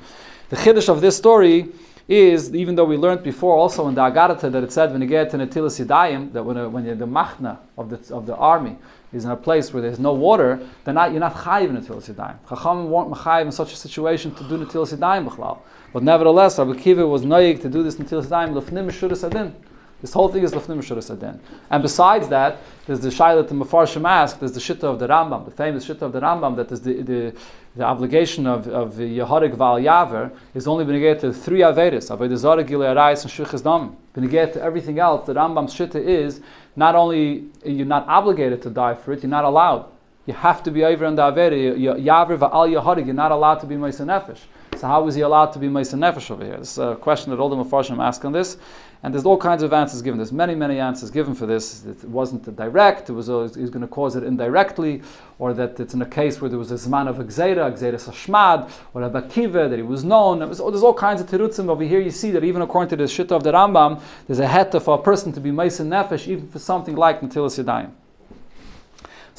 The 0.49 0.55
chiddush 0.55 0.87
of 0.87 1.01
this 1.01 1.17
story 1.17 1.67
is 2.07 2.55
even 2.55 2.75
though 2.75 2.85
we 2.85 2.95
learned 2.95 3.21
before 3.21 3.57
also 3.57 3.85
in 3.89 3.95
the 3.95 4.01
Agarata 4.01 4.49
that 4.49 4.63
it 4.63 4.71
said 4.71 4.93
when 4.93 5.01
you 5.01 5.07
get 5.07 5.29
to 5.31 5.37
Natilas 5.37 5.85
Yadayim 5.85 6.31
that 6.31 6.43
when, 6.43 6.55
uh, 6.55 6.69
when 6.69 6.85
the 6.85 7.05
machna 7.05 7.57
of 7.77 7.89
the, 7.89 8.15
of 8.15 8.25
the 8.25 8.35
army 8.37 8.77
is 9.11 9.25
in 9.25 9.31
a 9.31 9.35
place 9.35 9.73
where 9.73 9.81
there's 9.81 9.99
no 9.99 10.13
water, 10.13 10.65
then 10.85 10.95
not, 10.95 11.11
you're 11.11 11.19
not 11.19 11.35
chayiv 11.35 11.69
in 11.69 11.75
Natilas 11.75 12.09
Yadayim. 12.09 12.37
Chacham 12.47 12.89
weren't 12.89 13.11
chayiv 13.11 13.41
in 13.41 13.51
such 13.51 13.73
a 13.73 13.75
situation 13.75 14.33
to 14.35 14.43
do 14.45 14.57
Natilas 14.57 14.97
b'chlal. 14.97 15.59
But 15.91 16.03
nevertheless, 16.03 16.57
Rabbi 16.57 16.79
Kiva 16.79 17.05
was 17.05 17.23
noyig 17.23 17.61
to 17.63 17.69
do 17.69 17.83
this 17.83 17.97
Natilas 17.97 18.27
Yadayim 18.27 18.53
l'fnim 18.53 18.89
shuras 18.89 19.29
adin. 19.29 19.53
This 20.01 20.13
whole 20.13 20.29
thing 20.29 20.43
is 20.43 20.51
lefnim 20.51 20.77
shuras 20.77 21.09
adin. 21.09 21.39
And 21.71 21.81
besides 21.81 22.27
that, 22.27 22.59
there's 22.85 22.99
the 22.99 23.09
shayla 23.09 23.47
to 23.47 23.53
Mefarshim 23.55 24.07
ask, 24.07 24.39
there's 24.39 24.51
the 24.51 24.59
shitta 24.59 24.83
of 24.83 24.99
the 24.99 25.07
Rambam, 25.07 25.45
the 25.45 25.51
famous 25.51 25.87
shitta 25.87 26.03
of 26.03 26.13
the 26.13 26.19
Rambam, 26.19 26.55
that 26.55 26.71
is 26.71 26.81
the, 26.81 27.01
the, 27.01 27.35
the 27.75 27.83
obligation 27.83 28.45
of, 28.45 28.67
of 28.67 28.95
the 28.95 29.17
Yehorik 29.17 29.55
Val 29.55 29.79
Yaver 29.79 30.31
is 30.53 30.67
only 30.67 30.85
you 30.93 30.99
get 30.99 31.19
to 31.21 31.33
three 31.33 31.61
Averis, 31.61 32.15
Avodah 32.15 32.37
Zarah, 32.37 32.63
Gilei 32.63 32.89
and 32.91 33.31
Shvichas 33.31 33.63
Dam. 33.63 33.97
Get 34.29 34.53
to 34.53 34.61
everything 34.61 34.99
else, 34.99 35.25
the 35.25 35.33
Rambam's 35.33 35.73
shitta 35.73 35.95
is 35.95 36.41
not 36.75 36.93
only 36.93 37.45
you're 37.65 37.85
not 37.87 38.07
obligated 38.07 38.61
to 38.61 38.69
die 38.69 38.93
for 38.93 39.13
it, 39.13 39.23
you're 39.23 39.29
not 39.31 39.45
allowed. 39.45 39.89
You 40.27 40.33
have 40.35 40.61
to 40.63 40.71
be 40.71 40.85
over 40.85 41.05
in 41.05 41.15
the 41.15 41.23
Averi, 41.23 41.75
Yaver 41.75 42.37
Va'al 42.37 42.69
Yehorik, 42.71 43.05
you're 43.05 43.15
not 43.15 43.31
allowed 43.31 43.59
to 43.61 43.65
be 43.65 43.75
Meiser 43.75 44.05
Nefesh. 44.05 44.41
So 44.77 44.85
how 44.85 45.01
was 45.03 45.15
he 45.15 45.21
allowed 45.21 45.53
to 45.53 45.59
be 45.59 45.67
Meiser 45.67 45.97
Nefesh 45.97 46.29
over 46.29 46.45
here? 46.45 46.57
This 46.57 46.73
is 46.73 46.77
a 46.77 46.95
question 46.95 47.31
that 47.31 47.39
all 47.39 47.49
the 47.49 47.55
Mefarshim 47.55 48.03
ask 48.03 48.23
on 48.25 48.31
this. 48.31 48.57
And 49.03 49.13
there's 49.13 49.25
all 49.25 49.37
kinds 49.37 49.61
of 49.61 49.73
answers 49.73 50.01
given. 50.01 50.17
There's 50.17 50.31
many, 50.31 50.55
many 50.55 50.79
answers 50.79 51.11
given 51.11 51.35
for 51.35 51.45
this. 51.45 51.85
It 51.85 52.03
wasn't 52.05 52.55
direct. 52.55 53.09
It 53.09 53.13
was 53.13 53.29
always, 53.29 53.53
he 53.53 53.61
was 53.61 53.69
going 53.69 53.81
to 53.81 53.87
cause 53.87 54.15
it 54.15 54.23
indirectly, 54.23 55.03
or 55.37 55.53
that 55.53 55.79
it's 55.79 55.93
in 55.93 56.01
a 56.01 56.05
case 56.05 56.41
where 56.41 56.49
there 56.49 56.57
was 56.57 56.71
a 56.71 56.75
zman 56.75 57.07
of 57.07 57.19
a 57.19 57.23
gzeira, 57.23 57.67
a 57.67 57.71
gzeira 57.71 57.99
sashmad, 57.99 58.71
or 58.95 59.03
a 59.03 59.09
bakiva, 59.09 59.69
that 59.69 59.77
he 59.77 59.83
was 59.83 60.03
known. 60.03 60.39
Was, 60.49 60.57
there's 60.57 60.81
all 60.81 60.95
kinds 60.95 61.21
of 61.21 61.27
terutzim 61.27 61.69
over 61.69 61.83
here. 61.83 61.99
You 61.99 62.09
see 62.09 62.31
that 62.31 62.43
even 62.43 62.63
according 62.63 62.89
to 62.89 62.95
the 62.95 63.03
shita 63.03 63.31
of 63.31 63.43
the 63.43 63.51
Rambam, 63.51 64.01
there's 64.25 64.39
a 64.39 64.47
het 64.47 64.71
for 64.81 64.97
a 64.97 65.01
person 65.01 65.31
to 65.33 65.39
be 65.39 65.51
meisin 65.51 65.87
nefesh, 65.87 66.27
even 66.27 66.47
for 66.47 66.59
something 66.59 66.95
like 66.95 67.21
natilas 67.21 67.63
yadayim. 67.63 67.91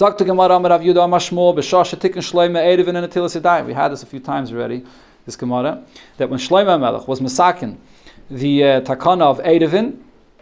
We 0.01 0.05
had 3.75 3.89
this 3.89 4.03
a 4.03 4.07
few 4.07 4.21
times 4.21 4.53
already. 4.53 4.85
This 5.27 5.37
Gemara 5.37 5.85
that 6.17 6.31
when 6.31 6.39
Shlomo 6.39 6.81
Melech 6.81 7.09
was 7.09 7.21
masakin 7.21 7.77
the 8.31 8.65
uh, 8.65 8.81
takana 8.83 9.23
of 9.23 9.39
Erevin, 9.39 9.99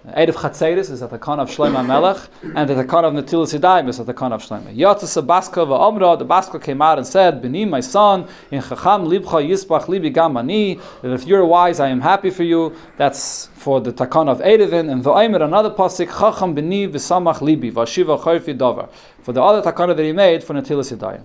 Erev 0.09 0.35
Chatzeris 0.35 0.90
is 0.90 1.03
a 1.03 1.09
takana 1.09 1.40
of 1.40 1.51
Shlomo 1.51 1.85
Melech, 1.87 2.29
and 2.55 2.68
the 2.68 2.75
takana 2.75 3.05
of 3.05 3.14
Natilas 3.14 3.59
Yadayim 3.59 3.88
is 3.88 3.99
a 4.01 4.05
takana 4.05 4.35
of 4.35 4.42
Shlomo. 4.42 4.77
Yatzas 4.77 5.25
Baska 5.25 5.66
va'omra, 5.66 6.18
the 6.18 6.25
Baska 6.25 6.62
came 6.62 6.81
out 6.83 6.99
and 6.99 7.07
said, 7.07 7.42
Beni, 7.42 7.64
my 7.64 7.81
son, 7.81 8.29
in 8.51 8.61
Chacham 8.61 9.07
libcha 9.07 9.42
yisbach 9.44 9.87
libi 9.87 10.12
gamani, 10.14 10.81
that 11.03 11.12
if 11.12 11.27
you're 11.27 11.44
wise, 11.44 11.81
I 11.81 11.88
am 11.88 12.01
happy 12.01 12.31
for 12.31 12.42
you. 12.42 12.77
That's 12.96 13.46
for 13.55 13.81
the 13.81 13.92
takana 13.92 14.31
of 14.31 14.38
Erevin, 14.38 14.90
and 14.90 15.05
va'aymer 15.05 15.42
another 15.42 15.70
pasik, 15.70 16.07
Chacham 16.07 16.55
beni 16.55 16.88
v'samach 16.88 17.38
libi, 17.38 17.72
v'ashiva 17.72 18.20
chayfi 18.20 18.57
dover. 18.57 18.88
For 19.22 19.33
the 19.33 19.42
other 19.42 19.62
takana 19.62 19.96
that 19.96 20.03
he 20.03 20.12
made 20.12 20.42
for 20.42 20.55
Natilas 20.55 20.96
Yadayim. 20.96 21.22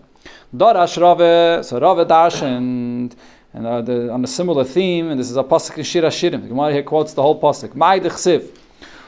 Darash 0.56 0.98
Rave, 0.98 1.66
so 1.66 1.80
Rave 1.80 2.08
dash, 2.08 2.42
and 3.54 3.62
and 3.62 3.68
uh, 3.68 3.82
the, 3.82 4.12
on 4.12 4.24
a 4.24 4.28
similar 4.28 4.64
theme, 4.64 5.10
and 5.10 5.20
this 5.20 5.30
is 5.30 5.38
a 5.38 5.44
pasuk 5.44 5.78
in 5.78 5.84
Shir 5.84 6.02
Hashirim. 6.02 6.48
Gemara 6.48 6.74
here 6.74 6.84
quotes 6.84 7.14
the 7.14 7.22
whole 7.22 7.40
pasuk. 7.40 7.76
My 7.76 8.00
dechsiv, 8.00 8.58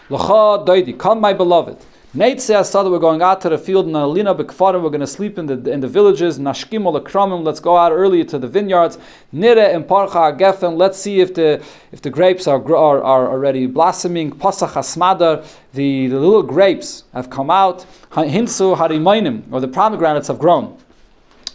l'cha 0.09 0.63
doidi, 0.65 0.97
come 0.97 1.19
my 1.21 1.33
beloved. 1.33 1.77
Neitze 2.15 2.53
asada, 2.53 2.91
we're 2.91 2.99
going 2.99 3.23
out 3.23 3.41
to 3.41 3.49
the 3.49 3.57
field 3.57 3.87
in 3.87 3.95
Alina 3.95 4.35
Bekfarim, 4.35 4.83
we're 4.83 4.89
going 4.89 4.99
to 4.99 5.07
sleep 5.07 5.39
in 5.39 5.47
the 5.47 5.71
in 5.71 5.79
the 5.79 5.87
villages. 5.87 6.37
Nashkim 6.37 6.83
olakramim, 6.83 7.43
let's 7.43 7.59
go 7.59 7.75
out 7.75 7.91
earlier 7.91 8.23
to 8.25 8.37
the 8.37 8.47
vineyards. 8.47 8.99
Nire 9.31 9.73
and 9.73 9.87
parcha 9.87 10.69
let's 10.69 10.99
see 10.99 11.21
if 11.21 11.33
the 11.33 11.63
if 11.91 12.01
the 12.03 12.11
grapes 12.11 12.45
are 12.45 12.61
are, 12.75 13.03
are 13.03 13.27
already 13.31 13.65
blossoming. 13.65 14.29
Pasach 14.29 14.73
asmadar, 14.73 15.43
the, 15.73 16.07
the 16.07 16.19
little 16.19 16.43
grapes 16.43 17.05
have 17.13 17.31
come 17.31 17.49
out. 17.49 17.85
Hinsu 18.11 18.77
harimainim, 18.77 19.51
or 19.51 19.59
the 19.59 19.67
pomegranates 19.67 20.27
have 20.27 20.37
grown. 20.37 20.77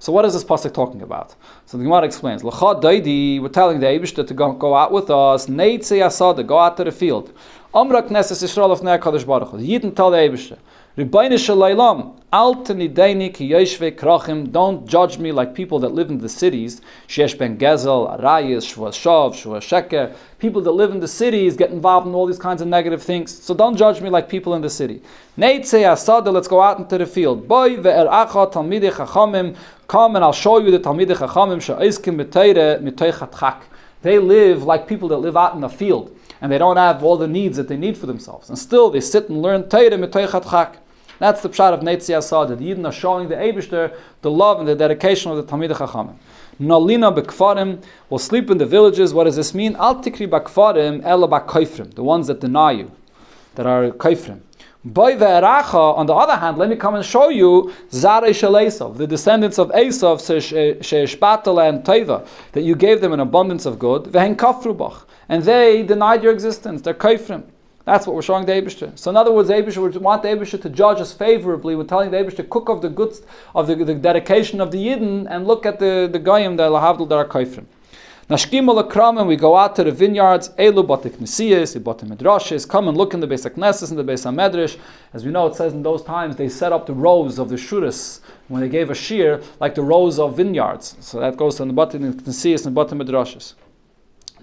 so 0.00 0.12
what 0.12 0.24
is 0.24 0.32
this 0.32 0.42
pasuk 0.42 0.74
talking 0.74 1.00
about? 1.00 1.36
So 1.66 1.78
the 1.78 1.84
Gemara 1.84 2.02
explains. 2.02 2.42
L'cha 2.42 2.74
doidi, 2.74 3.40
we're 3.40 3.48
telling 3.48 3.78
the 3.78 3.86
Eibushter 3.86 4.26
to 4.26 4.34
go, 4.34 4.52
go 4.52 4.74
out 4.74 4.90
with 4.90 5.10
us. 5.10 5.46
Neitze 5.46 6.02
asada, 6.04 6.44
go 6.44 6.58
out 6.58 6.76
to 6.76 6.82
the 6.82 6.90
field. 6.90 7.32
Amra 7.72 8.02
knesses 8.02 8.42
Yisrael 8.42 8.72
of 8.72 8.82
Ner 8.82 8.98
Kadosh 8.98 9.24
Baruch 9.24 9.50
Hu. 9.50 9.58
Yidden 9.58 9.94
tell 9.94 10.10
the 10.10 10.16
Eibushter. 10.16 10.58
Don't 10.96 11.10
judge 14.86 15.18
me 15.18 15.32
like 15.32 15.52
people 15.52 15.80
that 15.80 15.88
live 15.88 16.08
in 16.08 16.18
the 16.18 16.28
cities, 16.28 16.80
Shesh 17.08 17.36
Ben 17.36 17.58
Gezel, 17.58 18.06
people 20.38 20.60
that 20.62 20.70
live 20.70 20.92
in 20.92 21.00
the 21.00 21.08
cities 21.08 21.56
get 21.56 21.70
involved 21.70 22.06
in 22.06 22.14
all 22.14 22.26
these 22.26 22.38
kinds 22.38 22.62
of 22.62 22.68
negative 22.68 23.02
things, 23.02 23.36
so 23.42 23.54
don't 23.54 23.76
judge 23.76 24.00
me 24.00 24.08
like 24.08 24.28
people 24.28 24.54
in 24.54 24.62
the 24.62 24.70
city. 24.70 25.02
Let's 25.36 25.72
go 25.72 26.62
out 26.62 26.78
into 26.78 26.98
the 26.98 27.06
field. 27.06 27.48
Boy 27.48 27.76
come 29.88 30.14
and 30.14 30.24
I'll 30.24 30.32
show 30.32 30.58
you 30.58 30.70
the 30.70 30.78
talmidei 30.78 31.16
chachamim, 31.16 31.60
They 34.02 34.18
live 34.20 34.62
like 34.62 34.86
people 34.86 35.08
that 35.08 35.16
live 35.16 35.36
out 35.36 35.56
in 35.56 35.60
the 35.60 35.68
field 35.68 36.16
and 36.40 36.52
they 36.52 36.58
don't 36.58 36.76
have 36.76 37.02
all 37.02 37.16
the 37.16 37.26
needs 37.26 37.56
that 37.56 37.66
they 37.66 37.76
need 37.76 37.98
for 37.98 38.06
themselves. 38.06 38.48
And 38.48 38.56
still, 38.56 38.90
they 38.90 39.00
sit 39.00 39.28
and 39.28 39.42
learn 39.42 39.68
Torah 39.68 39.90
mitoichat 39.90 40.48
chak. 40.50 40.76
That's 41.18 41.42
the 41.42 41.48
pshat 41.48 41.72
of 41.72 41.80
Neitzi 41.80 42.16
Asad, 42.16 42.48
the 42.48 42.56
Yidden 42.56 42.86
are 42.86 42.92
showing 42.92 43.28
the 43.28 43.36
Abishter 43.36 43.96
the 44.22 44.30
love 44.30 44.58
and 44.58 44.68
the 44.68 44.74
dedication 44.74 45.30
of 45.30 45.36
the 45.36 45.44
Talmid 45.44 45.70
Chachamim. 45.70 46.16
Nalina 46.60 47.14
bekfarim 47.14 47.82
will 48.10 48.18
sleep 48.18 48.50
in 48.50 48.58
the 48.58 48.66
villages. 48.66 49.12
What 49.12 49.24
does 49.24 49.36
this 49.36 49.54
mean? 49.54 49.76
Al 49.76 50.02
tikri 50.02 50.28
bakfarim 50.28 51.02
ela 51.04 51.28
bakoifrim, 51.28 51.94
the 51.94 52.02
ones 52.02 52.26
that 52.28 52.40
deny 52.40 52.72
you, 52.72 52.90
that 53.54 53.66
are 53.66 53.90
kaifrim. 53.90 54.40
By 54.84 55.14
ve'eracha, 55.14 55.96
on 55.96 56.06
the 56.06 56.12
other 56.12 56.36
hand, 56.36 56.58
let 56.58 56.68
me 56.68 56.76
come 56.76 56.94
and 56.94 57.04
show 57.04 57.30
you 57.30 57.72
Zare 57.90 58.34
Shel 58.34 58.52
Esav, 58.52 58.98
the 58.98 59.06
descendants 59.06 59.58
of 59.58 59.70
Esav, 59.70 60.20
Sheishpatel 60.20 61.62
eh, 61.62 61.68
and 61.68 61.82
Teva, 61.82 62.28
that 62.52 62.62
you 62.62 62.74
gave 62.74 63.00
them 63.00 63.14
an 63.14 63.20
abundance 63.20 63.64
of 63.64 63.78
good, 63.78 64.04
ve'hen 64.04 64.36
kafrubach, 64.36 65.04
and 65.30 65.42
they 65.42 65.82
denied 65.82 66.22
your 66.22 66.32
existence, 66.32 66.82
they're 66.82 66.92
kaifrim. 66.92 67.44
That's 67.84 68.06
what 68.06 68.16
we're 68.16 68.22
showing 68.22 68.46
the 68.46 68.52
Abishter. 68.52 68.98
So 68.98 69.10
in 69.10 69.16
other 69.16 69.30
words, 69.30 69.50
Abishter 69.50 69.82
would 69.82 69.96
want 69.96 70.22
the 70.22 70.28
Abishter 70.28 70.60
to 70.62 70.70
judge 70.70 71.00
us 71.00 71.12
favorably. 71.12 71.76
We're 71.76 71.84
telling 71.84 72.10
the 72.10 72.16
Abishter 72.16 72.48
cook 72.48 72.70
of 72.70 72.80
the 72.80 72.88
goods 72.88 73.20
of 73.54 73.66
the, 73.66 73.74
the, 73.74 73.94
dedication 73.94 74.60
of 74.60 74.70
the 74.70 74.78
Yidden 74.78 75.26
and 75.28 75.46
look 75.46 75.66
at 75.66 75.78
the, 75.78 76.08
the 76.10 76.18
Goyim, 76.18 76.56
the 76.56 76.70
Lahavdul, 76.70 77.08
that 77.10 77.16
are 77.16 77.28
kaifrim. 77.28 77.66
Nashkim 78.30 78.66
al 78.68 79.18
and 79.18 79.28
we 79.28 79.36
go 79.36 79.54
out 79.54 79.76
to 79.76 79.84
the 79.84 79.92
vineyards, 79.92 80.48
Elu 80.58 80.86
batik 80.86 81.18
nisiyas, 81.18 81.78
batik 81.78 82.08
medrashes, 82.08 82.66
come 82.66 82.88
and 82.88 82.96
look 82.96 83.12
in 83.12 83.20
the 83.20 83.26
Beis 83.26 83.46
Knesses 83.46 83.90
and 83.90 83.98
the 83.98 84.02
Beis 84.02 84.24
Medrash. 84.32 84.78
As 85.12 85.26
we 85.26 85.30
know, 85.30 85.46
it 85.46 85.54
says 85.54 85.74
in 85.74 85.82
those 85.82 86.02
times 86.02 86.36
they 86.36 86.48
set 86.48 86.72
up 86.72 86.86
the 86.86 86.94
rows 86.94 87.38
of 87.38 87.50
the 87.50 87.56
shuras 87.56 88.20
when 88.48 88.62
they 88.62 88.70
gave 88.70 88.88
a 88.88 88.94
shear, 88.94 89.42
like 89.60 89.74
the 89.74 89.82
rows 89.82 90.18
of 90.18 90.38
vineyards. 90.38 90.96
So 91.00 91.20
that 91.20 91.36
goes 91.36 91.56
to 91.56 91.66
the 91.66 91.72
batik 91.74 92.00
nisiyas 92.00 92.64
and 92.64 92.74
batik 92.74 92.98
medrashes. 92.98 93.52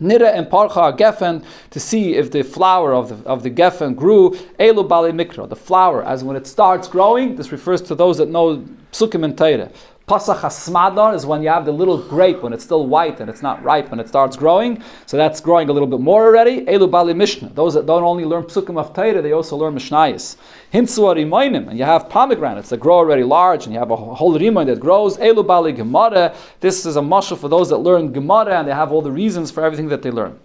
Nira 0.01 0.33
and 0.33 0.49
Parcha 0.49 0.93
Geffen 0.97 1.43
to 1.69 1.79
see 1.79 2.15
if 2.15 2.31
the 2.31 2.41
flower 2.41 2.93
of 2.93 3.09
the, 3.09 3.29
of 3.29 3.43
the 3.43 3.49
Geffen 3.51 3.95
grew. 3.95 4.31
Elu 4.59 4.87
Bali 4.87 5.11
Mikra, 5.11 5.47
the 5.47 5.55
flower, 5.55 6.03
as 6.03 6.23
when 6.23 6.35
it 6.35 6.47
starts 6.47 6.87
growing, 6.87 7.35
this 7.35 7.51
refers 7.51 7.81
to 7.83 7.95
those 7.95 8.17
that 8.17 8.29
know 8.29 8.57
Psukim 8.91 9.23
and 9.23 9.37
Teire. 9.37 9.71
Pasach 10.11 10.41
Hasmadar 10.41 11.15
is 11.15 11.25
when 11.25 11.41
you 11.41 11.47
have 11.47 11.63
the 11.63 11.71
little 11.71 11.97
grape 11.97 12.41
when 12.41 12.51
it's 12.51 12.65
still 12.65 12.85
white 12.85 13.21
and 13.21 13.29
it's 13.29 13.41
not 13.41 13.63
ripe 13.63 13.91
when 13.91 13.99
it 14.01 14.09
starts 14.09 14.35
growing. 14.35 14.83
So 15.05 15.15
that's 15.15 15.39
growing 15.39 15.69
a 15.69 15.71
little 15.71 15.87
bit 15.87 16.01
more 16.01 16.25
already. 16.25 16.65
Elu 16.65 16.91
Bali 16.91 17.13
Mishnah. 17.13 17.47
Those 17.53 17.75
that 17.75 17.85
don't 17.85 18.03
only 18.03 18.25
learn 18.25 18.43
Psukim 18.43 18.77
of 18.77 18.93
Torah, 18.93 19.21
they 19.21 19.31
also 19.31 19.55
learn 19.55 19.73
Mishnayis. 19.73 20.35
Himsu 20.73 21.15
Arimainim. 21.15 21.69
And 21.69 21.79
you 21.79 21.85
have 21.85 22.09
pomegranates 22.09 22.67
that 22.71 22.81
grow 22.81 22.97
already 22.97 23.23
large 23.23 23.63
and 23.63 23.73
you 23.73 23.79
have 23.79 23.89
a 23.89 23.95
whole 23.95 24.37
Rimain 24.37 24.65
that 24.65 24.81
grows. 24.81 25.15
Elu 25.15 25.47
Bali 25.47 25.71
Gemara. 25.71 26.35
This 26.59 26.85
is 26.85 26.97
a 26.97 27.01
mashal 27.01 27.37
for 27.37 27.47
those 27.47 27.69
that 27.69 27.77
learn 27.77 28.11
Gemara 28.11 28.59
and 28.59 28.67
they 28.67 28.73
have 28.73 28.91
all 28.91 29.01
the 29.01 29.11
reasons 29.11 29.49
for 29.49 29.63
everything 29.63 29.87
that 29.87 30.01
they 30.01 30.11
learn. 30.11 30.37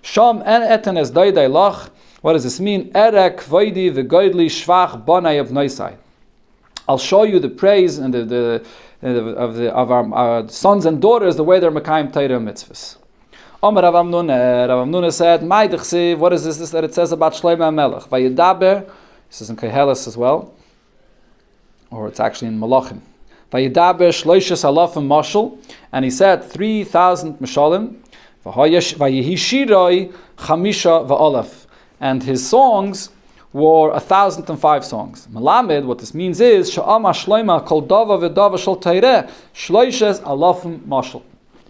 Sham 0.00 0.42
en 0.46 0.62
eten 0.62 0.96
es 0.96 1.10
daidai 1.10 1.50
lach. 1.50 1.90
What 2.20 2.34
does 2.34 2.44
this 2.44 2.60
mean? 2.60 2.92
Erek 2.94 3.38
vaidi 3.38 3.90
v'goidli 3.90 4.46
shvach 4.46 5.04
banai 5.04 5.40
of 5.40 5.48
noisai. 5.48 5.96
I'll 6.88 6.96
show 6.96 7.24
you 7.24 7.38
the 7.38 7.50
praise 7.50 7.98
and 7.98 8.14
the, 8.14 8.24
the 8.24 8.64
of, 9.02 9.54
the, 9.54 9.72
of 9.72 9.90
our, 9.90 10.14
our, 10.14 10.48
sons 10.48 10.86
and 10.86 11.00
daughters 11.00 11.36
the 11.36 11.44
way 11.44 11.60
they're 11.60 11.70
Mekayim 11.70 12.12
Torah 12.12 12.40
mitzvahs. 12.40 12.96
Omer 13.62 13.82
Rav 13.82 13.94
Amnuna, 13.94 15.12
said, 15.12 15.42
"My 15.42 15.66
dechsiv, 15.66 16.18
what 16.18 16.32
is 16.32 16.44
this, 16.44 16.58
this 16.58 16.70
that 16.70 16.84
it 16.84 16.94
says 16.94 17.12
about 17.12 17.32
Shlomo 17.34 17.74
Melech? 17.74 18.04
Vayidaber, 18.04 18.88
this 19.28 19.40
is 19.40 19.50
in 19.50 19.56
Kehelis 19.56 20.06
as 20.06 20.16
well, 20.16 20.54
or 21.90 22.08
it's 22.08 22.20
actually 22.20 22.48
in 22.48 22.58
Malachim. 22.58 23.00
Vayidaber 23.52 24.10
shloishes 24.10 24.62
alafim 24.64 25.08
mashal, 25.08 25.58
and 25.92 26.04
he 26.04 26.10
said 26.10 26.44
three 26.44 26.84
thousand 26.84 27.38
mashalim. 27.38 27.96
Vayihi 28.44 29.32
shiroi 29.32 30.12
chamisha 30.36 31.06
va'olaf, 31.08 31.66
and 32.00 32.22
his 32.22 32.48
songs 32.48 33.10
were 33.52 33.90
a 33.92 34.00
thousand 34.00 34.48
and 34.50 34.60
five 34.60 34.84
songs. 34.84 35.26
Malamed, 35.28 35.84
what 35.84 35.98
this 35.98 36.14
means 36.14 36.40
is, 36.40 36.70
Sha'ama 36.70 37.12
Shloima 37.12 37.64
Kol 37.64 37.82
Dava 37.82 38.28
V'Dava 38.28 38.58
Shal 38.58 38.76
Teireh 38.76 39.30
Shloishes 39.54 40.20
Alafim 40.20 40.80
Mashal. 40.80 41.22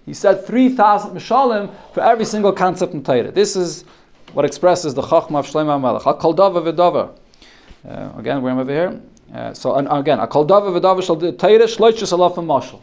He 0.05 0.14
said 0.14 0.45
3,000 0.45 1.11
mishalim 1.14 1.72
for 1.93 2.01
every 2.01 2.24
single 2.24 2.53
concept 2.53 2.95
in 2.95 3.05
Torah. 3.05 3.31
This 3.31 3.55
is 3.57 3.85
what 4.33 4.45
expresses 4.45 4.95
the 4.95 5.03
Chachma 5.03 5.39
of 5.41 5.47
Shlomo 5.47 6.01
HaMelech. 6.03 6.18
Kol 6.18 6.35
Dava 6.35 6.72
V'Dava. 6.72 7.14
Uh, 7.89 8.18
again, 8.18 8.43
we're 8.43 8.59
over 8.59 8.72
here. 8.72 9.01
Uh, 9.33 9.53
so 9.55 9.76
and 9.76 9.87
again, 9.91 10.18
Kol 10.26 10.47
Dava 10.47 10.81
V'Dava 10.81 11.03
Shal 11.03 11.16
Teireh 11.16 11.76
Shloishes 11.76 12.12
Alafim 12.12 12.47
Mashal. 12.47 12.81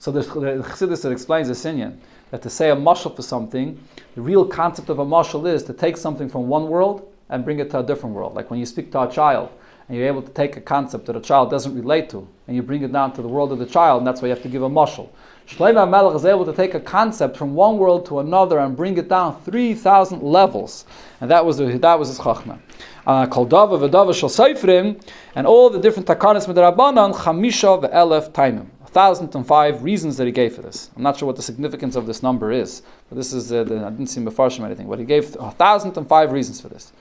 So 0.00 0.12
the, 0.12 0.20
the 0.20 0.62
Chassidus 0.62 1.02
that 1.02 1.10
explains 1.10 1.48
this 1.48 1.64
inyan, 1.64 1.96
that 2.30 2.42
to 2.42 2.50
say 2.50 2.70
a 2.70 2.76
mashal 2.76 3.16
for 3.16 3.22
something, 3.22 3.82
the 4.14 4.20
real 4.20 4.44
concept 4.44 4.90
of 4.90 4.98
a 4.98 5.04
mashal 5.04 5.52
is 5.52 5.62
to 5.64 5.72
take 5.72 5.96
something 5.96 6.28
from 6.28 6.46
one 6.46 6.68
world 6.68 7.10
and 7.30 7.44
bring 7.44 7.58
it 7.58 7.70
to 7.70 7.80
a 7.80 7.82
different 7.82 8.14
world. 8.14 8.34
Like 8.34 8.50
when 8.50 8.58
you 8.58 8.66
speak 8.66 8.92
to 8.92 9.02
a 9.02 9.10
child 9.10 9.50
and 9.88 9.96
you're 9.96 10.06
able 10.06 10.22
to 10.22 10.32
take 10.32 10.56
a 10.56 10.60
concept 10.60 11.06
that 11.06 11.16
a 11.16 11.20
child 11.20 11.50
doesn't 11.50 11.74
relate 11.74 12.10
to 12.10 12.28
and 12.46 12.56
you 12.56 12.62
bring 12.62 12.82
it 12.82 12.92
down 12.92 13.12
to 13.14 13.22
the 13.22 13.28
world 13.28 13.52
of 13.52 13.58
the 13.58 13.66
child, 13.66 13.98
and 13.98 14.06
that's 14.06 14.22
why 14.22 14.28
you 14.28 14.34
have 14.34 14.42
to 14.42 14.48
give 14.48 14.62
a 14.62 14.70
mashal. 14.70 15.08
Shlomo 15.48 15.88
Melech 15.88 16.14
is 16.14 16.26
able 16.26 16.44
to 16.44 16.52
take 16.52 16.74
a 16.74 16.80
concept 16.80 17.36
from 17.36 17.54
one 17.54 17.78
world 17.78 18.04
to 18.06 18.18
another 18.18 18.58
and 18.58 18.76
bring 18.76 18.98
it 18.98 19.08
down 19.08 19.40
3,000 19.42 20.22
levels. 20.22 20.84
And 21.22 21.30
that 21.30 21.44
was, 21.44 21.56
the, 21.56 21.78
that 21.78 21.98
was 21.98 22.08
his 22.08 22.18
chachma. 22.18 22.58
Uh, 23.06 23.26
Dava 23.26 23.78
v'Dava 23.80 24.14
shal 24.14 24.28
seifrim, 24.28 25.02
and 25.34 25.46
all 25.46 25.70
the 25.70 25.78
different 25.78 26.06
takanas 26.06 26.46
midrabanan, 26.46 27.14
chamisha 27.14 27.82
ve'elef 27.82 28.30
taimim. 28.32 28.66
1,005 28.92 29.82
reasons 29.82 30.16
that 30.16 30.26
he 30.26 30.32
gave 30.32 30.54
for 30.54 30.62
this. 30.62 30.90
I'm 30.96 31.02
not 31.02 31.16
sure 31.16 31.26
what 31.26 31.36
the 31.36 31.42
significance 31.42 31.94
of 31.94 32.06
this 32.06 32.22
number 32.22 32.50
is, 32.50 32.82
but 33.08 33.16
this 33.16 33.32
is, 33.32 33.52
uh, 33.52 33.64
the, 33.64 33.78
I 33.78 33.90
didn't 33.90 34.08
see 34.08 34.20
Mefarshim 34.20 34.64
anything, 34.64 34.88
but 34.88 34.98
he 34.98 35.04
gave 35.04 35.34
1,005 35.36 36.32
reasons 36.32 36.60
for 36.60 36.68
this. 36.68 36.92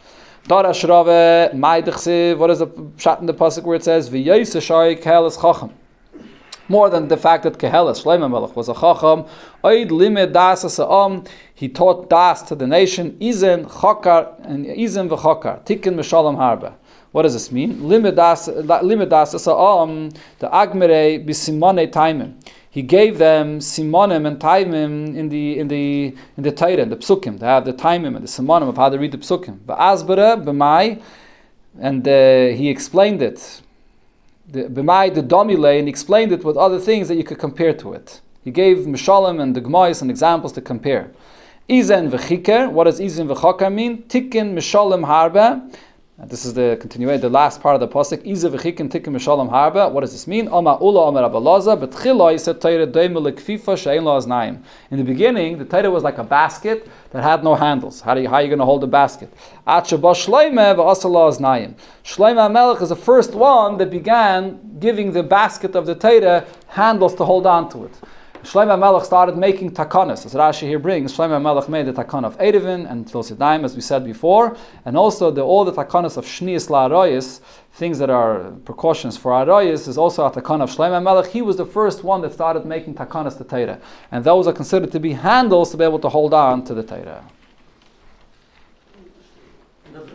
What 0.48 0.66
is 0.66 0.82
the 0.82 1.50
shot 2.98 3.20
in 3.20 3.26
the 3.26 3.34
pasuk 3.34 3.64
where 3.64 3.76
it 3.76 3.84
says, 3.84 4.10
V'yayse 4.10 5.02
kehelis 5.02 5.42
chacham. 5.42 5.74
More 6.70 6.90
than 6.90 7.10
the 7.10 7.18
fact 7.18 7.44
that 7.44 7.58
Kehelis, 7.58 8.04
Shlomo 8.04 8.30
Melech, 8.32 8.56
was 8.56 8.70
a 8.70 8.74
chacham, 8.74 9.26
oid 9.62 9.92
limed 9.92 10.34
das 10.34 10.64
asa'am, 10.64 11.26
he 11.54 11.68
taught 11.68 12.10
das 12.10 12.44
to 12.44 12.56
the 12.56 12.66
nation, 12.66 13.18
izen 13.20 13.66
chakar, 13.66 14.36
and 14.46 14.66
izen 14.66 15.10
v'chakar, 15.10 15.66
tikkun 15.66 15.96
mishalom 15.96 16.38
harba. 16.38 16.76
What 17.12 17.24
does 17.24 17.34
this 17.34 17.52
mean? 17.52 17.82
Limidas 17.82 18.48
asa'am, 19.34 20.14
the 20.40 20.48
agmere 20.48 21.26
bisimone 21.26 21.88
taimim. 21.92 22.36
He 22.78 22.84
gave 22.84 23.18
them 23.18 23.58
simonim 23.58 24.28
and 24.28 24.40
taimim 24.40 25.18
in 25.18 25.30
the 25.30 25.58
in 25.58 25.68
the 25.68 26.14
in 26.38 26.44
the 26.44 26.52
Torah, 26.52 26.86
the 26.86 26.96
psukim. 26.96 27.40
They 27.40 27.48
have 27.48 27.66
the 27.66 27.74
taimim 27.74 28.16
and 28.16 28.18
the 28.18 28.28
simonim 28.28 28.70
of 28.70 28.78
how 28.78 28.90
to 28.90 29.00
read 29.00 29.14
the 29.14 29.18
psukim. 29.18 29.58
But 29.66 29.80
asbara 29.80 30.46
b'mai, 30.46 31.02
and 31.80 32.08
uh, 32.08 32.56
he 32.56 32.70
explained 32.70 33.24
it. 33.24 33.64
B'mai 34.52 35.12
the 35.12 35.24
domile, 35.24 35.80
and 35.80 35.90
explained 35.90 36.32
it 36.32 36.46
with 36.46 36.56
other 36.56 36.78
things 36.78 37.08
that 37.08 37.16
you 37.16 37.24
could 37.24 37.40
compare 37.40 37.74
to 37.74 37.94
it. 37.94 38.22
He 38.44 38.52
gave 38.52 38.86
mishalim 38.86 39.42
and 39.42 39.56
the 39.56 39.62
gmois 39.62 40.04
and 40.04 40.12
examples 40.12 40.54
to 40.54 40.62
compare. 40.62 41.10
Izen 41.68 42.12
v'chiker. 42.12 42.72
What 42.72 42.84
does 42.84 43.00
izen 43.00 43.28
v'chakar 43.28 43.74
mean? 43.74 44.04
Tikkun 44.04 44.54
mishalim 44.54 45.04
harba 45.04 45.68
this 46.26 46.46
is 46.46 46.56
the 46.56 46.78
continuation, 46.82 47.22
the 47.22 47.30
last 47.30 47.62
part 47.62 47.76
of 47.76 47.80
the 47.80 47.88
pasuk. 47.88 48.26
Iza 48.26 48.50
v'chikin 48.50 48.90
tikim 48.90 49.14
mishalom 49.14 49.52
harba. 49.52 49.92
What 49.92 50.02
does 50.02 50.14
this 50.14 50.26
mean? 50.26 50.48
Oma 50.48 50.80
ula 50.82 51.06
omer 51.06 51.22
abalaza. 51.22 51.80
But 51.80 51.92
chila 51.92 52.32
he 52.32 52.40
said 52.40 52.60
Torah 52.60 52.88
doimel 52.88 53.32
kfifa 53.34 53.78
shein 53.78 54.04
lo 54.04 54.20
aznayim. 54.20 54.64
In 54.90 54.98
the 54.98 55.04
beginning, 55.04 55.60
the 55.60 55.66
Torah 55.66 55.92
was 55.92 56.02
like 56.02 56.18
a 56.18 56.24
basket 56.24 56.90
that 57.12 57.22
had 57.22 57.44
no 57.44 57.54
handles. 57.54 58.02
How, 58.02 58.16
you, 58.16 58.28
how 58.28 58.36
are 58.36 58.42
you 58.42 58.48
going 58.48 58.58
to 58.58 58.66
hold 58.66 58.82
the 58.82 58.88
basket? 58.88 59.32
Atshaba 59.68 60.16
shleime 60.16 60.76
v'asala 60.76 61.32
aznayim. 61.32 61.76
Shleime 62.04 62.52
Melech 62.52 62.82
is 62.82 62.90
the 62.90 62.96
first 62.96 63.36
one 63.36 63.78
that 63.78 63.92
began 63.92 64.80
giving 64.80 65.12
the 65.12 65.22
basket 65.22 65.76
of 65.76 65.86
the 65.86 65.94
Torah 65.94 66.48
handles 66.70 67.14
to 67.14 67.26
hold 67.26 67.46
on 67.46 67.70
to 67.70 67.86
it. 67.86 67.94
Shlomo 68.44 68.80
Melech 68.80 69.04
started 69.04 69.38
making 69.38 69.72
takanas, 69.72 70.26
as 70.26 70.34
Rashi 70.34 70.68
here 70.68 70.80
brings. 70.80 71.16
Shlomo 71.16 71.42
Melech 71.42 71.68
made 71.68 71.86
the 71.86 71.94
takan 71.94 72.26
of 72.26 72.38
Erevin 72.38 72.90
and 72.90 73.06
Tilsidaim, 73.06 73.66
as 73.66 73.76
we 73.76 73.82
said 73.82 74.06
before, 74.06 74.56
and 74.86 74.96
also 74.96 75.32
the, 75.32 75.42
all 75.42 75.66
the 75.66 75.74
takanas 75.74 76.18
of 76.18 76.26
Shnias 76.26 76.70
La 76.70 76.88
things 77.74 78.00
that 78.00 78.10
are 78.10 78.52
precautions 78.66 79.18
for 79.18 79.32
Aroyis, 79.32 79.88
is 79.88 79.98
also 79.98 80.26
a 80.26 80.32
takan 80.32 80.62
of 80.62 80.70
Shlomo 80.70 81.02
Melech. 81.02 81.28
He 81.28 81.42
was 81.42 81.58
the 81.58 81.66
first 81.66 82.04
one 82.04 82.22
that 82.22 82.34
started 82.34 82.66
making 82.66 82.96
takanas 82.96 83.38
to 83.38 83.44
Torah, 83.44 83.80
and 84.12 84.24
those 84.24 84.48
are 84.48 84.54
considered 84.54 84.92
to 84.92 85.00
be 85.00 85.14
handles 85.14 85.72
to 85.72 85.78
be 85.78 85.84
able 85.84 86.00
to 86.00 86.10
hold 86.10 86.34
on 86.34 86.64
to 86.66 86.74
the 86.74 86.84
Torah. 86.84 87.24